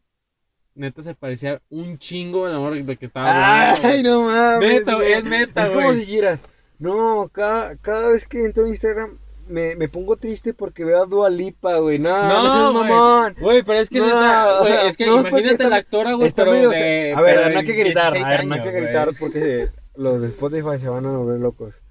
neta 0.75 1.03
se 1.03 1.15
parecía 1.15 1.62
un 1.69 1.97
chingo 1.97 2.45
al 2.45 2.55
amor 2.55 2.81
de 2.81 2.97
que 2.97 3.05
estaba 3.05 3.31
hablando. 3.31 3.88
Ay, 3.88 3.93
güey. 3.93 4.03
no 4.03 4.21
mames. 4.23 4.69
Neta, 4.69 4.95
güey, 4.95 5.07
güey. 5.10 5.19
es 5.19 5.23
neta, 5.25 5.63
Es 5.63 5.69
como 5.69 5.86
güey. 5.88 5.99
si 5.99 6.05
dijeras, 6.05 6.41
no, 6.79 7.29
cada, 7.31 7.75
cada 7.77 8.10
vez 8.12 8.27
que 8.27 8.45
entro 8.45 8.63
en 8.63 8.69
Instagram 8.71 9.17
me, 9.47 9.75
me 9.77 9.88
pongo 9.88 10.17
triste 10.17 10.53
porque 10.53 10.83
veo 10.83 11.01
a 11.01 11.05
Dua 11.05 11.29
Lipa, 11.29 11.77
güey. 11.77 11.99
No, 11.99 12.10
no, 12.21 12.41
seas 12.41 12.71
güey. 12.73 12.89
mamón. 12.89 13.36
Güey, 13.39 13.63
pero 13.63 13.79
es 13.79 13.89
que 13.89 13.99
No, 13.99 14.05
neta, 14.05 14.55
o 14.57 14.60
güey, 14.62 14.73
sea, 14.73 14.88
es 14.89 14.97
que 14.97 15.05
no, 15.05 15.19
imagínate 15.21 15.51
está- 15.53 15.69
la 15.69 15.75
actora, 15.77 16.13
güey, 16.13 16.31
pero 16.36 16.51
medio- 16.51 16.69
de- 16.69 17.13
A 17.15 17.21
ver, 17.21 17.53
no 17.53 17.60
hay 17.60 17.65
que 17.65 17.73
gritar, 17.73 18.07
a 18.07 18.12
16 18.12 18.27
ver, 18.38 18.45
no 18.47 18.55
hay 18.55 18.62
que 18.62 18.71
gritar 18.71 19.05
güey. 19.05 19.15
porque 19.17 19.69
los 19.95 20.21
de 20.21 20.27
Spotify 20.27 20.77
se 20.79 20.89
van 20.89 21.05
a 21.05 21.12
volver 21.17 21.39
locos. 21.39 21.81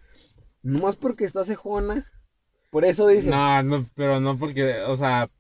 Nomás 0.63 0.97
porque 0.97 1.25
está 1.25 1.45
cejona, 1.45 2.05
por 2.71 2.85
eso 2.85 3.07
dices. 3.09 3.27
No, 3.27 3.63
no, 3.63 3.87
pero 3.95 4.21
no 4.21 4.37
porque, 4.37 4.83
o 4.83 4.97
sea, 4.97 5.31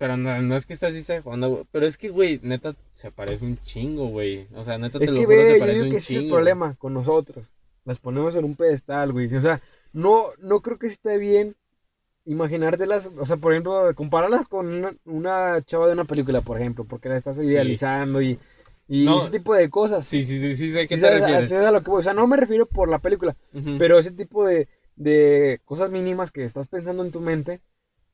pero 0.00 0.16
no, 0.16 0.40
no 0.40 0.56
es 0.56 0.64
que 0.64 0.72
esté 0.72 0.86
así 0.86 1.04
güey, 1.22 1.62
pero 1.70 1.86
es 1.86 1.98
que, 1.98 2.08
güey, 2.08 2.40
neta, 2.42 2.74
se 2.94 3.12
parece 3.12 3.44
un 3.44 3.58
chingo, 3.58 4.06
güey, 4.06 4.46
o 4.54 4.64
sea, 4.64 4.78
neta, 4.78 4.98
te 4.98 5.04
lo 5.04 5.12
que 5.12 5.26
juro, 5.26 5.42
se 5.42 5.52
ve, 5.52 5.58
yo 5.58 5.60
parece 5.60 5.74
digo 5.74 5.84
un 5.84 5.90
que 5.90 5.96
ese 5.98 6.04
es 6.04 6.10
el 6.16 6.22
chingo. 6.22 6.36
problema 6.36 6.74
con 6.78 6.94
nosotros. 6.94 7.52
Las 7.84 7.98
ponemos 7.98 8.34
en 8.34 8.46
un 8.46 8.54
pedestal, 8.54 9.12
güey. 9.12 9.34
O 9.34 9.40
sea, 9.42 9.60
no, 9.92 10.28
no 10.38 10.60
creo 10.60 10.78
que 10.78 10.86
esté 10.86 11.18
bien 11.18 11.54
imaginártelas, 12.24 13.10
o 13.18 13.26
sea, 13.26 13.36
por 13.36 13.52
ejemplo, 13.52 13.94
compararlas 13.94 14.48
con 14.48 14.72
una, 14.72 14.94
una 15.04 15.62
chava 15.66 15.86
de 15.86 15.92
una 15.92 16.04
película, 16.04 16.40
por 16.40 16.58
ejemplo, 16.58 16.84
porque 16.84 17.10
la 17.10 17.18
estás 17.18 17.36
Sí. 17.36 17.42
idealizando 17.42 18.22
y, 18.22 18.38
y 18.88 19.04
No. 19.04 19.18
ese 19.18 19.30
tipo 19.32 19.54
de 19.54 19.68
cosas. 19.68 20.06
Sí, 20.06 20.22
sí, 20.22 20.38
sí, 20.38 20.56
sí, 20.56 20.72
sé 20.72 20.80
a 20.80 20.82
qué 20.86 20.96
Sí 20.96 21.00
te 21.00 21.10
refieres. 21.10 21.52
a 21.52 21.70
lo 21.72 21.82
que. 21.82 21.90
O 21.90 22.02
sea, 22.02 22.14
no 22.14 22.26
me 22.26 22.38
refiero 22.38 22.64
por 22.64 22.88
la 22.88 22.98
película, 23.00 23.36
pero 23.78 23.98
ese 23.98 24.12
tipo 24.12 24.46
de, 24.46 24.66
de 24.96 25.60
cosas 25.66 25.90
mínimas 25.90 26.30
que 26.30 26.44
estás 26.44 26.66
pensando 26.68 27.04
en 27.04 27.10
tu 27.10 27.20
mente, 27.20 27.60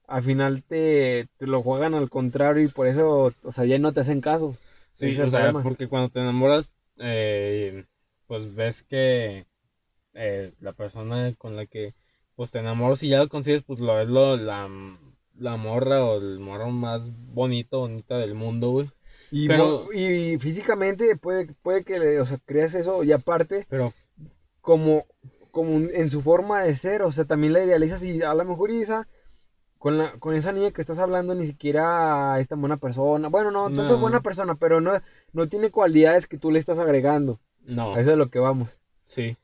al 0.07 0.23
final 0.23 0.63
te, 0.63 1.29
te 1.39 1.47
lo 1.47 1.63
juegan 1.63 1.95
al 1.95 2.11
contrario 2.11 2.65
y 2.65 2.69
por 2.69 2.87
eso, 2.87 3.33
o 3.43 3.53
sea, 3.53 3.65
ya 3.65 3.79
no 3.79 3.93
te 3.93 4.01
hacen 4.01 4.21
caso. 4.21 4.57
Sí, 4.95 5.07
Ese 5.07 5.23
o 5.23 5.29
sea, 5.31 5.53
porque 5.53 5.89
cuando 5.89 6.09
te 6.09 6.21
enamoras, 6.21 6.73
eh, 6.99 7.85
pues 8.27 8.55
ves 8.55 8.83
que 8.83 9.47
eh, 10.15 10.53
la 10.61 10.73
persona 10.73 11.35
con 11.37 11.57
la 11.57 11.67
que 11.67 11.95
pues 12.35 12.51
te 12.51 12.59
enamoras 12.59 13.03
y 13.03 13.09
ya 13.09 13.19
lo 13.19 13.29
consigues, 13.29 13.63
pues 13.63 13.81
lo 13.81 14.01
es 14.01 14.09
lo, 14.09 14.37
la, 14.37 14.69
la 15.39 15.57
morra 15.57 16.05
o 16.05 16.19
el 16.19 16.39
morro 16.39 16.71
más 16.71 17.11
bonito, 17.35 17.81
bonita 17.81 18.19
del 18.19 18.35
mundo, 18.35 18.71
güey. 18.71 18.91
Y, 19.31 19.49
Pero- 19.49 19.89
y 19.93 20.39
físicamente 20.39 21.17
puede, 21.17 21.53
puede 21.63 21.85
que 21.85 21.99
le, 21.99 22.21
o 22.21 22.27
sea, 22.27 22.39
creas 22.45 22.75
eso 22.75 23.03
y 23.05 23.13
aparte 23.13 23.67
Pero 23.69 23.93
como, 24.61 25.07
como 25.51 25.89
en 25.89 26.11
su 26.11 26.23
forma 26.23 26.63
de 26.63 26.77
ser, 26.77 27.03
o 27.03 27.13
sea, 27.13 27.25
también 27.25 27.53
la 27.53 27.65
idealizas 27.65 28.03
y 28.05 28.23
a 28.23 28.35
lo 28.35 28.45
mejor 28.45 28.71
con 29.79 29.99
la, 29.99 30.13
con 30.19 30.35
esa 30.35 30.53
niña 30.53 30.71
que 30.73 30.81
estás 30.81 30.99
hablando 30.99 31.35
ni 31.35 31.47
siquiera 31.47 32.39
es 32.41 32.49
tan 32.49 32.61
buena 32.61 32.77
persona, 32.79 33.29
bueno, 33.29 33.51
no, 33.51 33.65
tanto 33.73 33.95
No. 33.95 33.99
buena 33.99 34.21
persona, 34.21 34.55
pero 34.57 34.81
no, 34.81 34.93
no 35.33 35.49
tiene 35.49 35.71
cualidades 35.71 36.27
que 36.27 36.39
tú 36.39 36.51
le 36.51 36.59
estás 36.59 36.79
agregando, 36.79 37.41
no, 37.65 37.95
a 37.95 38.01
eso 38.01 38.13
es 38.13 38.19
lo 38.19 38.31
que 38.31 38.39
vamos. 38.39 38.79
sí, 39.05 39.37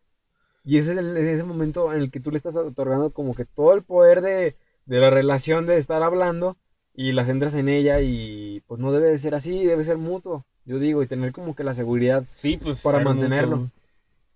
Y 0.64 0.78
ese 0.78 0.92
es 0.92 0.98
el- 0.98 1.16
es 1.16 1.24
ese 1.24 1.42
momento 1.44 1.92
en 1.92 2.00
el 2.00 2.10
que 2.10 2.20
tú 2.20 2.30
le 2.30 2.36
estás 2.38 2.56
otorgando 2.56 3.10
como 3.10 3.34
que 3.34 3.44
todo 3.44 3.74
el 3.74 3.82
poder 3.82 4.20
de, 4.20 4.56
de 4.86 4.98
la 4.98 5.10
relación 5.10 5.66
de 5.66 5.76
estar 5.78 6.02
hablando 6.02 6.56
y 6.94 7.12
las 7.12 7.28
entras 7.28 7.54
en 7.54 7.68
ella 7.68 8.00
y 8.00 8.60
pues 8.66 8.80
no 8.80 8.92
debe 8.92 9.08
de 9.10 9.18
ser 9.18 9.34
así, 9.34 9.64
debe 9.64 9.84
ser 9.84 9.98
mutuo, 9.98 10.44
yo 10.64 10.78
digo, 10.78 11.02
y 11.02 11.06
tener 11.06 11.32
como 11.32 11.54
que 11.56 11.64
la 11.64 11.74
seguridad. 11.74 12.24
sí, 12.36 12.58
pues 12.58 12.80
Para 12.82 13.00
mantenerlo. 13.00 13.56
mutuo. 13.56 13.70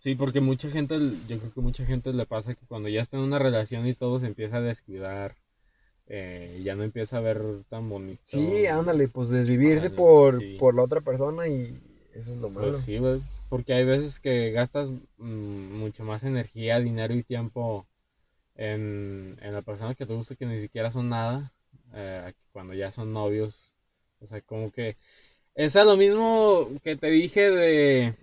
Sí, 0.01 0.15
porque 0.15 0.41
mucha 0.41 0.69
gente, 0.71 0.99
yo 1.29 1.39
creo 1.39 1.53
que 1.53 1.61
mucha 1.61 1.85
gente 1.85 2.13
le 2.13 2.27
pasa 2.27 2.55
que 2.55 2.65
cuando 2.67 2.89
ya 2.89 3.03
está 3.03 3.17
en 3.17 3.25
una 3.25 3.39
relación 3.39 3.87
y 3.87 3.95
todo 3.95 4.21
se 4.21 4.27
empieza 4.27 4.59
a 4.59 4.61
descuidar, 4.61 5.35
eh, 6.09 6.61
ya 6.65 6.75
no 6.77 6.85
empieza 6.85 7.19
a 7.19 7.21
ver 7.21 7.41
tan 7.69 7.89
bonito. 7.89 8.23
Sí, 8.25 8.67
ándale, 8.67 9.09
pues 9.09 9.29
desvivirse 9.31 9.89
Ándale, 9.89 9.91
por, 9.91 10.39
sí. 10.39 10.57
por 10.59 10.75
la 10.75 10.83
otra 10.83 11.01
persona 11.01 11.47
y 11.49 11.81
eso 12.13 12.33
es 12.33 12.39
lo 12.39 12.51
malo. 12.51 12.73
Pues 12.73 12.77
sí, 12.79 12.99
güey, 12.99 13.23
porque 13.49 13.73
hay 13.75 13.85
veces 13.85 14.19
que 14.21 14.51
gastas 14.53 14.91
mm, 15.19 15.75
mucho 15.79 16.05
más 16.05 16.25
energía, 16.25 16.81
dinero 16.81 17.15
y 17.15 17.23
tiempo 17.23 17.87
en, 18.57 19.39
en 19.43 19.55
la 19.55 19.63
persona 19.63 19.95
que 19.95 20.07
te 20.07 20.15
gusta 20.15 20.37
que 20.37 20.47
ni 20.47 20.61
siquiera 20.61 20.91
son 20.93 21.11
nada, 21.11 21.53
eh, 21.95 22.33
cuando 22.53 22.75
ya 22.75 22.93
son 22.93 23.13
novios, 23.13 23.77
o 24.21 24.27
sea, 24.29 24.41
como 24.43 24.73
que 24.73 24.97
Es 25.55 25.77
a 25.77 25.85
lo 25.85 25.97
mismo 25.97 26.69
que 26.83 26.97
te 26.97 27.09
dije 27.11 27.51
de 27.51 28.15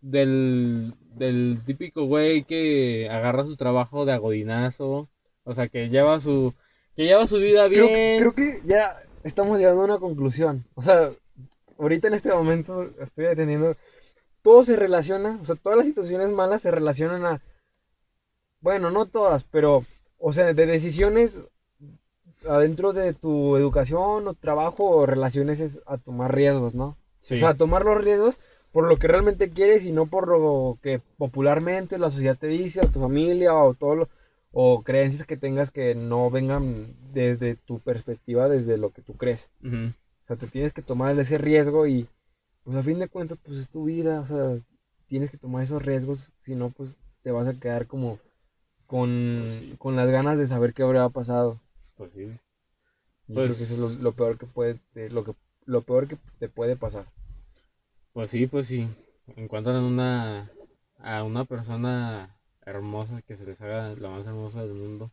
del, 0.00 0.94
del 1.14 1.60
típico 1.66 2.04
güey 2.04 2.44
que 2.44 3.08
agarra 3.10 3.44
su 3.44 3.56
trabajo 3.56 4.04
de 4.04 4.12
agodinazo, 4.12 5.08
o 5.44 5.54
sea, 5.54 5.68
que 5.68 5.88
lleva 5.88 6.20
su 6.20 6.54
que 6.96 7.04
lleva 7.04 7.26
su 7.26 7.36
vida 7.36 7.68
Creo, 7.68 7.86
bien. 7.86 8.18
creo 8.18 8.32
que 8.34 8.60
ya 8.64 8.96
estamos 9.24 9.58
llegando 9.58 9.82
a 9.82 9.86
una 9.86 9.98
conclusión. 9.98 10.64
O 10.74 10.82
sea, 10.82 11.10
ahorita 11.78 12.08
en 12.08 12.14
este 12.14 12.32
momento 12.32 12.90
estoy 13.00 13.26
entendiendo, 13.26 13.76
todo 14.42 14.64
se 14.64 14.76
relaciona, 14.76 15.38
o 15.40 15.44
sea, 15.44 15.56
todas 15.56 15.78
las 15.78 15.86
situaciones 15.86 16.30
malas 16.30 16.62
se 16.62 16.70
relacionan 16.70 17.24
a, 17.24 17.42
bueno, 18.60 18.90
no 18.90 19.06
todas, 19.06 19.44
pero, 19.44 19.84
o 20.18 20.32
sea, 20.32 20.52
de 20.52 20.66
decisiones 20.66 21.40
adentro 22.48 22.92
de 22.92 23.12
tu 23.12 23.56
educación 23.56 24.26
o 24.26 24.34
trabajo 24.34 24.84
o 24.84 25.06
relaciones 25.06 25.60
es 25.60 25.80
a 25.86 25.98
tomar 25.98 26.34
riesgos, 26.34 26.74
¿no? 26.74 26.96
Sí. 27.20 27.34
O 27.34 27.38
sea, 27.38 27.50
a 27.50 27.56
tomar 27.56 27.84
los 27.84 28.02
riesgos 28.02 28.40
por 28.72 28.88
lo 28.88 28.96
que 28.96 29.06
realmente 29.06 29.50
quieres 29.50 29.84
y 29.84 29.92
no 29.92 30.06
por 30.06 30.28
lo 30.28 30.78
que 30.82 31.00
popularmente 31.18 31.98
la 31.98 32.10
sociedad 32.10 32.38
te 32.38 32.46
dice, 32.46 32.80
o 32.80 32.88
tu 32.88 33.00
familia, 33.00 33.54
o 33.54 33.74
todo 33.74 33.94
lo, 33.94 34.08
o 34.52 34.82
creencias 34.82 35.26
que 35.26 35.36
tengas 35.36 35.70
que 35.70 35.94
no 35.94 36.30
vengan 36.30 36.94
desde 37.12 37.56
tu 37.56 37.80
perspectiva, 37.80 38.48
desde 38.48 38.76
lo 38.76 38.90
que 38.90 39.02
tú 39.02 39.14
crees. 39.14 39.50
O 39.64 40.26
sea, 40.26 40.36
te 40.36 40.46
tienes 40.46 40.72
que 40.72 40.82
tomar 40.82 41.18
ese 41.18 41.38
riesgo 41.38 41.86
y, 41.86 42.06
pues 42.64 42.76
a 42.76 42.82
fin 42.82 42.98
de 42.98 43.08
cuentas, 43.08 43.38
pues 43.42 43.58
es 43.58 43.68
tu 43.68 43.84
vida, 43.84 44.20
o 44.20 44.26
sea, 44.26 44.58
tienes 45.08 45.30
que 45.30 45.38
tomar 45.38 45.62
esos 45.64 45.82
riesgos, 45.84 46.30
si 46.40 46.54
no, 46.54 46.70
pues 46.70 46.96
te 47.22 47.30
vas 47.32 47.48
a 47.48 47.58
quedar 47.58 47.86
como 47.86 48.18
con, 48.86 49.40
Pues 49.46 49.54
sí. 49.58 49.74
con 49.78 49.96
las 49.96 50.10
ganas 50.10 50.38
de 50.38 50.46
saber 50.46 50.74
qué 50.74 50.82
habría 50.82 51.08
pasado. 51.08 51.60
Pues 51.96 52.12
sí. 52.12 52.26
Yo 53.28 53.34
Pues- 53.34 53.46
creo 53.46 53.56
que 53.56 53.64
eso 53.64 53.74
es 53.74 53.80
lo, 53.80 53.88
lo 54.02 54.12
peor 54.12 54.38
que 54.38 54.46
puede, 54.46 54.78
te- 54.92 55.08
lo 55.10 55.24
que, 55.24 55.34
lo 55.64 55.80
peor 55.82 56.08
que 56.08 56.18
te 56.38 56.48
puede 56.48 56.76
pasar. 56.76 57.06
Pues 58.12 58.30
sí, 58.30 58.46
pues 58.46 58.66
sí. 58.66 58.86
Encuentran 59.36 59.82
una 59.82 60.50
a 60.98 61.24
una 61.24 61.44
persona 61.46 62.36
hermosa 62.66 63.22
que 63.22 63.36
se 63.36 63.44
les 63.46 63.60
haga 63.60 63.94
la 63.96 64.08
más 64.10 64.26
hermosa 64.26 64.62
del 64.62 64.74
mundo 64.74 65.10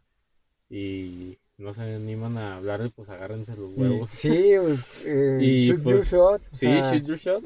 y 0.70 1.38
no 1.58 1.74
se 1.74 1.82
animan 1.82 2.38
a 2.38 2.58
hablarle, 2.58 2.90
pues 2.96 3.10
agárrense 3.10 3.56
los 3.56 3.72
huevos. 3.76 4.10
sí, 4.12 4.54
pues, 4.62 4.86
eh, 5.06 5.38
Y, 5.42 5.68
shoot 5.68 5.78
your 5.84 5.84
pues, 5.96 6.12
shot, 6.12 6.42
Sí, 6.54 6.68
shoot 6.68 7.04
your 7.06 7.18
shot. 7.18 7.44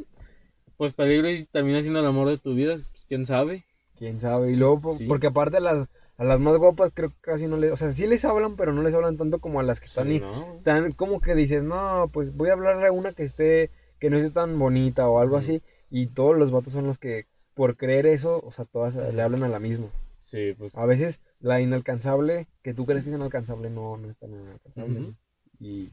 Pues 0.77 0.93
peligro 0.93 1.29
y 1.29 1.45
termina 1.45 1.81
siendo 1.81 1.99
el 1.99 2.05
amor 2.05 2.27
de 2.29 2.37
tu 2.37 2.53
vida, 2.55 2.77
pues 2.91 3.05
quién 3.07 3.25
sabe. 3.25 3.63
quién 3.97 4.19
sabe. 4.19 4.51
Y 4.51 4.55
luego, 4.55 4.95
Sí. 4.97 5.05
porque 5.05 5.27
aparte 5.27 5.57
a 5.57 5.61
las, 5.61 5.87
a 6.17 6.23
las 6.25 6.39
más 6.39 6.57
guapas 6.57 6.91
creo 6.93 7.09
que 7.09 7.15
casi 7.21 7.47
no 7.47 7.57
les, 7.57 7.71
o 7.71 7.77
sea, 7.77 7.93
sí 7.93 8.05
les 8.07 8.25
hablan, 8.25 8.55
pero 8.55 8.73
no 8.73 8.81
les 8.83 8.93
hablan 8.93 9.17
tanto 9.17 9.39
como 9.39 9.59
a 9.59 9.63
las 9.63 9.79
que 9.79 9.85
están 9.85 10.07
Sí. 10.09 10.19
¿no? 10.19 10.59
tan 10.63 10.91
como 10.91 11.21
que 11.21 11.35
dices, 11.35 11.63
no, 11.63 12.09
pues 12.11 12.35
voy 12.35 12.49
a 12.49 12.53
hablarle 12.53 12.87
a 12.87 12.91
una 12.91 13.13
que 13.13 13.23
esté, 13.23 13.69
que 13.99 14.09
no 14.09 14.17
esté 14.17 14.31
tan 14.31 14.59
bonita 14.59 15.07
o 15.07 15.19
algo 15.19 15.37
así, 15.37 15.61
y 15.89 16.07
todos 16.07 16.37
los 16.37 16.51
vatos 16.51 16.73
son 16.73 16.85
los 16.87 16.97
que, 16.97 17.25
por 17.55 17.77
creer 17.77 18.05
eso, 18.05 18.41
o 18.43 18.51
sea, 18.51 18.65
todas 18.65 18.95
le 18.95 19.21
hablan 19.21 19.43
a 19.43 19.47
la 19.49 19.59
misma. 19.59 19.87
Sí, 20.21 20.53
pues 20.57 20.73
A 20.73 20.85
veces 20.85 21.19
la 21.39 21.61
inalcanzable, 21.61 22.47
que 22.63 22.73
tú 22.73 22.85
crees 22.85 23.03
que 23.03 23.09
es 23.09 23.15
inalcanzable, 23.15 23.69
no, 23.69 23.97
no 23.97 24.09
es 24.09 24.17
tan 24.17 24.31
inalcanzable. 24.33 25.13
Y 25.59 25.91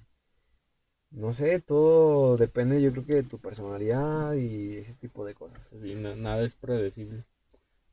no 1.12 1.32
sé, 1.32 1.60
todo 1.60 2.36
depende, 2.36 2.80
yo 2.82 2.92
creo 2.92 3.06
que 3.06 3.14
de 3.16 3.22
tu 3.24 3.38
personalidad 3.38 4.34
y 4.34 4.78
ese 4.78 4.94
tipo 4.94 5.24
de 5.24 5.34
cosas. 5.34 5.60
sí, 5.80 5.94
na- 5.94 6.16
nada 6.16 6.42
es 6.42 6.54
predecible. 6.54 7.24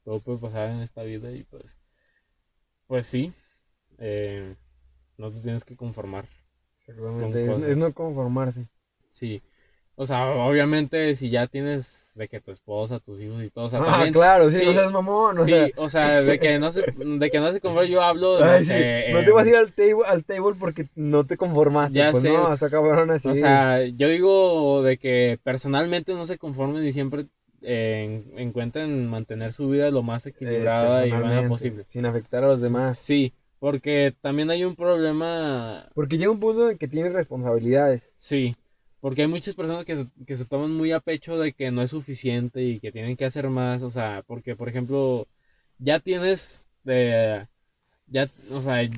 Todo 0.03 0.21
puede 0.21 0.39
pasar 0.39 0.71
en 0.71 0.79
esta 0.79 1.03
vida 1.03 1.31
y 1.31 1.43
pues, 1.43 1.77
pues 2.87 3.07
sí, 3.07 3.33
eh, 3.99 4.55
no 5.17 5.31
te 5.31 5.41
tienes 5.41 5.63
que 5.65 5.77
conformar. 5.77 6.29
Es, 6.87 6.97
cosas. 6.97 7.63
es 7.71 7.77
no 7.77 7.93
conformarse. 7.93 8.67
Sí, 9.09 9.41
o 9.97 10.05
sea, 10.07 10.27
obviamente 10.31 11.15
si 11.15 11.29
ya 11.31 11.47
tienes 11.47 12.13
de 12.15 12.29
que 12.29 12.41
tu 12.41 12.51
esposa, 12.51 12.99
tus 13.01 13.21
hijos 13.21 13.43
y 13.43 13.49
todo, 13.51 13.65
o 13.65 13.69
sea, 13.69 13.83
ah, 13.83 13.83
también, 13.83 14.11
claro, 14.11 14.49
sí, 14.49 14.57
sí, 14.57 14.63
no 14.63 14.73
seas 14.73 14.91
mamón, 14.91 15.39
o 15.39 15.47
sí, 15.47 15.47
sea, 15.47 15.71
o 15.77 15.89
sea, 15.89 16.21
de 16.23 16.39
que 16.39 16.59
no 16.59 16.71
se, 16.71 16.85
de 16.95 17.29
que 17.31 17.39
no 17.39 17.51
se 17.51 17.61
conforme, 17.61 17.89
yo 17.89 18.01
hablo, 18.03 18.43
no 18.43 18.59
ay, 18.59 18.65
sí, 18.65 18.73
sé, 18.73 18.91
no 19.07 19.23
eh, 19.23 19.23
te 19.23 19.31
vas 19.31 19.47
a 19.47 19.49
ir 19.49 19.55
al 19.55 19.73
table, 19.73 20.05
al 20.05 20.25
table 20.25 20.55
porque 20.59 20.87
no 20.95 21.25
te 21.25 21.37
conformaste, 21.37 22.05
Ya 22.05 22.05
pues 22.05 22.23
sé. 22.23 22.33
no, 22.33 22.47
hasta 22.47 22.69
cabrón 22.69 23.11
así. 23.11 23.29
O 23.29 23.35
sea, 23.35 23.85
yo 23.85 24.07
digo 24.09 24.83
de 24.83 24.97
que 24.97 25.39
personalmente 25.43 26.13
no 26.13 26.25
se 26.25 26.37
conformen 26.37 26.85
y 26.85 26.91
siempre 26.93 27.27
eh, 27.61 28.23
en- 28.33 28.39
encuentren 28.39 29.07
mantener 29.09 29.53
su 29.53 29.69
vida 29.69 29.91
lo 29.91 30.03
más 30.03 30.25
Eh, 30.25 30.31
equilibrada 30.31 31.07
y 31.07 31.11
buena 31.11 31.43
posible. 31.43 31.85
Sin 31.87 32.05
afectar 32.05 32.43
a 32.43 32.47
los 32.47 32.61
demás. 32.61 32.97
Sí, 32.99 33.33
porque 33.59 34.15
también 34.21 34.49
hay 34.49 34.63
un 34.65 34.75
problema, 34.75 35.89
Porque 35.93 36.17
llega 36.17 36.31
un 36.31 36.39
punto 36.39 36.69
en 36.69 36.77
que 36.77 36.87
tienes 36.87 37.11
responsabilidades. 37.11 38.15
sí, 38.17 38.55
porque 39.01 39.21
hay 39.23 39.27
muchas 39.27 39.55
personas 39.55 39.85
que 39.85 39.95
se, 39.95 40.07
que 40.25 40.35
se 40.35 40.45
toman 40.45 40.71
muy 40.73 40.91
a 40.91 40.99
pecho 40.99 41.37
de 41.37 41.53
que 41.53 41.71
no 41.71 41.81
es 41.81 41.91
suficiente 41.91 42.61
y 42.63 42.79
que 42.79 42.91
tienen 42.91 43.15
que 43.17 43.25
hacer 43.25 43.49
más, 43.49 43.83
o 43.83 43.91
sea, 43.91 44.23
porque 44.27 44.55
por 44.55 44.69
ejemplo, 44.69 45.27
ya 45.79 45.99
tienes, 45.99 46.67
eh, 46.85 47.45
ya, 48.07 48.29
o 48.51 48.61
sea, 48.61 48.89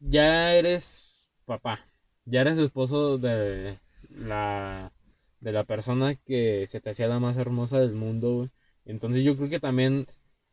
ya 0.00 0.54
eres 0.54 1.04
papá, 1.44 1.80
ya 2.24 2.40
eres 2.42 2.58
esposo 2.58 3.18
de 3.18 3.78
la, 4.10 4.92
de 5.40 5.52
la 5.52 5.64
persona 5.64 6.14
que 6.16 6.66
se 6.66 6.80
te 6.80 6.90
hacía 6.90 7.08
la 7.08 7.20
más 7.20 7.36
hermosa 7.38 7.78
del 7.80 7.92
mundo, 7.94 8.34
güey. 8.36 8.50
Entonces 8.84 9.24
yo 9.24 9.36
creo 9.36 9.48
que 9.50 9.60
también 9.60 10.06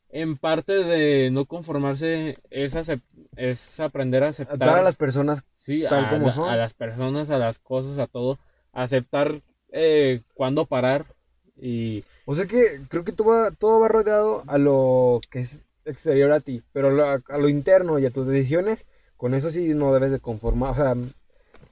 en 0.10 0.38
parte 0.38 0.74
de 0.74 1.32
no 1.32 1.46
conformarse 1.46 2.36
es, 2.50 2.76
es 3.36 3.80
aprender 3.80 4.24
a 4.24 4.30
aceptar 4.30 4.70
Atraer 4.70 4.78
a 4.80 4.84
las 4.84 4.96
personas. 4.96 5.44
sí, 5.58 5.86
tal 5.88 6.04
a, 6.06 6.10
como 6.10 6.28
la- 6.28 6.32
son. 6.32 6.54
a 6.54 6.56
las 6.56 6.74
personas, 6.74 7.30
a 7.30 7.38
las 7.38 7.60
cosas, 7.60 7.98
a 7.98 8.08
todo, 8.08 8.40
aceptar 8.74 9.42
eh, 9.72 10.22
cuándo 10.36 10.66
parar 10.66 11.06
y 11.60 12.04
O 12.26 12.36
sea 12.36 12.46
que 12.46 12.82
creo 12.90 13.04
que 13.04 13.12
todo 13.12 13.28
va, 13.30 13.52
todo 13.52 13.80
va 13.80 13.88
rodeado 13.88 14.44
a 14.48 14.58
lo 14.58 15.22
que 15.30 15.40
es 15.42 15.66
exterior 15.86 16.32
a 16.32 16.40
ti. 16.42 16.62
Pero 16.74 16.92
lo- 16.92 17.06
a 17.08 17.38
lo 17.38 17.50
interno 17.50 18.00
y 18.00 18.06
a 18.06 18.12
tus 18.12 18.28
decisiones, 18.28 18.88
con 19.18 19.34
eso 19.34 19.52
sí 19.52 19.74
no 19.74 19.94
debes 19.94 20.12
de 20.12 20.20
conformar. 20.20 20.72
O 20.72 20.76
sea, 20.76 20.96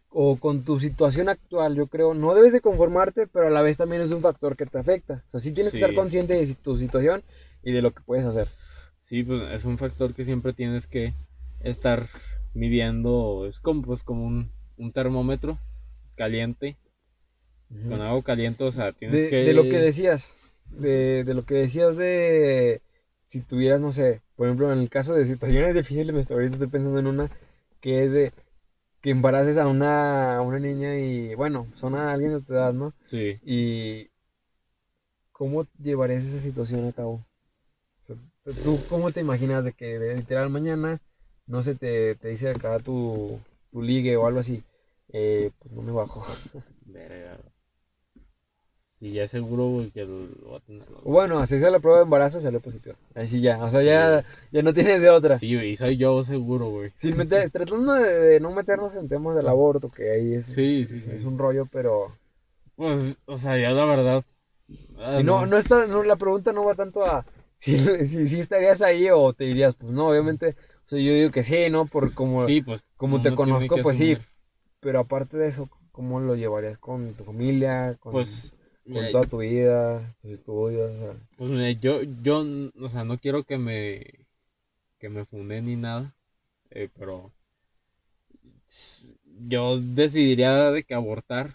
o 0.10 0.36
con 0.38 0.64
tu 0.64 0.80
situación 0.80 1.30
actual, 1.30 1.76
yo 1.76 1.88
creo, 1.88 2.14
no 2.14 2.34
debes 2.36 2.52
de 2.52 2.62
conformarte, 2.62 3.28
pero 3.28 3.48
a 3.48 3.50
la 3.50 3.62
vez 3.62 3.78
también 3.78 4.02
es 4.02 4.12
un 4.12 4.22
factor 4.22 4.56
que 4.58 4.66
te 4.66 4.78
afecta. 4.78 5.24
O 5.28 5.32
sea, 5.32 5.40
sí 5.40 5.54
tienes 5.54 5.72
que 5.72 5.80
estar 5.80 5.96
consciente 5.96 6.34
de 6.34 6.54
tu 6.56 6.78
situación 6.78 7.24
y 7.64 7.72
de 7.72 7.82
lo 7.82 7.92
que 7.94 8.02
puedes 8.04 8.26
hacer. 8.26 8.48
Sí, 9.04 9.24
pues 9.24 9.42
es 9.52 9.66
un 9.66 9.78
factor 9.78 10.14
que 10.14 10.26
siempre 10.26 10.54
tienes 10.54 10.86
que 10.88 11.14
estar 11.62 12.10
midiendo, 12.54 13.46
es 13.48 13.60
como 13.60 13.82
pues 13.84 14.04
como 14.04 14.26
un, 14.26 14.52
un 14.78 14.92
termómetro 14.92 15.58
caliente, 16.16 16.78
con 17.88 18.02
agua 18.02 18.24
caliente, 18.24 18.64
o 18.64 18.72
sea, 18.72 18.92
tienes 18.94 19.22
de, 19.22 19.30
que 19.30 19.36
de 19.38 19.54
lo 19.54 19.68
que 19.70 19.80
decías, 19.80 20.36
de, 20.72 21.24
de 21.24 21.34
lo 21.34 21.46
que 21.46 21.56
decías 21.56 21.96
de 21.98 22.82
si 23.26 23.42
tuvieras, 23.42 23.80
no 23.80 23.92
sé, 23.92 24.22
por 24.36 24.48
ejemplo, 24.48 24.72
en 24.72 24.80
el 24.80 24.90
caso 24.90 25.14
de 25.14 25.26
situaciones 25.26 25.76
difíciles, 25.76 26.14
me 26.14 26.20
estoy, 26.20 26.36
ahorita 26.36 26.54
estoy 26.56 26.68
pensando 26.68 27.00
en 27.00 27.08
una 27.08 27.30
que 27.80 28.06
es 28.06 28.12
de 28.12 28.34
que 29.02 29.12
embaraces 29.12 29.58
a 29.58 29.68
una, 29.68 30.38
a 30.38 30.42
una 30.42 30.60
niña 30.60 30.98
y, 30.98 31.36
bueno, 31.36 31.68
son 31.76 31.96
a 31.96 32.12
alguien 32.14 32.34
de 32.34 32.42
tu 32.42 32.54
edad, 32.54 32.74
¿no? 32.74 32.94
Sí, 33.04 33.40
Y 33.44 34.10
¿cómo 35.32 35.68
llevarías 35.82 36.24
esa 36.24 36.40
situación 36.40 36.88
a 36.88 36.94
cabo? 36.94 37.26
¿Tú 38.64 38.80
cómo 38.90 39.12
te 39.12 39.20
imaginas 39.22 39.64
de 39.64 39.74
que 39.74 40.00
literal 40.16 40.50
mañana, 40.50 41.00
no 41.48 41.64
sé, 41.64 41.76
te, 41.76 42.16
te 42.16 42.30
dice 42.30 42.50
acá 42.50 42.80
tu, 42.80 43.40
tu 43.72 43.82
ligue 43.82 44.18
o 44.18 44.26
algo 44.28 44.40
así? 44.40 44.64
Eh, 45.14 45.52
pues 45.60 45.72
no 45.74 45.82
me 45.82 45.92
bajo. 45.92 46.24
verga. 46.86 47.38
Sí, 49.02 49.14
ya 49.14 49.28
seguro 49.28 49.68
güey, 49.70 49.90
que 49.90 50.06
lo, 50.06 50.28
va 50.52 50.58
a 50.58 50.60
tener. 50.60 50.84
o 50.84 51.02
sea. 51.02 51.12
Bueno, 51.12 51.40
hacerse 51.40 51.72
la 51.72 51.80
prueba 51.80 51.98
de 51.98 52.04
embarazo 52.04 52.40
sale 52.40 52.60
positivo. 52.60 52.96
Ahí 53.16 53.28
sí 53.28 53.42
ya, 53.42 53.58
o 53.64 53.68
sea, 53.72 53.80
Sí. 53.80 53.88
ya, 53.88 54.24
ya 54.52 54.62
no 54.62 54.76
tienes 54.76 55.02
de 55.02 55.10
otra. 55.10 55.40
Sí, 55.40 55.56
güey, 55.56 55.72
y 55.72 55.76
soy 55.76 55.98
yo 55.98 56.24
seguro, 56.24 56.70
güey. 56.70 56.92
Sin 57.00 57.18
meter, 57.18 57.50
tratando 57.52 57.94
de, 57.94 58.20
de 58.20 58.40
no 58.40 58.52
meternos 58.52 58.94
en 58.94 59.10
temas 59.10 59.36
del 59.36 59.48
aborto, 59.48 59.90
que 59.90 60.12
ahí 60.12 60.34
es, 60.36 60.46
Sí, 60.46 60.86
sí, 60.86 61.04
es, 61.12 61.24
un 61.24 61.40
rollo, 61.40 61.66
pero... 61.72 62.16
Pues, 62.76 63.18
o 63.26 63.40
sea, 63.40 63.58
ya 63.58 63.72
la 63.72 63.86
verdad. 63.86 64.24
ah, 65.00 65.20
Y 65.20 65.24
no, 65.24 65.48
no 65.48 65.58
está, 65.58 65.88
no, 65.88 66.04
la 66.04 66.16
pregunta 66.16 66.54
no 66.54 66.64
va 66.66 66.76
tanto 66.76 67.04
a 67.04 67.26
si, 67.58 67.78
si, 68.08 68.28
si 68.28 68.40
estarías 68.40 68.84
ahí 68.84 69.10
o 69.12 69.34
te 69.34 69.46
dirías, 69.46 69.76
pues 69.76 69.92
no, 69.92 70.10
obviamente, 70.10 70.56
o 70.86 70.90
sea, 70.90 71.00
yo 71.00 71.14
digo 71.14 71.32
que 71.32 71.42
sí, 71.42 71.72
¿no? 71.72 71.86
Por 71.88 72.14
como, 72.14 72.46
Sí, 72.46 72.62
pues. 72.62 72.86
como 72.98 73.20
te 73.22 73.34
conozco, 73.34 73.78
pues 73.82 73.98
sí, 73.98 74.16
pero 74.80 75.00
aparte 75.00 75.38
de 75.38 75.48
eso, 75.48 75.70
¿cómo 75.92 76.20
lo 76.20 76.36
llevarías 76.36 76.78
con 76.78 77.14
tu 77.14 77.24
familia, 77.24 77.98
con, 78.00 78.12
Pues. 78.12 78.54
Con 78.86 79.12
toda 79.12 79.24
tu 79.26 79.38
vida, 79.40 80.14
tus 80.22 80.32
estudios? 80.32 80.92
O 80.92 81.00
sea, 81.00 81.14
Pues 81.38 81.52
mira, 81.52 81.72
yo, 81.72 82.02
yo, 82.24 82.44
o 82.82 82.90
sea, 82.90 83.04
no 83.04 83.18
quiero 83.18 83.44
que 83.44 83.58
me, 83.58 84.06
que 85.00 85.10
me 85.10 85.26
funde 85.26 85.62
ni 85.62 85.76
nada, 85.76 86.14
eh, 86.72 86.90
pero 86.98 87.32
yo 89.48 89.80
decidiría 89.80 90.72
de 90.72 90.84
que 90.84 90.94
abortar, 90.94 91.54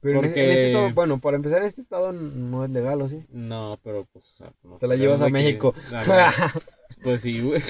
pero 0.00 0.20
Porque- 0.20 0.44
en 0.44 0.50
este 0.50 0.66
estado, 0.68 0.92
bueno, 0.94 1.18
para 1.20 1.36
empezar, 1.36 1.60
en 1.60 1.66
este 1.68 1.80
estado 1.82 2.12
no 2.12 2.64
es 2.64 2.70
legal, 2.70 3.00
¿o 3.02 3.08
sí? 3.08 3.24
no, 3.30 3.78
pero 3.82 4.06
pues, 4.12 4.24
o 4.32 4.36
sea, 4.36 4.52
no 4.64 4.78
Te 4.78 4.86
la 4.86 4.96
llevas 4.96 5.22
a 5.22 5.26
que- 5.26 5.32
México. 5.32 5.74
Pues 7.02 7.20
sí, 7.20 7.40
güey. 7.40 7.62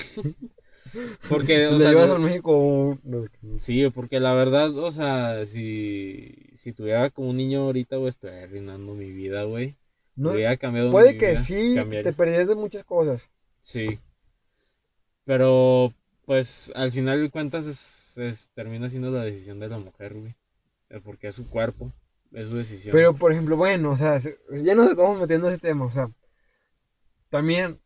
Porque, 1.29 1.67
o 1.69 1.73
Le 1.73 1.79
sea, 1.79 1.89
llevas 1.91 2.09
no- 2.09 2.15
a 2.15 2.19
México. 2.19 2.99
no, 3.03 3.25
sí, 3.59 3.89
porque 3.91 4.21
la 4.21 4.35
verdad, 4.35 4.77
o 4.79 4.91
sea, 4.91 5.45
si, 5.47 6.35
si 6.57 6.73
tuviera 6.73 7.11
como 7.11 7.31
un 7.31 7.37
niño 7.37 7.63
ahorita, 7.63 7.97
güey, 7.97 8.09
estoy 8.11 8.31
arruinando 8.31 8.95
mi 8.95 9.11
vida, 9.13 9.45
güey. 9.45 9.77
no- 10.17 10.33
Hubiera 10.33 10.57
cambiado 10.57 10.91
puede 10.91 11.13
mi 11.13 11.19
que 11.19 11.31
vida, 11.31 11.41
sí, 11.41 11.73
cambiaría. 11.75 12.11
te 12.11 12.17
perdías 12.17 12.49
de 12.49 12.55
muchas 12.55 12.85
cosas. 12.85 13.29
Sí. 13.63 13.99
Pero, 15.25 15.93
pues, 16.25 16.73
al 16.75 16.93
final 16.93 17.21
de 17.23 17.31
cuentas 17.31 17.67
es, 17.67 18.17
es- 18.19 18.51
termina 18.55 18.89
siendo 18.91 19.11
la 19.11 19.25
decisión 19.25 19.61
de 19.61 19.69
la 19.69 19.79
mujer, 19.79 20.15
güey. 20.15 20.35
Porque 21.05 21.29
es 21.29 21.35
su 21.35 21.47
cuerpo, 21.49 21.93
es 22.33 22.49
su 22.49 22.57
decisión. 22.57 22.93
Pero, 22.97 23.15
por 23.15 23.33
ejemplo, 23.33 23.57
bueno, 23.57 23.91
o 23.91 23.97
sea, 23.97 24.19
se- 24.21 24.39
ya 24.65 24.75
nos 24.75 24.91
estamos 24.91 25.21
metiendo 25.21 25.49
en 25.49 25.53
ese 25.55 25.61
tema, 25.61 25.85
o 25.85 25.91
sea, 25.91 26.07
también, 27.29 27.79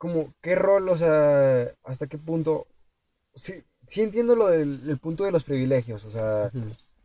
como, 0.00 0.34
¿qué 0.42 0.56
rol, 0.56 0.88
o 0.88 0.96
sea, 0.98 1.74
hasta 1.84 2.08
qué 2.08 2.18
punto? 2.18 2.66
Sí, 3.34 3.52
sí 3.86 4.02
entiendo 4.02 4.34
lo 4.36 4.48
del 4.48 4.88
el 4.88 4.98
punto 4.98 5.24
de 5.24 5.32
los 5.32 5.44
privilegios, 5.44 6.04
o 6.06 6.10
sea, 6.10 6.50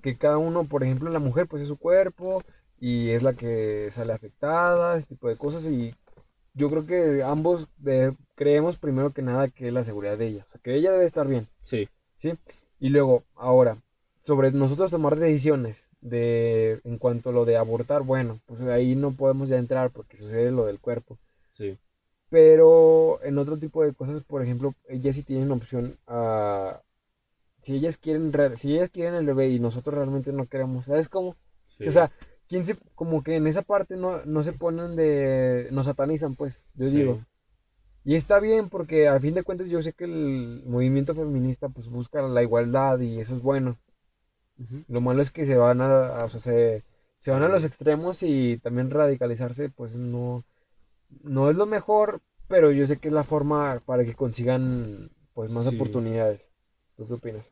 que 0.02 0.18
cada 0.18 0.38
uno, 0.38 0.64
por 0.66 0.84
ejemplo, 0.84 1.10
la 1.12 1.20
mujer, 1.20 1.48
pues 1.48 1.62
es 1.64 1.68
su 1.68 1.78
cuerpo 1.78 2.42
y 2.80 3.10
es 3.12 3.22
la 3.24 3.34
que 3.34 3.90
sale 3.92 4.14
afectada, 4.14 4.98
ese 4.98 5.08
tipo 5.08 5.28
de 5.28 5.38
cosas, 5.38 5.66
y 5.66 5.94
yo 6.54 6.70
creo 6.70 6.86
que 6.86 7.24
ambos 7.24 7.68
de- 7.78 8.16
creemos 8.36 8.78
primero 8.78 9.12
que 9.14 9.22
nada 9.22 9.50
que 9.50 9.68
es 9.68 9.74
la 9.74 9.84
seguridad 9.84 10.18
de 10.18 10.28
ella, 10.28 10.46
o 10.48 10.50
sea, 10.52 10.62
que 10.64 10.76
ella 10.76 10.92
debe 10.94 11.06
estar 11.06 11.28
bien. 11.28 11.48
Sí, 11.62 11.90
¿sí? 12.18 12.34
Y 12.80 12.90
luego, 12.90 13.24
ahora, 13.36 13.78
sobre 14.26 14.52
nosotros 14.52 14.92
tomar 14.92 15.18
decisiones 15.18 15.88
de 16.02 16.80
en 16.84 16.98
cuanto 16.98 17.30
a 17.30 17.34
lo 17.34 17.46
de 17.46 17.58
abortar, 17.58 18.04
bueno, 18.04 18.40
pues 18.46 18.62
ahí 18.62 18.96
no 18.96 19.12
podemos 19.14 19.50
ya 19.50 19.58
entrar 19.58 19.92
porque 19.92 20.18
sucede 20.18 20.52
lo 20.52 20.66
del 20.66 20.80
cuerpo. 20.80 21.18
sí, 21.52 21.78
Pero 22.36 23.24
en 23.24 23.38
otro 23.38 23.58
tipo 23.58 23.84
de 23.84 23.94
cosas, 23.94 24.22
por 24.24 24.44
ejemplo, 24.44 24.74
ellas 24.90 25.16
sí 25.16 25.24
tienen 25.24 25.52
opción 25.52 25.98
a 26.08 26.82
si 27.62 27.76
ellas 27.76 27.98
quieren 27.98 28.34
re- 28.34 28.58
si 28.58 28.76
ellas 28.76 28.90
quieren 28.92 29.16
el 29.16 29.26
bebé 29.26 29.50
y 29.50 29.60
nosotros 29.60 29.96
realmente 29.96 30.32
no 30.34 30.48
queremos, 30.48 30.86
¿sabes 30.86 31.10
cómo? 31.10 31.36
sí. 31.68 31.86
O 31.86 31.92
sea, 31.92 32.12
quién 32.50 32.66
se 32.66 32.78
como 32.96 33.24
que 33.24 33.36
en 33.38 33.48
esa 33.48 33.64
parte 33.64 33.98
no 33.98 34.26
no 34.26 34.44
se 34.44 34.54
ponen 34.54 34.96
de 34.98 35.70
nos 35.72 35.88
satanizan, 35.88 36.36
pues, 36.36 36.62
yo 36.76 36.90
Sí. 36.90 36.92
digo. 36.92 37.22
Y 38.06 38.16
está 38.16 38.40
bien 38.40 38.70
porque 38.70 39.08
a 39.10 39.20
fin 39.20 39.36
de 39.36 39.44
cuentas 39.44 39.68
yo 39.70 39.82
sé 39.84 39.94
que 39.94 40.06
el 40.06 40.64
movimiento 40.66 41.16
feminista 41.16 41.70
pues 41.70 41.90
busca 41.90 42.22
la 42.24 42.44
igualdad 42.44 43.00
y 43.02 43.20
eso 43.22 43.36
es 43.38 43.44
bueno. 43.44 43.78
Lo 44.88 45.02
malo 45.02 45.22
es 45.22 45.32
que 45.32 45.46
se 45.46 45.56
van 45.58 45.82
a, 45.82 46.08
a- 46.22 46.26
o 46.26 46.30
sea, 46.30 46.40
se, 46.40 46.84
se 47.20 47.32
van 47.32 47.44
a 47.44 47.50
los 47.50 47.66
extremos 47.66 48.24
y 48.24 48.58
también 48.60 48.90
radicalizarse 48.92 49.70
pues 49.70 49.96
no, 49.96 50.44
no 51.24 51.50
es 51.50 51.56
lo 51.58 51.66
mejor, 51.66 52.22
pero 52.48 52.72
yo 52.72 52.86
sé 52.88 52.98
que 52.98 53.08
es 53.10 53.14
la 53.14 53.24
forma 53.24 53.82
para 53.86 54.06
que 54.06 54.16
consigan 54.16 55.12
pues 55.34 55.52
más 55.52 55.66
Sí. 55.66 55.68
oportunidades. 55.68 56.52
¿Tú 56.98 57.08
qué 57.08 57.14
opinas? 57.14 57.52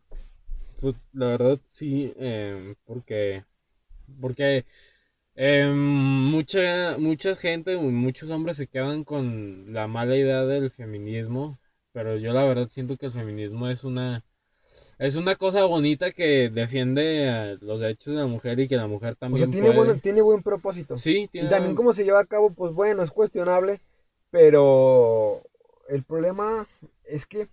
Pues, 0.80 0.96
la 1.14 1.28
verdad 1.28 1.60
sí, 1.70 2.14
em, 2.18 2.76
porque 2.86 3.44
porque 4.22 4.66
em, 5.36 5.76
mucha 6.32 6.98
mucha 7.00 7.36
gente, 7.36 7.78
muchos 7.78 8.30
hombres 8.32 8.58
se 8.58 8.68
quedan 8.68 9.04
con 9.06 9.74
la 9.74 9.88
mala 9.88 10.16
idea 10.18 10.46
del 10.46 10.72
feminismo, 10.72 11.60
pero 11.94 12.18
yo 12.18 12.34
la 12.34 12.46
verdad 12.46 12.70
siento 12.70 12.98
que 12.98 13.08
el 13.08 13.14
feminismo 13.14 13.70
es 13.70 13.84
una 13.86 14.24
es 15.04 15.16
una 15.16 15.36
cosa 15.36 15.66
bonita 15.66 16.12
que 16.12 16.50
defiende 16.50 17.30
a 17.30 17.56
los 17.62 17.80
derechos 17.80 18.14
de 18.14 18.22
la 18.22 18.28
mujer 18.28 18.60
y 18.60 18.68
que 18.68 18.78
la 18.78 18.88
mujer 18.88 19.18
O 19.30 19.38
sea, 19.38 19.48
también 19.48 19.52
tiene 19.52 19.72
puede. 19.72 19.88
buen, 19.88 20.00
tiene 20.00 20.22
buen 20.22 20.42
propósito. 20.44 20.98
Sí, 20.98 21.28
Y 21.28 21.28
tiene 21.28 21.50
también 21.50 21.76
cómo 21.76 21.94
se 21.94 22.06
lleva 22.06 22.22
a 22.22 22.26
cabo, 22.26 22.52
pues 22.52 22.74
bueno, 22.74 23.04
es 23.04 23.12
cuestionable, 23.12 23.82
pero 24.32 25.42
el 25.90 26.04
problema 26.04 26.68
es 27.06 27.26
que 27.26 27.48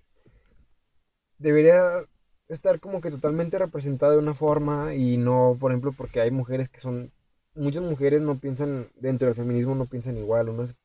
debería 1.38 2.05
estar 2.48 2.80
como 2.80 3.01
que 3.01 3.11
totalmente 3.11 3.59
representada 3.59 4.12
de 4.12 4.18
una 4.18 4.34
forma 4.34 4.94
y 4.94 5.16
no, 5.16 5.57
por 5.59 5.72
ejemplo, 5.72 5.92
porque 5.96 6.20
hay 6.20 6.30
mujeres 6.30 6.68
que 6.68 6.80
son, 6.80 7.11
muchas 7.55 7.82
mujeres 7.82 8.20
no 8.20 8.38
piensan, 8.38 8.88
dentro 8.96 9.26
del 9.26 9.36
feminismo 9.36 9.74
no 9.74 9.86
piensan 9.86 10.16
igual, 10.18 10.48
unas 10.48 10.76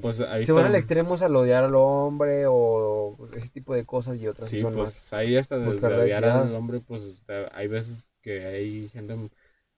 pues 0.00 0.20
ahí 0.20 0.44
se 0.44 0.52
van 0.52 0.66
al 0.66 0.74
extremo 0.74 1.14
al 1.14 1.36
odiar 1.36 1.64
al 1.64 1.74
hombre 1.74 2.44
o 2.48 3.16
ese 3.36 3.48
tipo 3.48 3.74
de 3.74 3.84
cosas 3.84 4.18
y 4.18 4.26
otras 4.26 4.48
Sí, 4.48 4.60
son 4.60 4.74
pues 4.74 4.94
más. 4.94 5.12
ahí 5.12 5.36
hasta 5.36 5.58
de, 5.58 5.78
de 5.80 5.86
odiar 5.86 6.24
al 6.24 6.54
hombre, 6.54 6.80
pues 6.80 7.22
hay 7.52 7.68
veces 7.68 8.10
que 8.22 8.44
hay 8.44 8.88
gente, 8.88 9.16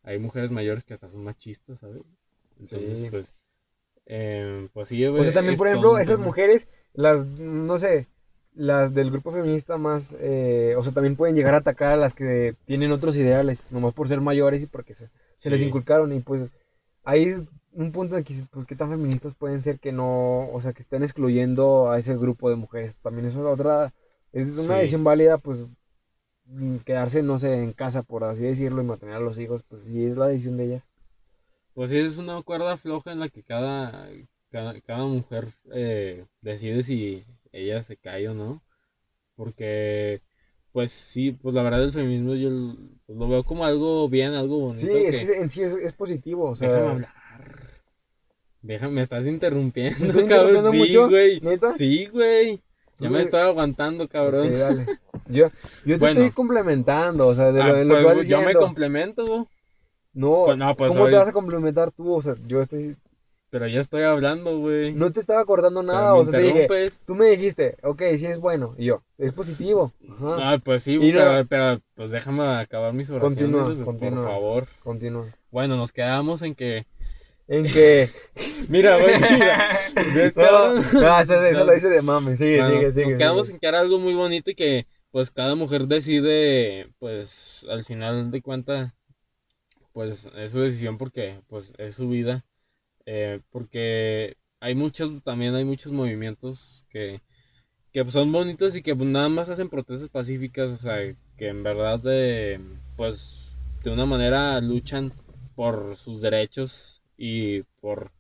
hay 0.03 0.19
mujeres 0.19 0.51
mayores 0.51 0.85
que 0.85 0.95
hasta 0.95 1.09
son 1.09 1.25
machistas, 1.25 1.81
¿sabes? 1.81 1.99
Entonces, 2.61 2.99
Sí. 2.99 3.09
pues, 3.11 3.33
eh, 4.07 4.69
pues 4.73 4.89
sí, 4.89 5.05
O 5.07 5.23
sea, 5.23 5.33
también, 5.33 5.57
por 5.57 5.69
ejemplo, 5.69 5.99
esas 5.99 6.19
mujeres, 6.19 6.69
las, 6.95 7.25
no 7.39 7.79
sé, 7.79 8.07
las 8.55 8.93
del 8.95 9.11
grupo 9.11 9.31
feminista 9.33 9.77
más, 9.77 10.17
eh, 10.19 10.75
o 10.77 10.83
sea, 10.83 10.93
también 10.93 11.17
pueden 11.17 11.37
llegar 11.37 11.55
a 11.55 11.59
atacar 11.59 11.93
a 11.93 11.97
las 11.97 12.15
que 12.15 12.55
tienen 12.67 12.91
otros 12.93 13.17
ideales, 13.17 13.67
nomás 13.71 13.95
por 13.95 14.09
ser 14.09 14.21
mayores 14.21 14.63
y 14.63 14.67
porque 14.67 14.95
se, 14.95 15.11
se 15.37 15.51
les 15.51 15.63
inculcaron. 15.63 16.13
Y 16.13 16.21
pues 16.21 16.47
ahí 17.09 17.25
es 17.25 17.43
un 17.73 17.93
punto 17.93 18.17
en 18.17 18.25
que, 18.25 18.35
dices, 18.35 18.49
pues, 18.51 18.67
qué 18.67 18.77
tan 18.77 18.91
feministas 18.91 19.35
pueden 19.37 19.63
ser 19.63 19.79
que 19.81 19.93
no, 19.93 20.51
o 20.53 20.61
sea, 20.61 20.73
que 20.73 20.83
estén 20.83 21.03
excluyendo 21.03 21.91
a 21.91 21.99
ese 21.99 22.17
grupo 22.17 22.51
de 22.51 22.57
mujeres. 22.57 22.97
También 23.03 23.27
eso 23.29 23.41
es 23.41 23.47
otra, 23.55 23.95
es 24.33 24.57
una 24.59 24.77
Sí. 24.77 24.79
decisión 24.79 25.05
válida, 25.05 25.39
pues, 25.39 25.69
mm, 26.47 26.79
quedarse, 26.79 27.23
no 27.23 27.39
sé, 27.39 27.63
en 27.65 27.73
casa, 27.75 28.03
por 28.05 28.25
así 28.25 28.43
decirlo, 28.43 28.83
y 28.83 28.87
mantener 28.87 29.17
a 29.17 29.21
los 29.21 29.39
hijos, 29.41 29.65
pues 29.69 29.83
sí, 29.85 30.05
es 30.07 30.17
la 30.19 30.29
decisión 30.29 30.57
de 30.59 30.65
ellas. 30.67 30.89
Pues 31.75 31.91
sí, 31.91 31.99
es 31.99 32.19
una 32.19 32.43
cuerda 32.43 32.77
floja 32.77 33.13
en 33.13 33.21
la 33.21 33.29
que 33.29 33.43
cada, 33.43 34.09
cada, 34.51 34.81
cada 34.81 35.05
mujer 35.05 35.55
eh, 35.73 36.27
decide 36.41 36.83
si 36.83 37.25
ella 37.53 37.83
se 37.83 37.97
cae 37.97 38.29
o 38.29 38.35
no. 38.35 38.63
Porque, 39.37 40.23
pues 40.73 40.93
sí, 40.93 41.33
pues 41.33 41.55
la 41.55 41.63
verdad 41.63 41.83
el 41.85 41.93
feminismo 41.93 42.35
yo 42.35 42.51
pues, 43.07 43.19
lo 43.19 43.29
veo 43.29 43.45
como 43.45 43.65
algo 43.65 44.09
bien, 44.09 44.35
algo 44.35 44.59
bonito. 44.61 44.87
Sí, 44.87 44.93
es 45.07 45.17
que- 45.17 45.27
que 45.27 45.39
en 45.41 45.51
sí 45.51 45.63
es, 45.63 45.73
es 45.73 45.93
positivo, 45.93 46.51
o 46.51 46.57
sea... 46.57 46.69
Déjame 46.69 46.91
hablar. 46.91 47.13
Déjame, 48.63 48.93
me 48.95 49.03
estás 49.03 49.25
interrumpiendo, 49.27 49.99
¿Me 50.01 50.07
estoy 50.07 50.27
cabrón. 50.27 50.71
Sí, 50.73 50.79
mucho? 50.79 51.09
güey. 51.09 51.41
¿Neta? 51.41 51.73
Sí, 51.73 52.07
güey. 52.07 52.61
Ya 52.99 53.09
me 53.09 53.21
estaba 53.21 53.47
aguantando, 53.47 54.09
cabrón. 54.09 54.49
Ok, 54.49 54.53
dale. 54.55 54.87
Yo, 55.31 55.49
yo 55.85 55.95
te 55.95 55.99
Bueno. 55.99 56.21
estoy 56.21 56.31
complementando, 56.31 57.27
o 57.27 57.35
sea, 57.35 57.53
de 57.53 57.59
lo, 57.63 57.65
Ah, 57.65 57.73
de 57.75 57.85
lo 57.85 57.95
pues, 57.95 58.01
que 58.01 58.15
vas 58.17 58.29
yo 58.29 58.41
me 58.41 58.55
complemento, 58.55 59.27
güey. 59.27 59.45
No, 60.15 60.45
Pues 60.47 60.57
no, 60.57 60.75
pues, 60.75 60.93
¿cómo 60.93 61.05
te 61.07 61.17
vas 61.17 61.29
a 61.29 61.33
complementar 61.35 61.93
tú? 61.93 62.15
O 62.15 62.23
sea, 62.23 62.35
yo 62.47 62.63
estoy... 62.63 62.97
Pero 63.51 63.67
ya 63.67 63.81
estoy 63.81 64.03
hablando, 64.03 64.59
güey. 64.59 64.93
No 64.93 65.11
te 65.11 65.21
estaba 65.21 65.41
acordando 65.41 65.83
nada, 65.83 66.15
o 66.15 66.25
sea, 66.25 66.39
te 66.39 66.45
dije, 66.45 66.69
tú 67.07 67.15
me 67.15 67.27
dijiste, 67.31 67.77
ok, 67.83 68.03
sí 68.19 68.27
es 68.27 68.39
bueno, 68.39 68.75
y 68.77 68.85
yo, 68.87 69.03
es 69.17 69.33
positivo. 69.33 69.93
Ajá, 70.11 70.53
Ah, 70.53 70.59
pues 70.63 70.83
sí, 70.83 70.97
Y 71.01 71.13
no- 71.13 71.47
pero, 71.49 71.81
pues 71.95 72.11
déjame 72.11 72.43
acabar 72.47 72.93
mis 72.93 73.09
oraciones, 73.09 73.39
Continúa, 73.85 73.85
por 73.85 74.25
favor. 74.25 74.67
continúa. 74.83 75.27
Bueno, 75.51 75.77
nos 75.77 75.93
quedamos 75.93 76.43
en 76.43 76.55
que... 76.55 76.85
En 77.47 77.65
que... 77.65 78.11
Mira, 78.69 78.99
güey, 78.99 79.15
mira. 79.33 79.79
¿Ves, 80.15 80.37
No, 80.37 80.75
no, 80.75 81.21
eso, 81.21 81.43
eso 81.47 81.65
lo 81.65 81.73
dice 81.73 81.89
de 81.89 82.03
mame, 82.03 82.37
sigue, 82.37 82.59
Bueno, 82.61 82.79
sigue, 82.81 82.93
sigue. 82.93 83.05
nos 83.07 83.15
quedamos 83.15 83.47
sigue. 83.47 83.57
en 83.57 83.61
que 83.61 83.67
era 83.69 83.81
algo 83.81 83.99
muy 83.99 84.13
bonito 84.13 84.51
y 84.51 84.55
que 84.55 84.87
pues 85.11 85.31
cada 85.31 85.55
mujer 85.55 85.87
decide, 85.87 86.91
pues 86.99 87.65
al 87.71 87.83
final 87.87 88.31
de 88.31 88.43
cuentas, 88.43 88.93
pues 89.95 90.29
es 90.37 90.53
su 90.53 90.61
decisión 90.61 90.99
porque 90.99 91.41
pues 91.49 91.73
es 91.79 91.95
su 91.95 92.11
vida, 92.11 92.45
eh, 93.11 93.41
porque 93.51 94.37
hay 94.61 94.75
muchos, 94.75 95.23
también 95.25 95.55
hay 95.55 95.65
muchos 95.65 95.93
movimientos 95.93 96.85
que, 96.91 97.23
que 97.93 98.11
son 98.11 98.33
bonitos 98.33 98.77
y 98.77 98.83
que 98.83 98.97
pues, 98.97 99.09
nada 99.09 99.29
más 99.29 99.49
hacen 99.49 99.69
protestas 99.71 100.09
pacíficas, 100.11 100.71
o 100.73 100.77
sea, 100.77 100.99
que 101.37 101.49
en 101.49 101.63
verdad 101.63 102.01
de, 102.01 102.61
pues 102.97 103.57
de 103.85 103.91
una 103.93 104.07
manera 104.07 104.61
luchan 104.61 105.13
por 105.57 105.97
sus 105.97 106.21
derechos 106.21 107.03
y 107.17 107.63
por, 107.81 108.11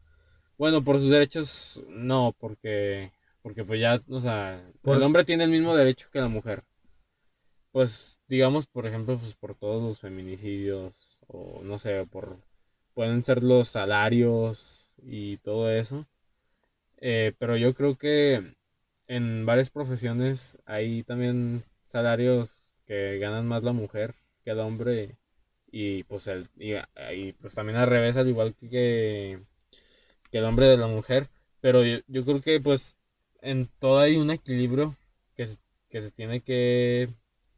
bueno, 0.59 0.85
por 0.85 1.01
sus 1.01 1.11
derechos 1.11 1.83
no, 1.89 2.35
porque, 2.39 3.13
porque 3.43 3.65
pues 3.65 3.81
ya, 3.81 4.03
o 4.09 4.21
sea, 4.21 4.63
Por- 4.83 4.97
el 4.97 5.03
hombre 5.03 5.25
tiene 5.25 5.45
el 5.45 5.51
mismo 5.51 5.77
derecho 5.77 6.09
que 6.13 6.21
la 6.21 6.29
mujer. 6.29 6.65
Pues 7.73 8.19
digamos, 8.29 8.67
por 8.67 8.87
ejemplo, 8.87 9.17
pues 9.19 9.35
por 9.35 9.55
todos 9.55 9.83
los 9.83 10.01
feminicidios 10.01 11.19
o 11.29 11.61
no 11.63 11.79
sé, 11.79 12.07
por 12.07 12.39
pueden 12.95 13.23
ser 13.23 13.43
los 13.45 13.69
salarios 13.69 14.78
y 15.03 15.39
todo 15.39 15.71
eso. 15.71 16.07
Eh, 16.99 17.33
pero 17.39 17.57
yo 17.57 17.75
creo 17.75 17.97
que 17.97 18.55
en 19.09 19.47
varias 19.47 19.71
profesiones 19.71 20.59
hay 20.67 21.03
también 21.05 21.65
salarios 21.85 22.69
que 22.87 23.19
ganan 23.19 23.47
más 23.49 23.63
la 23.63 23.73
mujer 23.73 24.15
que 24.45 24.51
el 24.53 24.61
hombre 24.61 25.17
y 25.73 26.05
pues 26.05 26.27
el 26.29 26.49
y, 26.59 27.33
pues 27.35 27.55
también 27.55 27.79
al 27.79 27.89
revés 27.89 28.17
al 28.17 28.29
igual 28.29 28.55
que 28.57 29.41
que 30.31 30.39
el 30.39 30.45
hombre 30.45 30.67
de 30.67 30.77
la 30.77 30.87
mujer 30.87 31.29
pero 31.61 31.85
yo, 31.85 31.99
yo 32.07 32.25
creo 32.25 32.41
que 32.41 32.61
pues 32.61 32.97
en 33.43 33.69
todo 33.79 33.99
hay 34.01 34.17
un 34.17 34.31
equilibrio 34.31 34.97
que 35.37 35.47
se, 35.47 35.59
que 35.91 36.03
se 36.03 36.11
tiene 36.11 36.41
que 36.41 37.09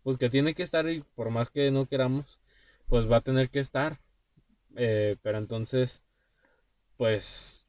pues 0.03 0.19
que 0.19 0.31
tiene 0.31 0.55
que 0.55 0.63
estar 0.63 0.89
y 0.89 1.03
por 1.15 1.31
más 1.31 1.51
que 1.51 1.71
no 1.71 1.87
queramos 1.87 2.39
pues 2.89 3.11
va 3.11 3.19
a 3.19 3.21
tener 3.23 3.51
que 3.51 3.61
estar 3.61 3.99
Eh, 4.77 5.17
pero 5.23 5.39
entonces 5.39 6.03
pues 7.01 7.67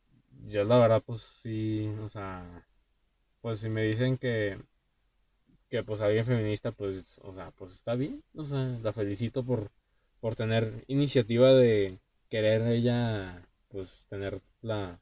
yo 0.50 0.66
la 0.66 0.78
verdad 0.78 1.02
pues 1.06 1.22
sí 1.42 1.88
o 2.02 2.10
sea 2.10 2.66
pues 3.42 3.62
si 3.62 3.70
me 3.70 3.84
dicen 3.84 4.18
que 4.18 4.60
que 5.70 5.84
pues 5.84 6.02
alguien 6.02 6.26
feminista, 6.26 6.72
pues, 6.72 7.20
o 7.24 7.34
sea, 7.34 7.52
pues 7.58 7.72
está 7.74 7.96
bien, 7.96 8.22
o 8.36 8.46
sea, 8.46 8.78
la 8.84 8.92
felicito 8.94 9.44
por, 9.44 9.70
por 10.20 10.36
tener 10.36 10.84
iniciativa 10.88 11.54
de 11.54 11.98
querer 12.30 12.62
ella, 12.68 13.42
pues, 13.70 13.90
tener 14.10 14.42
la, 14.62 15.00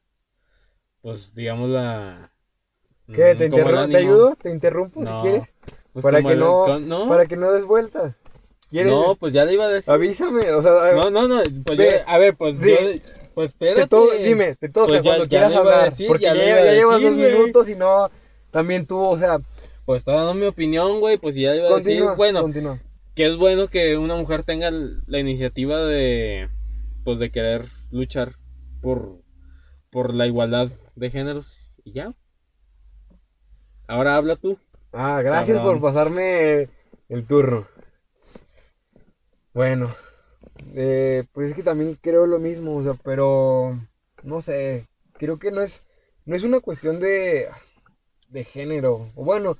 pues, 1.02 1.34
digamos 1.34 1.70
la... 1.70 2.30
¿Qué? 3.12 3.34
mm, 3.34 3.38
¿Te, 3.38 3.50
como 3.50 3.68
el 3.68 3.74
interru- 3.74 3.90
¿Te 3.90 3.96
ayudo? 3.98 4.36
¿Te 4.36 4.50
interrumpo 4.50 5.04
No, 5.04 5.06
si 5.06 5.22
quieres? 5.22 5.52
pues, 5.92 6.04
para, 6.04 6.22
que 6.22 6.32
el- 6.32 6.38
no, 6.38 7.08
para 7.08 7.26
que 7.26 7.36
no 7.36 7.52
des 7.52 7.64
vueltas. 7.64 8.14
¿Quieres? 8.70 8.92
no, 8.92 9.16
pues 9.16 9.32
ya 9.32 9.44
le 9.44 9.54
iba 9.54 9.64
a 9.64 9.68
decir. 9.68 9.92
Avísame, 9.92 10.52
o 10.52 10.62
sea, 10.62 10.70
No, 10.94 11.10
no, 11.10 11.26
no, 11.26 11.42
pues 11.64 11.76
Ve, 11.78 11.90
yo, 11.90 12.08
a 12.08 12.18
ver, 12.18 12.36
pues 12.36 12.56
yo, 12.60 12.76
pues 13.40 13.50
espérate. 13.50 13.82
te 13.82 13.88
to- 13.88 14.10
dime, 14.22 14.56
te 14.56 14.68
toca 14.68 14.88
Pues 14.88 15.02
cuando 15.02 15.24
ya 15.24 15.28
quieras 15.28 15.54
hablar. 15.54 15.84
decir, 15.90 16.06
porque 16.08 16.24
ya 16.24 16.34
ya 16.34 16.72
llevas 16.72 17.00
decir, 17.00 17.16
dos 17.16 17.32
minutos 17.32 17.68
y 17.68 17.74
no, 17.76 18.10
también 18.50 18.86
tú, 18.86 18.98
o 19.00 19.16
sea, 19.16 19.38
Pues 19.84 20.00
estoy 20.00 20.14
dando 20.14 20.34
mi 20.34 20.46
opinión, 20.46 21.00
güey, 21.00 21.18
pues 21.18 21.34
ya 21.36 21.54
iba 21.54 21.68
a 21.68 21.76
decir, 21.76 22.02
bueno, 22.16 22.42
continúa. 22.42 22.78
que 23.14 23.26
es 23.26 23.36
bueno 23.36 23.68
que 23.68 23.96
una 23.96 24.14
mujer 24.16 24.44
tenga 24.44 24.70
la 24.70 25.18
iniciativa 25.18 25.78
de, 25.84 26.48
pues 27.04 27.18
de 27.18 27.30
querer 27.30 27.66
luchar 27.90 28.34
por, 28.82 29.20
por 29.90 30.14
la 30.14 30.26
igualdad 30.26 30.68
de 30.96 31.10
géneros 31.10 31.76
y 31.84 31.92
ya. 31.92 32.12
Ahora 33.88 34.16
habla 34.16 34.36
tú. 34.36 34.58
Ah, 34.92 35.20
gracias 35.22 35.58
Cabrón. 35.58 35.80
por 35.80 35.90
pasarme 35.90 36.68
el 37.08 37.26
turno. 37.26 37.66
Bueno, 39.52 39.94
eh, 40.74 41.24
pues 41.32 41.50
es 41.50 41.56
que 41.56 41.62
también 41.62 41.98
creo 42.00 42.26
lo 42.26 42.38
mismo, 42.38 42.76
o 42.76 42.82
sea, 42.82 42.94
pero 42.94 43.78
no 44.22 44.40
sé, 44.40 44.86
creo 45.14 45.38
que 45.38 45.50
no 45.50 45.62
es, 45.62 45.88
no 46.24 46.36
es 46.36 46.44
una 46.44 46.60
cuestión 46.60 47.00
de, 47.00 47.48
de 48.28 48.44
género, 48.44 49.10
o 49.14 49.24
bueno, 49.24 49.58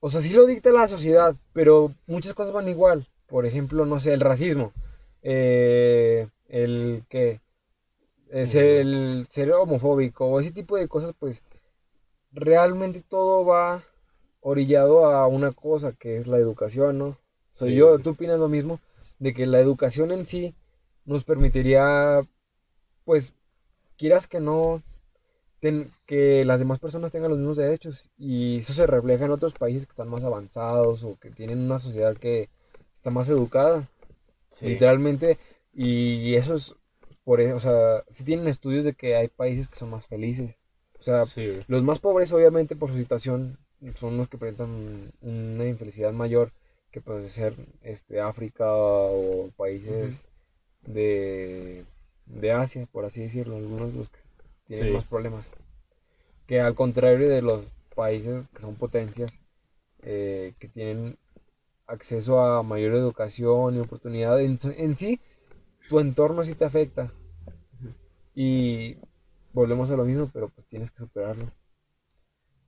o 0.00 0.10
sea, 0.10 0.20
sí 0.20 0.30
lo 0.30 0.46
dicta 0.46 0.72
la 0.72 0.88
sociedad, 0.88 1.36
pero 1.52 1.92
muchas 2.06 2.34
cosas 2.34 2.52
van 2.52 2.68
igual, 2.68 3.08
por 3.26 3.46
ejemplo, 3.46 3.86
no 3.86 4.00
sé, 4.00 4.12
el 4.12 4.20
racismo, 4.20 4.72
eh, 5.22 6.28
el 6.48 7.04
que, 7.08 7.40
ser, 8.44 8.64
el 8.64 9.26
ser 9.30 9.52
homofóbico, 9.52 10.26
o 10.26 10.40
ese 10.40 10.52
tipo 10.52 10.76
de 10.76 10.88
cosas, 10.88 11.14
pues 11.18 11.42
realmente 12.32 13.02
todo 13.06 13.44
va 13.44 13.82
orillado 14.40 15.06
a 15.06 15.26
una 15.26 15.52
cosa 15.52 15.92
que 15.92 16.16
es 16.16 16.26
la 16.26 16.38
educación, 16.38 16.98
¿no? 16.98 17.18
Sí. 17.52 17.74
yo, 17.74 17.98
tú 17.98 18.10
opinas 18.10 18.38
lo 18.38 18.48
mismo, 18.48 18.80
de 19.20 19.34
que 19.34 19.46
la 19.46 19.60
educación 19.60 20.12
en 20.12 20.26
sí 20.26 20.56
nos 21.06 21.24
permitiría, 21.24 22.22
pues, 23.04 23.34
quieras 23.98 24.26
que 24.28 24.40
no, 24.40 24.82
ten- 25.60 25.92
que 26.06 26.44
las 26.44 26.58
demás 26.60 26.80
personas 26.80 27.12
tengan 27.12 27.30
los 27.30 27.38
mismos 27.40 27.56
derechos 27.58 28.08
y 28.18 28.58
eso 28.60 28.72
se 28.74 28.86
refleja 28.86 29.24
en 29.26 29.32
otros 29.32 29.54
países 29.54 29.86
que 29.86 29.92
están 29.92 30.08
más 30.08 30.24
avanzados 30.24 31.04
o 31.04 31.18
que 31.20 31.30
tienen 31.30 31.60
una 31.60 31.78
sociedad 31.78 32.16
que 32.16 32.48
está 32.96 33.10
más 33.10 33.28
educada, 33.28 33.88
literalmente, 34.62 35.38
y 35.72 36.34
eso 36.34 36.54
es 36.54 36.74
por 37.24 37.40
eso, 37.40 37.56
o 37.56 37.60
sea, 37.60 38.04
sí 38.10 38.24
tienen 38.24 38.48
estudios 38.48 38.84
de 38.84 38.94
que 38.94 39.16
hay 39.16 39.28
países 39.28 39.68
que 39.68 39.76
son 39.76 39.90
más 39.90 40.06
felices, 40.06 40.54
o 40.98 41.02
sea, 41.02 41.28
Sí, 41.28 41.62
los 41.68 41.82
más 41.82 41.98
pobres, 42.00 42.32
obviamente, 42.32 42.76
por 42.76 42.90
su 42.90 42.96
situación, 42.98 43.58
son 43.96 44.16
los 44.16 44.28
que 44.28 44.38
presentan 44.38 45.12
una 45.22 45.66
infelicidad 45.66 46.12
mayor 46.12 46.52
que 46.90 47.00
puede 47.00 47.28
ser 47.28 47.54
este, 47.82 48.20
África 48.20 48.66
o 48.72 49.50
países 49.56 50.24
de, 50.82 51.84
de 52.26 52.52
Asia, 52.52 52.86
por 52.92 53.04
así 53.04 53.22
decirlo, 53.22 53.56
algunos 53.56 53.92
de 53.92 53.98
los 54.00 54.08
que 54.10 54.20
tienen 54.66 54.86
Sí. 54.86 54.92
más 54.92 55.04
problemas. 55.04 55.50
Que 56.46 56.60
al 56.60 56.74
contrario 56.74 57.28
de 57.30 57.42
los 57.42 57.64
países 57.94 58.48
que 58.50 58.60
son 58.62 58.76
potencias, 58.76 59.32
eh, 60.02 60.54
que 60.58 60.68
tienen 60.68 61.18
acceso 61.86 62.40
a 62.40 62.62
mayor 62.62 62.94
educación 62.94 63.76
y 63.76 63.80
oportunidad, 63.80 64.40
en, 64.40 64.58
en 64.76 64.96
sí, 64.96 65.20
tu 65.88 66.00
entorno 66.00 66.44
sí 66.44 66.54
te 66.54 66.64
afecta. 66.66 67.12
Y 68.34 68.96
volvemos 69.52 69.88
a 69.92 69.96
lo 69.96 70.04
mismo, 70.04 70.28
pero 70.32 70.48
pues 70.48 70.66
tienes 70.66 70.90
que 70.90 70.98
superarlo. 70.98 71.48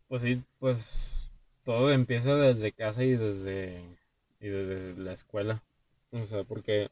Pues 0.08 0.22
sí, 0.22 0.42
pues 0.60 1.30
todo 1.64 1.90
empieza 1.90 2.36
desde 2.36 2.72
casa 2.72 3.02
y 3.02 3.16
desde, 3.16 3.82
y 4.42 4.48
desde 4.48 4.96
la 5.02 5.12
escuela. 5.12 5.62
O 6.12 6.24
sea, 6.26 6.44
porque, 6.44 6.90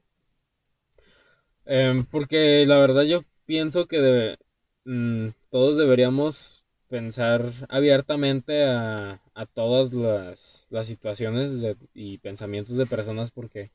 em, 1.65 2.05
porque 2.07 2.65
la 2.67 2.79
verdad 2.79 3.03
yo 3.03 3.23
pienso 3.47 3.87
que 3.87 4.37
mm, 4.85 5.29
todos 5.51 5.77
deberíamos 5.77 6.63
pensar 6.89 7.53
abiertamente 7.69 8.65
a, 8.65 9.21
a 9.35 9.47
todas 9.47 9.93
las, 9.93 10.67
las 10.71 10.87
situaciones 10.87 11.61
de- 11.61 11.77
y 11.95 12.19
pensamientos 12.19 12.77
de 12.77 12.87
personas 12.87 13.31
porque, 13.31 13.71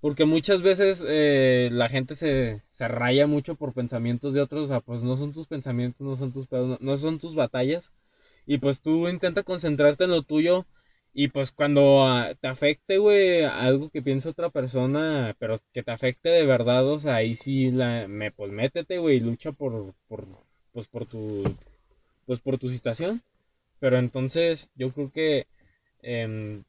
porque 0.00 0.26
muchas 0.26 0.62
veces 0.62 1.04
eh, 1.08 1.70
la 1.72 1.88
gente 1.90 2.16
se, 2.16 2.62
se 2.72 2.88
raya 2.88 3.26
mucho 3.26 3.56
por 3.56 3.74
pensamientos 3.74 4.34
de 4.34 4.42
otros, 4.42 4.64
o 4.64 4.68
sea, 4.68 4.80
pues 4.80 5.02
no 5.04 5.16
son 5.18 5.32
tus 5.32 5.46
pensamientos, 5.48 6.00
no 6.06 6.16
son 6.16 6.32
tus 6.32 6.48
no 6.80 6.98
son 6.98 7.18
tus 7.18 7.34
batallas. 7.34 7.92
Y 8.46 8.58
pues 8.58 8.80
tú 8.80 9.08
intenta 9.08 9.42
concentrarte 9.44 10.04
en 10.04 10.10
lo 10.10 10.22
tuyo. 10.22 10.66
Y 11.14 11.28
pues 11.28 11.52
cuando 11.52 12.04
ah, 12.04 12.34
te 12.40 12.48
afecte, 12.48 12.98
güey, 12.98 13.44
algo 13.44 13.88
que 13.90 14.02
piense 14.02 14.28
otra 14.28 14.50
persona, 14.50 15.34
pero 15.38 15.60
que 15.72 15.82
te 15.84 15.92
afecte 15.92 16.28
de 16.28 16.44
verdad, 16.44 16.86
o 16.88 16.98
sea, 16.98 17.16
ahí 17.16 17.36
sí 17.36 17.70
la, 17.70 18.08
me, 18.08 18.32
pues 18.32 18.50
métete, 18.52 18.98
güey, 18.98 19.20
lucha 19.20 19.52
por, 19.52 19.94
por, 20.08 20.26
pues 20.72 20.88
por 20.88 21.06
tu, 21.06 21.44
pues 22.26 22.40
por 22.40 22.58
tu 22.58 22.68
situación. 22.68 23.22
Pero 23.80 23.98
entonces 23.98 24.70
yo 24.76 24.92
creo 24.92 25.12
que 25.12 25.46
em, 26.02 26.64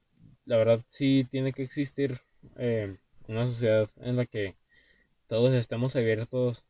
la 0.46 0.58
verdad 0.58 0.82
sí 0.90 1.28
tiene 1.32 1.54
que 1.54 1.64
existir 1.64 2.22
em, 2.58 2.98
una 3.28 3.48
sociedad 3.48 3.90
en 4.02 4.18
la 4.18 4.26
que 4.28 4.56
todos 5.28 5.54
estemos 5.54 5.96
abiertos 5.96 6.64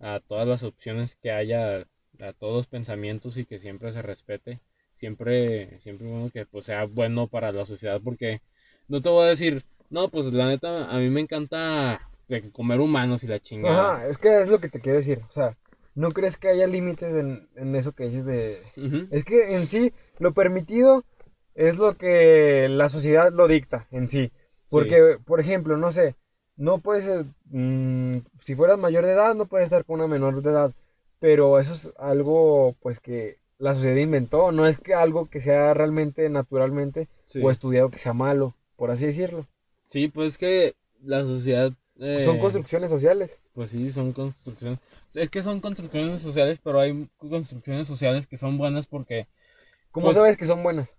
a 0.00 0.20
todas 0.20 0.48
las 0.48 0.62
opciones 0.64 1.16
que 1.22 1.32
haya, 1.32 1.86
a 2.20 2.32
todos 2.38 2.54
los 2.56 2.66
pensamientos 2.68 3.36
y 3.38 3.46
que 3.46 3.58
siempre 3.58 3.92
se 3.92 4.02
respete. 4.02 4.60
Siempre, 5.02 5.80
siempre 5.80 6.06
bueno 6.06 6.30
que 6.32 6.46
pues 6.46 6.66
sea 6.66 6.84
bueno 6.84 7.26
para 7.26 7.50
la 7.50 7.66
sociedad 7.66 8.00
porque 8.04 8.40
no 8.86 9.02
te 9.02 9.08
voy 9.08 9.24
a 9.24 9.30
decir, 9.30 9.64
no, 9.90 10.08
pues 10.08 10.26
la 10.32 10.46
neta 10.46 10.88
a 10.88 10.96
mí 10.98 11.10
me 11.10 11.20
encanta 11.20 12.00
de 12.28 12.52
comer 12.52 12.78
humanos 12.78 13.24
y 13.24 13.26
la 13.26 13.40
chingada. 13.40 13.96
Ajá, 13.96 14.06
es 14.06 14.16
que 14.16 14.40
es 14.40 14.46
lo 14.46 14.60
que 14.60 14.68
te 14.68 14.78
quiero 14.78 14.98
decir. 14.98 15.20
O 15.28 15.32
sea, 15.32 15.56
¿no 15.96 16.12
crees 16.12 16.36
que 16.36 16.50
haya 16.50 16.68
límites 16.68 17.12
en, 17.16 17.48
en 17.56 17.74
eso 17.74 17.90
que 17.90 18.04
dices 18.04 18.24
de... 18.24 18.62
Es 19.10 19.24
que 19.24 19.56
en 19.56 19.66
sí, 19.66 19.92
lo 20.20 20.34
permitido 20.34 21.04
es 21.56 21.76
lo 21.76 21.96
que 21.96 22.68
la 22.68 22.88
sociedad 22.88 23.32
lo 23.32 23.48
dicta 23.48 23.88
en 23.90 24.08
sí. 24.08 24.30
Porque, 24.70 25.18
por 25.26 25.40
ejemplo, 25.40 25.76
no 25.76 25.90
sé, 25.90 26.14
no 26.56 26.78
puedes, 26.78 27.08
eh, 27.08 27.24
mm, 27.46 28.18
si 28.38 28.54
fueras 28.54 28.78
mayor 28.78 29.04
de 29.04 29.14
edad, 29.14 29.34
no 29.34 29.46
puedes 29.46 29.64
estar 29.64 29.84
con 29.84 29.96
una 29.96 30.06
menor 30.06 30.40
de 30.42 30.50
edad. 30.50 30.72
Pero 31.18 31.58
eso 31.58 31.72
es 31.74 31.90
algo, 31.98 32.76
pues, 32.80 33.00
que 33.00 33.41
la 33.62 33.74
sociedad 33.74 33.96
inventó. 33.96 34.50
No 34.52 34.66
es 34.66 34.78
que 34.80 34.92
algo 34.94 35.30
que 35.30 35.40
sea 35.40 35.72
realmente, 35.72 36.28
naturalmente, 36.28 37.08
Sí. 37.26 37.40
o 37.42 37.50
estudiado 37.50 37.90
que 37.90 37.98
sea 37.98 38.12
malo, 38.12 38.54
por 38.76 38.90
así 38.90 39.06
decirlo. 39.06 39.46
Sí, 39.86 40.08
pues 40.08 40.36
que 40.36 40.74
la 41.02 41.24
sociedad 41.24 41.72
eh, 42.00 42.22
Son 42.24 42.38
construcciones 42.38 42.90
sociales. 42.90 43.38
Pues 43.54 43.70
sí, 43.70 43.92
son 43.92 44.12
construcciones. 44.12 44.80
Es 45.14 45.28
que 45.30 45.42
son 45.42 45.60
construcciones 45.60 46.22
sociales, 46.22 46.58
pero 46.64 46.80
hay 46.80 47.06
construcciones 47.18 47.86
sociales 47.86 48.26
que 48.26 48.36
son 48.36 48.58
buenas 48.58 48.86
porque, 48.86 49.26
¿Cómo 49.92 50.06
Pues- 50.06 50.16
sabes 50.16 50.36
que 50.38 50.46
son 50.46 50.62
buenas? 50.62 50.96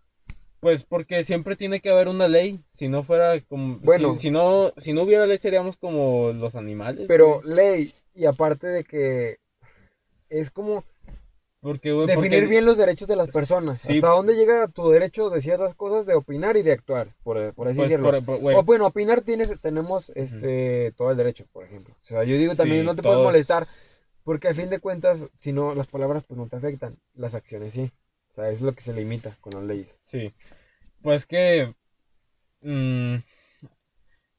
pues 0.59 0.84
porque 0.84 1.24
siempre 1.26 1.57
tiene 1.57 1.82
que 1.82 1.89
haber 1.89 2.07
una 2.07 2.28
ley. 2.30 2.61
Si 2.72 2.88
no 2.88 3.03
fuera 3.03 3.41
como, 3.41 3.80
Bueno. 3.80 4.14
si, 4.14 4.20
si 4.22 4.32
no, 4.32 4.72
si 4.78 4.93
no 4.93 5.01
hubiera 5.03 5.26
ley 5.26 5.38
seríamos 5.39 5.76
como 5.78 6.32
los 6.32 6.55
animales. 6.55 7.05
Pero 7.09 7.41
ley, 7.43 7.93
y 8.16 8.26
aparte 8.26 8.68
de 8.68 8.84
que 8.86 9.39
es 10.30 10.51
como 10.51 10.86
porque, 11.64 11.89
definir 11.91 12.16
porque- 12.16 12.45
bien 12.45 12.66
los 12.66 12.78
derechos 12.78 13.07
de 13.07 13.16
las 13.16 13.30
personas. 13.32 13.82
Sí. 13.82 13.93
Hasta 13.95 14.09
dónde 14.09 14.36
llega 14.36 14.68
tu 14.68 14.89
derecho 14.89 15.30
de 15.32 15.41
ciertas 15.41 15.74
cosas 15.74 16.05
de 16.05 16.14
opinar 16.14 16.57
y 16.57 16.61
de 16.61 16.74
actuar, 16.74 17.07
por, 17.24 17.53
por 17.53 17.68
así 17.70 17.78
pues, 17.78 17.89
decirlo. 17.89 18.11
por- 18.11 18.24
por- 18.26 18.39
güey, 18.39 18.55
O 18.55 18.64
bueno, 18.64 18.86
opinar 18.86 19.22
tienes, 19.22 19.59
tenemos 19.61 20.11
este 20.14 20.93
todo 20.97 21.09
el 21.09 21.18
derecho, 21.18 21.45
por 21.51 21.66
ejemplo. 21.66 21.95
O 22.03 22.05
sea, 22.05 22.24
yo 22.24 22.36
digo 22.38 22.53
también 22.55 22.82
sí, 22.82 22.86
no 22.86 22.95
te 22.95 23.01
puedes 23.01 23.24
molestar, 23.24 23.66
porque 24.24 24.49
a 24.49 24.53
fin 24.53 24.70
de 24.70 24.80
cuentas, 24.80 25.26
si 25.39 25.51
no, 25.53 25.74
las 25.74 25.88
palabras 25.88 26.24
pues 26.28 26.38
no 26.38 26.47
te 26.47 26.57
afectan, 26.57 26.97
las 27.16 27.34
acciones 27.34 27.74
sí. 27.74 27.91
O 28.32 28.36
sea, 28.36 28.49
es 28.49 28.61
lo 28.61 28.74
que 28.74 28.82
se 28.82 28.93
limita 28.93 29.36
con 29.41 29.53
las 29.53 29.64
leyes. 29.64 29.97
Sí. 30.01 30.34
Pues 31.01 31.26
que 31.26 31.74
mm, 32.61 33.16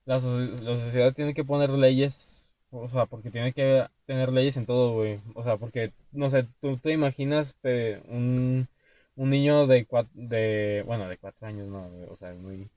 la 0.04 0.20
sociedad 0.20 1.14
tiene 1.14 1.32
que 1.32 1.44
poner 1.44 1.70
leyes, 1.70 2.33
o 2.82 2.88
sea, 2.90 3.06
porque 3.06 3.30
tiene 3.30 3.52
que 3.52 3.86
tener 4.06 4.32
leyes 4.32 4.56
en 4.56 4.66
todo, 4.66 4.92
güey. 4.94 5.20
O 5.34 5.42
sea, 5.44 5.56
porque, 5.56 5.92
no 6.12 6.30
sé, 6.30 6.46
tú 6.60 6.76
te 6.78 6.92
imaginas 6.92 7.54
pe- 7.62 8.02
un, 8.08 8.68
un 9.16 9.30
niño 9.30 9.66
de 9.66 9.86
cuatro, 9.86 10.10
de, 10.14 10.82
bueno, 10.86 11.08
de 11.08 11.18
cuatro 11.18 11.46
años, 11.46 11.68
no, 11.68 11.88
güey, 11.90 12.04
o 12.10 12.16
sea, 12.16 12.32
es 12.32 12.38
muy, 12.38 12.68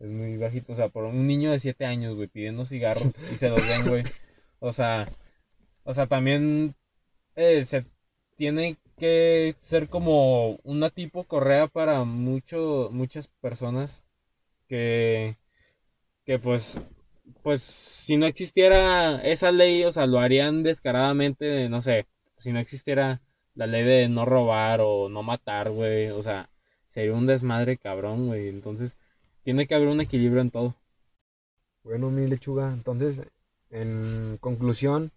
es 0.00 0.08
muy 0.08 0.36
bajito, 0.36 0.72
o 0.72 0.76
sea, 0.76 0.88
por 0.88 1.04
un 1.04 1.26
niño 1.26 1.50
de 1.52 1.60
siete 1.60 1.84
años, 1.86 2.14
güey, 2.16 2.28
pidiendo 2.28 2.64
cigarros 2.66 3.12
y 3.32 3.36
se 3.36 3.50
los 3.50 3.66
den, 3.68 3.88
güey. 3.88 4.04
O 4.60 4.72
sea, 4.72 5.08
o 5.84 5.94
sea, 5.94 6.06
también 6.06 6.74
eh, 7.36 7.64
se 7.64 7.84
tiene 8.36 8.76
que 8.98 9.56
ser 9.60 9.88
como 9.88 10.56
una 10.64 10.90
tipo 10.90 11.24
correa 11.24 11.66
para 11.68 12.04
mucho, 12.04 12.90
muchas 12.92 13.28
personas 13.28 14.04
que, 14.68 15.36
que 16.24 16.38
pues, 16.38 16.80
pues 17.42 17.62
si 17.62 18.16
no 18.16 18.26
existiera 18.26 19.20
esa 19.22 19.50
ley, 19.52 19.84
o 19.84 19.92
sea, 19.92 20.06
lo 20.06 20.18
harían 20.20 20.62
descaradamente, 20.62 21.68
no 21.68 21.82
sé, 21.82 22.06
si 22.38 22.52
no 22.52 22.58
existiera 22.58 23.20
la 23.54 23.66
ley 23.66 23.84
de 23.84 24.08
no 24.08 24.24
robar 24.24 24.80
o 24.82 25.08
no 25.08 25.22
matar, 25.22 25.70
güey, 25.70 26.10
o 26.10 26.22
sea, 26.22 26.50
sería 26.88 27.14
un 27.14 27.26
desmadre 27.26 27.76
cabrón, 27.78 28.28
güey, 28.28 28.48
entonces 28.48 28.96
tiene 29.42 29.66
que 29.66 29.74
haber 29.74 29.88
un 29.88 30.00
equilibrio 30.00 30.40
en 30.40 30.50
todo. 30.50 30.76
Bueno, 31.82 32.10
mi 32.10 32.26
lechuga, 32.26 32.72
entonces, 32.72 33.22
en 33.70 34.38
conclusión, 34.40 35.12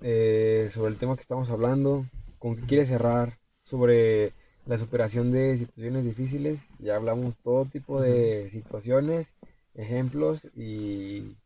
eh, 0.00 0.68
sobre 0.72 0.92
el 0.92 0.98
tema 0.98 1.16
que 1.16 1.22
estamos 1.22 1.50
hablando, 1.50 2.06
¿con 2.38 2.56
qué 2.56 2.66
quieres 2.66 2.88
cerrar? 2.88 3.38
Sobre 3.62 4.32
la 4.66 4.78
superación 4.78 5.30
de 5.30 5.58
situaciones 5.58 6.04
difíciles, 6.04 6.60
ya 6.78 6.96
hablamos 6.96 7.38
todo 7.38 7.66
tipo 7.66 8.00
de 8.00 8.48
situaciones, 8.50 9.34
ejemplos 9.74 10.48
y 10.56 11.36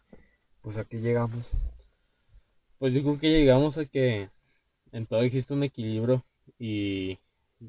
pues 0.63 0.79
a 0.79 0.85
qué 0.85 0.99
llegamos. 1.01 1.47
Pues 2.79 2.95
yo 2.95 3.03
creo 3.03 3.19
que 3.19 3.29
llegamos 3.31 3.79
a 3.79 3.87
que 3.87 4.31
en 4.93 5.07
todo 5.07 5.23
existe 5.23 5.55
un 5.55 5.63
equilibrio 5.65 6.25
y, 6.59 7.19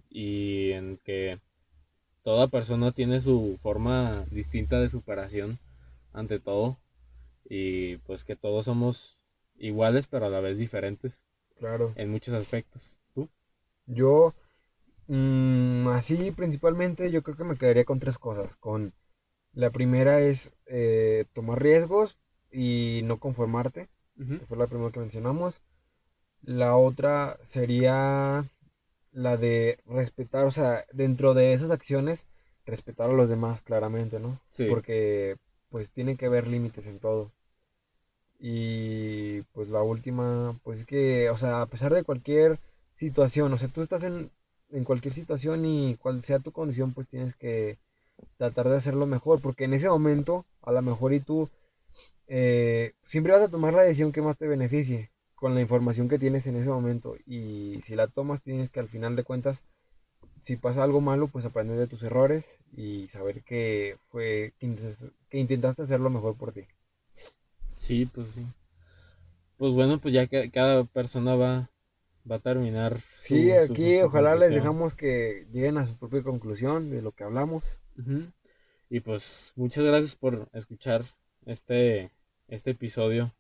y 0.09 0.71
en 0.71 0.97
que 1.03 1.39
toda 2.23 2.47
persona 2.49 2.91
tiene 2.93 3.21
su 3.21 3.59
forma 3.63 4.25
distinta 4.31 4.79
de 4.79 4.89
superación 4.89 5.59
ante 6.13 6.39
todo 6.39 6.77
y 7.49 7.97
pues 7.99 8.23
que 8.25 8.35
todos 8.37 8.65
somos 8.65 9.17
iguales 9.59 10.07
pero 10.07 10.27
a 10.27 10.29
la 10.29 10.41
vez 10.41 10.57
diferentes 10.57 11.21
Claro. 11.59 11.93
en 11.95 12.11
muchos 12.11 12.33
aspectos. 12.35 12.97
¿Tú? 13.15 13.29
Yo, 13.87 14.33
mm, 15.07 15.87
así 15.89 16.31
principalmente, 16.31 17.11
yo 17.11 17.23
creo 17.23 17.37
que 17.37 17.43
me 17.45 17.57
quedaría 17.57 17.85
con 17.85 17.99
tres 17.99 18.17
cosas. 18.17 18.55
Con 18.57 18.93
la 19.53 19.71
primera 19.71 20.21
es 20.21 20.51
eh, 20.67 21.25
tomar 21.33 21.61
riesgos 21.61 22.17
y 22.51 23.01
no 23.03 23.19
conformarte, 23.19 23.89
que 24.17 24.45
fue 24.47 24.57
la 24.57 24.67
primera 24.67 24.91
que 24.91 24.99
mencionamos. 24.99 25.61
La 26.41 26.75
otra 26.75 27.37
sería 27.41 28.45
la 29.11 29.37
de 29.37 29.79
respetar, 29.85 30.45
o 30.45 30.51
sea, 30.51 30.85
dentro 30.91 31.33
de 31.33 31.53
esas 31.53 31.71
acciones, 31.71 32.25
respetar 32.65 33.09
a 33.09 33.13
los 33.13 33.29
demás 33.29 33.61
claramente, 33.61 34.19
¿no? 34.19 34.39
Sí. 34.49 34.65
Porque 34.69 35.37
pues 35.69 35.91
tiene 35.91 36.15
que 36.15 36.25
haber 36.25 36.47
límites 36.47 36.85
en 36.85 36.99
todo. 36.99 37.31
Y 38.39 39.41
pues 39.53 39.69
la 39.69 39.81
última, 39.81 40.57
pues 40.63 40.79
es 40.79 40.85
que, 40.85 41.29
o 41.29 41.37
sea, 41.37 41.61
a 41.61 41.65
pesar 41.65 41.93
de 41.93 42.03
cualquier 42.03 42.59
situación, 42.93 43.51
o 43.53 43.57
sea, 43.57 43.67
tú 43.69 43.81
estás 43.81 44.03
en, 44.03 44.31
en 44.71 44.83
cualquier 44.83 45.13
situación 45.13 45.65
y 45.65 45.95
cual 45.97 46.23
sea 46.23 46.39
tu 46.39 46.51
condición, 46.51 46.93
pues 46.93 47.07
tienes 47.07 47.35
que 47.35 47.77
tratar 48.37 48.69
de 48.69 48.77
hacerlo 48.77 49.05
mejor, 49.05 49.41
porque 49.41 49.65
en 49.65 49.73
ese 49.73 49.89
momento, 49.89 50.45
a 50.61 50.71
lo 50.71 50.81
mejor 50.81 51.13
y 51.13 51.19
tú 51.19 51.49
eh, 52.27 52.93
siempre 53.07 53.33
vas 53.33 53.41
a 53.41 53.49
tomar 53.49 53.73
la 53.73 53.81
decisión 53.81 54.11
que 54.11 54.21
más 54.21 54.37
te 54.37 54.47
beneficie 54.47 55.09
con 55.35 55.55
la 55.55 55.61
información 55.61 56.09
que 56.09 56.19
tienes 56.19 56.45
en 56.47 56.57
ese 56.57 56.69
momento 56.69 57.15
y 57.25 57.81
si 57.83 57.95
la 57.95 58.07
tomas 58.07 58.41
tienes 58.43 58.69
que 58.69 58.79
al 58.79 58.89
final 58.89 59.15
de 59.15 59.23
cuentas 59.23 59.63
si 60.41 60.55
pasa 60.55 60.83
algo 60.83 61.01
malo 61.01 61.27
pues 61.27 61.45
aprender 61.45 61.77
de 61.77 61.87
tus 61.87 62.03
errores 62.03 62.59
y 62.75 63.07
saber 63.07 63.43
que 63.43 63.97
fue 64.09 64.53
que 64.59 64.67
intentaste, 64.67 65.11
intentaste 65.31 65.81
hacerlo 65.81 66.09
mejor 66.09 66.35
por 66.35 66.51
ti. 66.51 66.65
Sí, 67.77 68.05
pues 68.05 68.29
sí. 68.29 68.45
Pues 69.57 69.73
bueno, 69.73 69.99
pues 69.99 70.13
ya 70.13 70.27
que 70.27 70.51
cada 70.51 70.83
persona 70.83 71.35
va, 71.35 71.69
va 72.29 72.35
a 72.35 72.39
terminar 72.39 72.99
su, 73.21 73.35
sí 73.35 73.51
aquí 73.51 73.99
su 73.99 74.05
ojalá 74.05 74.35
les 74.35 74.51
dejamos 74.51 74.93
que 74.93 75.47
lleguen 75.51 75.77
a 75.77 75.85
su 75.85 75.97
propia 75.97 76.21
conclusión 76.21 76.89
de 76.89 77.01
lo 77.01 77.11
que 77.11 77.23
hablamos 77.23 77.79
Y 78.89 78.99
pues 79.01 79.53
muchas 79.55 79.83
gracias 79.83 80.15
por 80.15 80.47
escuchar 80.53 81.03
este, 81.45 82.11
este 82.47 82.71
episodio. 82.71 83.33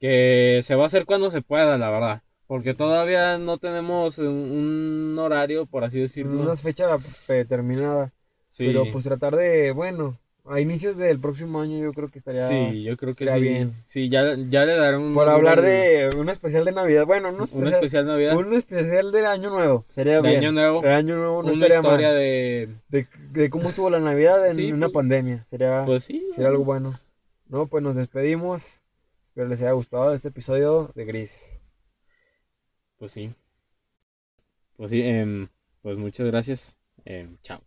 Que 0.00 0.60
se 0.62 0.74
va 0.74 0.84
a 0.84 0.86
hacer 0.86 1.06
cuando 1.06 1.30
se 1.30 1.42
pueda, 1.42 1.78
la 1.78 1.90
verdad. 1.90 2.22
Porque 2.46 2.74
todavía 2.74 3.38
no 3.38 3.58
tenemos 3.58 4.18
un, 4.18 4.26
un 4.26 5.18
horario, 5.18 5.66
por 5.66 5.84
así 5.84 6.00
decirlo. 6.00 6.42
una 6.42 6.56
fecha 6.56 6.88
determinada 7.26 8.12
Sí, 8.54 8.66
pero 8.66 8.84
pues 8.92 9.04
tratar 9.04 9.34
de 9.34 9.72
bueno 9.72 10.16
a 10.46 10.60
inicios 10.60 10.96
del 10.96 11.18
próximo 11.20 11.60
año 11.60 11.78
yo 11.78 11.92
creo 11.92 12.08
que 12.10 12.18
estaría 12.18 12.44
sí, 12.44 12.82
yo 12.82 12.96
creo 12.98 13.14
que 13.14 13.24
estaría 13.24 13.42
sí. 13.48 13.54
bien. 13.54 13.72
Sí, 13.86 14.08
ya, 14.10 14.36
ya 14.36 14.64
le 14.66 14.76
daré 14.76 14.98
un 14.98 15.14
por 15.14 15.28
hablar 15.28 15.62
de 15.62 16.10
un 16.16 16.28
especial 16.28 16.64
de 16.66 16.72
Navidad. 16.72 17.06
Bueno, 17.06 17.32
no 17.32 17.38
un 17.38 17.42
especial, 17.44 17.72
especial 17.74 18.06
Navidad, 18.06 18.36
un 18.36 18.52
especial 18.54 19.10
del 19.12 19.26
Año 19.26 19.48
Nuevo. 19.50 19.86
Sería 19.88 20.20
de 20.20 20.28
bien. 20.28 20.40
Año 20.40 20.52
Nuevo, 20.52 20.82
De 20.82 20.92
Año 20.92 21.16
Nuevo 21.16 21.42
no 21.42 21.52
una 21.52 21.66
historia 21.66 22.12
de... 22.12 22.68
De, 22.88 23.06
de 23.30 23.50
cómo 23.50 23.70
estuvo 23.70 23.88
la 23.88 24.00
Navidad 24.00 24.46
en 24.46 24.56
Sí, 24.56 24.70
una 24.72 24.86
pues- 24.88 24.94
pandemia. 24.94 25.44
Sería, 25.48 25.84
Pues 25.86 26.04
sí, 26.04 26.22
sería 26.34 26.50
algo 26.50 26.64
bueno. 26.64 26.98
No, 27.48 27.66
pues 27.66 27.82
nos 27.82 27.96
despedimos. 27.96 28.82
Espero 29.28 29.48
les 29.48 29.60
haya 29.62 29.72
gustado 29.72 30.12
este 30.14 30.28
episodio 30.28 30.90
de 30.94 31.04
Gris. 31.06 31.58
pues 32.98 33.12
sí. 33.12 33.32
Pues 34.76 34.90
sí, 34.90 35.02
em, 35.02 35.48
pues 35.82 35.96
muchas 35.96 36.26
gracias. 36.26 36.78
Em, 37.04 37.36
chao. 37.42 37.60